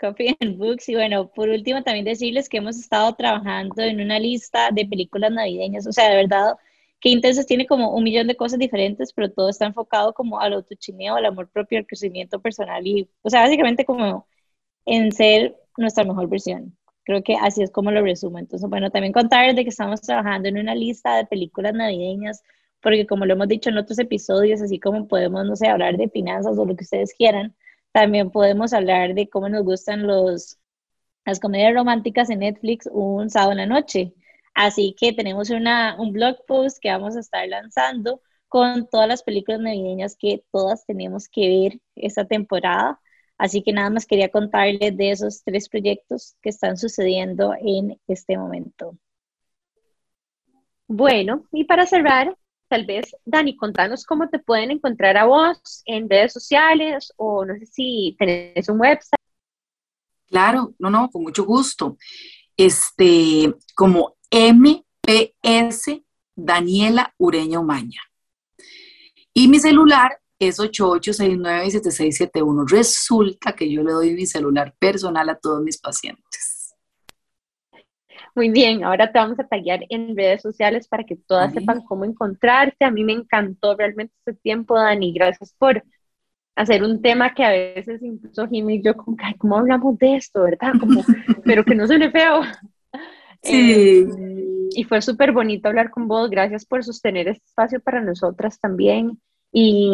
Coffee 0.01 0.37
and 0.41 0.59
Books. 0.59 0.89
Y 0.89 0.97
bueno, 0.97 1.31
por 1.31 1.49
último, 1.49 1.85
también 1.85 2.05
decirles 2.05 2.49
que 2.49 2.57
hemos 2.57 2.77
estado 2.77 3.15
trabajando 3.15 3.81
en 3.83 4.01
una 4.01 4.19
lista 4.19 4.71
de 4.73 4.85
películas 4.85 5.31
navideñas. 5.31 5.87
O 5.87 5.93
sea, 5.93 6.11
de 6.11 6.17
verdad, 6.17 6.55
que 6.99 7.11
Intensas 7.11 7.47
tiene 7.47 7.69
como 7.69 7.95
un 7.95 8.03
millón 8.03 8.27
de 8.27 8.35
cosas 8.35 8.59
diferentes, 8.59 9.13
pero 9.13 9.31
todo 9.31 9.49
está 9.49 9.67
enfocado 9.67 10.13
como 10.13 10.41
al 10.41 10.55
autochineo, 10.55 11.15
al 11.15 11.27
amor 11.27 11.49
propio, 11.49 11.79
al 11.79 11.87
crecimiento 11.87 12.41
personal 12.41 12.85
y, 12.85 13.09
o 13.23 13.31
sea, 13.31 13.43
básicamente 13.43 13.85
como 13.85 14.27
en 14.87 15.13
ser 15.13 15.57
nuestra 15.77 16.05
mejor 16.05 16.29
versión. 16.29 16.77
Creo 17.05 17.23
que 17.23 17.37
así 17.37 17.63
es 17.63 17.71
como 17.71 17.91
lo 17.91 18.03
resumo. 18.03 18.39
Entonces, 18.39 18.69
bueno, 18.69 18.91
también 18.91 19.13
contarles 19.13 19.57
de 19.57 19.65
que 19.65 19.71
estamos 19.71 20.01
trabajando 20.01 20.49
en 20.49 20.59
una 20.59 20.75
lista 20.75 21.17
de 21.17 21.27
películas 21.27 21.75
navideñas, 21.75 22.43
porque 22.83 23.07
como 23.07 23.27
lo 23.27 23.35
hemos 23.35 23.49
dicho 23.49 23.71
en 23.71 23.79
otros 23.79 23.99
episodios, 23.99 24.63
así 24.63 24.79
como 24.79 25.09
podemos, 25.09 25.45
no 25.47 25.57
sé, 25.57 25.69
hablar 25.69 25.97
de 25.97 26.09
finanzas 26.09 26.59
o 26.59 26.65
lo 26.65 26.77
que 26.77 26.85
ustedes 26.85 27.15
quieran, 27.15 27.55
también 27.93 28.31
podemos 28.31 28.73
hablar 28.73 29.15
de 29.15 29.29
cómo 29.29 29.49
nos 29.49 29.65
gustan 29.65 30.07
los, 30.07 30.59
las 31.25 31.41
comedias 31.41 31.75
románticas 31.75 32.31
en 32.31 32.41
Netflix 32.41 32.89
un 32.93 33.31
sábado 33.31 33.53
en 33.53 33.59
la 33.59 33.67
noche. 33.67 34.15
Así 34.55 34.95
que 34.99 35.13
tenemos 35.13 35.51
una, 35.51 35.97
un 36.01 36.13
blog 36.13 36.45
post 36.47 36.79
que 36.81 36.91
vamos 36.91 37.17
a 37.17 37.21
estar 37.21 37.47
lanzando 37.49 38.21
con 38.49 38.89
todas 38.89 39.09
las 39.09 39.23
películas 39.23 39.61
navideñas 39.61 40.17
que 40.17 40.45
todas 40.51 40.85
tenemos 40.87 41.29
que 41.29 41.49
ver 41.49 41.81
esta 41.95 42.25
temporada. 42.27 43.01
Así 43.41 43.63
que 43.63 43.73
nada 43.73 43.89
más 43.89 44.05
quería 44.05 44.29
contarles 44.29 44.95
de 44.99 45.13
esos 45.13 45.43
tres 45.43 45.71
proyectos 45.71 46.37
que 46.43 46.51
están 46.51 46.77
sucediendo 46.77 47.55
en 47.59 47.99
este 48.07 48.37
momento. 48.37 48.99
Bueno, 50.87 51.47
y 51.51 51.65
para 51.65 51.87
cerrar, 51.87 52.37
tal 52.69 52.85
vez, 52.85 53.17
Dani, 53.25 53.57
contanos 53.57 54.05
cómo 54.05 54.29
te 54.29 54.41
pueden 54.41 54.73
encontrar 54.73 55.17
a 55.17 55.25
vos 55.25 55.83
en 55.87 56.11
redes 56.11 56.35
sociales 56.35 57.15
o 57.17 57.47
no 57.47 57.55
sé 57.55 57.65
si 57.65 58.15
tenés 58.19 58.69
un 58.69 58.79
website. 58.79 59.19
Claro, 60.29 60.75
no, 60.79 60.91
no, 60.91 61.09
con 61.09 61.23
mucho 61.23 61.47
gusto. 61.47 61.97
Este, 62.59 63.55
como 63.75 64.17
MPS 64.31 66.03
Daniela 66.37 67.15
Ureña 67.17 67.59
Umaña. 67.59 68.03
Y 69.33 69.49
mi 69.49 69.59
celular 69.59 70.21
es 70.41 70.59
8869-7671. 70.59 72.69
Resulta 72.69 73.53
que 73.53 73.71
yo 73.71 73.83
le 73.83 73.93
doy 73.93 74.15
mi 74.15 74.27
celular 74.27 74.75
personal 74.79 75.29
a 75.29 75.39
todos 75.39 75.63
mis 75.63 75.79
pacientes. 75.79 76.75
Muy 78.35 78.51
bien, 78.51 78.83
ahora 78.85 79.13
te 79.13 79.19
vamos 79.19 79.39
a 79.39 79.47
tallar 79.47 79.81
en 79.89 80.17
redes 80.17 80.41
sociales 80.41 80.89
para 80.89 81.05
que 81.05 81.17
todas 81.17 81.53
sepan 81.53 81.83
cómo 81.83 82.05
encontrarte. 82.05 82.85
A 82.85 82.91
mí 82.91 83.05
me 83.05 83.13
encantó 83.13 83.77
realmente 83.77 84.15
este 84.25 84.41
tiempo, 84.41 84.77
Dani. 84.77 85.13
Gracias 85.13 85.55
por 85.59 85.83
hacer 86.55 86.85
un 86.85 87.03
tema 87.03 87.35
que 87.35 87.45
a 87.45 87.51
veces 87.51 88.03
incluso 88.03 88.49
Jimmy 88.49 88.77
y 88.77 88.83
yo 88.83 88.97
como, 88.97 89.17
¿cómo 89.39 89.59
hablamos 89.59 89.99
de 89.99 90.17
esto, 90.17 90.43
verdad? 90.43 90.73
Como, 90.79 91.03
pero 91.45 91.65
que 91.65 91.75
no 91.75 91.87
suene 91.87 92.11
feo. 92.11 92.43
Sí. 93.43 94.07
Eh, 94.07 94.69
y 94.71 94.85
fue 94.85 95.03
súper 95.03 95.33
bonito 95.33 95.69
hablar 95.69 95.91
con 95.91 96.07
vos. 96.07 96.31
Gracias 96.31 96.65
por 96.65 96.85
sostener 96.85 97.29
este 97.29 97.45
espacio 97.45 97.81
para 97.81 98.01
nosotras 98.01 98.61
también. 98.61 99.21
Y 99.53 99.91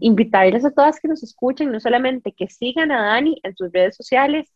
invitarles 0.00 0.64
a 0.64 0.70
todas 0.70 1.00
que 1.00 1.08
nos 1.08 1.22
escuchen, 1.22 1.72
no 1.72 1.80
solamente 1.80 2.32
que 2.32 2.48
sigan 2.48 2.92
a 2.92 3.02
Dani 3.02 3.40
en 3.42 3.56
sus 3.56 3.72
redes 3.72 3.96
sociales, 3.96 4.48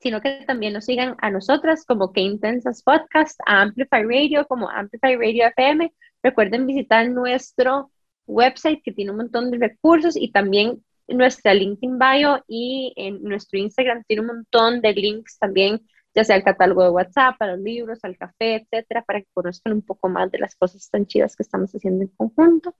sino 0.00 0.20
que 0.20 0.44
también 0.46 0.72
nos 0.72 0.84
sigan 0.84 1.16
a 1.18 1.30
nosotras 1.30 1.84
como 1.84 2.12
Que 2.12 2.20
Intensas 2.20 2.82
Podcast, 2.82 3.40
a 3.46 3.62
Amplify 3.62 4.04
Radio 4.04 4.46
como 4.46 4.70
Amplify 4.70 5.16
Radio 5.16 5.46
FM. 5.48 5.92
Recuerden 6.22 6.66
visitar 6.66 7.10
nuestro 7.10 7.90
website 8.26 8.82
que 8.82 8.92
tiene 8.92 9.10
un 9.10 9.18
montón 9.18 9.50
de 9.50 9.58
recursos 9.58 10.16
y 10.16 10.30
también 10.30 10.84
nuestra 11.08 11.54
LinkedIn 11.54 11.98
bio 11.98 12.44
y 12.46 12.92
en 12.96 13.22
nuestro 13.22 13.58
Instagram 13.58 14.04
tiene 14.06 14.20
un 14.20 14.28
montón 14.28 14.80
de 14.80 14.92
links 14.92 15.38
también, 15.38 15.80
ya 16.14 16.22
sea 16.22 16.36
el 16.36 16.44
catálogo 16.44 16.84
de 16.84 16.90
WhatsApp, 16.90 17.36
a 17.40 17.46
los 17.48 17.60
libros, 17.60 17.98
al 18.02 18.16
café, 18.16 18.56
etcétera, 18.56 19.02
para 19.04 19.20
que 19.20 19.28
conozcan 19.32 19.72
un 19.72 19.82
poco 19.82 20.08
más 20.08 20.30
de 20.30 20.38
las 20.38 20.54
cosas 20.54 20.88
tan 20.90 21.06
chidas 21.06 21.34
que 21.34 21.42
estamos 21.42 21.72
haciendo 21.72 22.04
en 22.04 22.08
conjunto. 22.08 22.74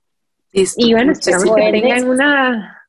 Y 0.51 0.93
bueno, 0.93 1.11
esperamos 1.11 1.55
que 1.55 1.71
tengan 1.71 2.09
una 2.09 2.79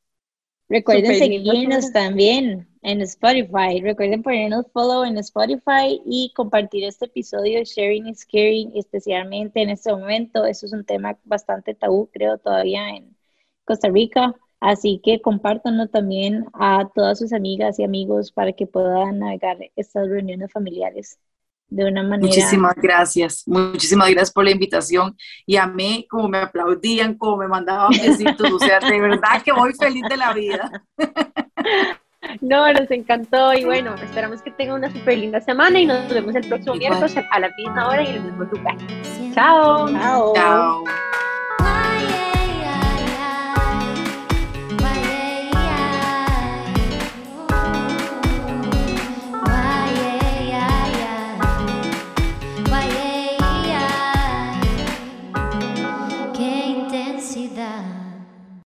Recuerden 0.71 1.19
seguirnos 1.19 1.93
también 1.93 2.69
en 2.83 3.01
Spotify. 3.01 3.81
Recuerden 3.83 4.23
ponernos 4.23 4.71
follow 4.73 5.03
en 5.03 5.19
Spotify 5.19 6.01
y 6.07 6.33
compartir 6.37 6.85
este 6.85 7.07
episodio. 7.07 7.65
Sharing 7.65 8.07
is 8.07 8.25
caring, 8.25 8.71
especialmente 8.77 9.63
en 9.63 9.71
este 9.71 9.91
momento. 9.91 10.45
Eso 10.45 10.67
es 10.67 10.73
un 10.73 10.85
tema 10.85 11.19
bastante 11.25 11.75
tabú, 11.75 12.09
creo, 12.13 12.39
todavía 12.39 12.89
en 12.91 13.17
Costa 13.65 13.89
Rica. 13.89 14.33
Así 14.61 15.01
que 15.03 15.21
compártanlo 15.21 15.89
también 15.89 16.47
a 16.53 16.89
todas 16.95 17.19
sus 17.19 17.33
amigas 17.33 17.81
y 17.81 17.83
amigos 17.83 18.31
para 18.31 18.53
que 18.53 18.69
puedan 18.69 19.19
navegar 19.19 19.59
estas 19.75 20.09
reuniones 20.09 20.53
familiares 20.53 21.19
de 21.71 21.85
una 21.87 22.03
manera. 22.03 22.27
Muchísimas 22.27 22.75
gracias, 22.77 23.45
muchísimas 23.47 24.11
gracias 24.11 24.33
por 24.33 24.45
la 24.45 24.51
invitación 24.51 25.17
y 25.47 25.57
a 25.57 25.67
mí 25.67 26.07
como 26.11 26.29
me 26.29 26.39
aplaudían, 26.39 27.15
como 27.15 27.39
me 27.39 27.49
mandaban 27.49 27.91
besitos, 27.91 28.53
o 28.53 28.59
sea, 28.59 28.81
de 28.81 29.01
verdad 29.01 29.43
que 29.43 29.53
voy 29.53 29.73
feliz 29.75 30.05
de 30.09 30.17
la 30.17 30.33
vida. 30.33 30.85
No, 32.43 32.71
nos 32.73 32.91
encantó 32.91 33.55
y 33.55 33.65
bueno, 33.65 33.95
esperamos 33.95 34.43
que 34.43 34.51
tengan 34.51 34.77
una 34.77 34.91
súper 34.91 35.19
linda 35.19 35.41
semana 35.41 35.81
y 35.81 35.87
nos 35.87 36.07
vemos 36.13 36.35
el 36.35 36.47
próximo 36.47 36.75
miércoles 36.75 37.17
a 37.17 37.41
la 37.41 37.51
misma 37.57 37.89
hora 37.89 38.03
y 38.03 38.09
en 38.09 38.15
el 38.17 38.23
mismo 38.25 38.45
lugar. 38.45 38.77
Chao. 39.35 39.89
Chao. 39.89 40.35
Chao. 40.35 40.85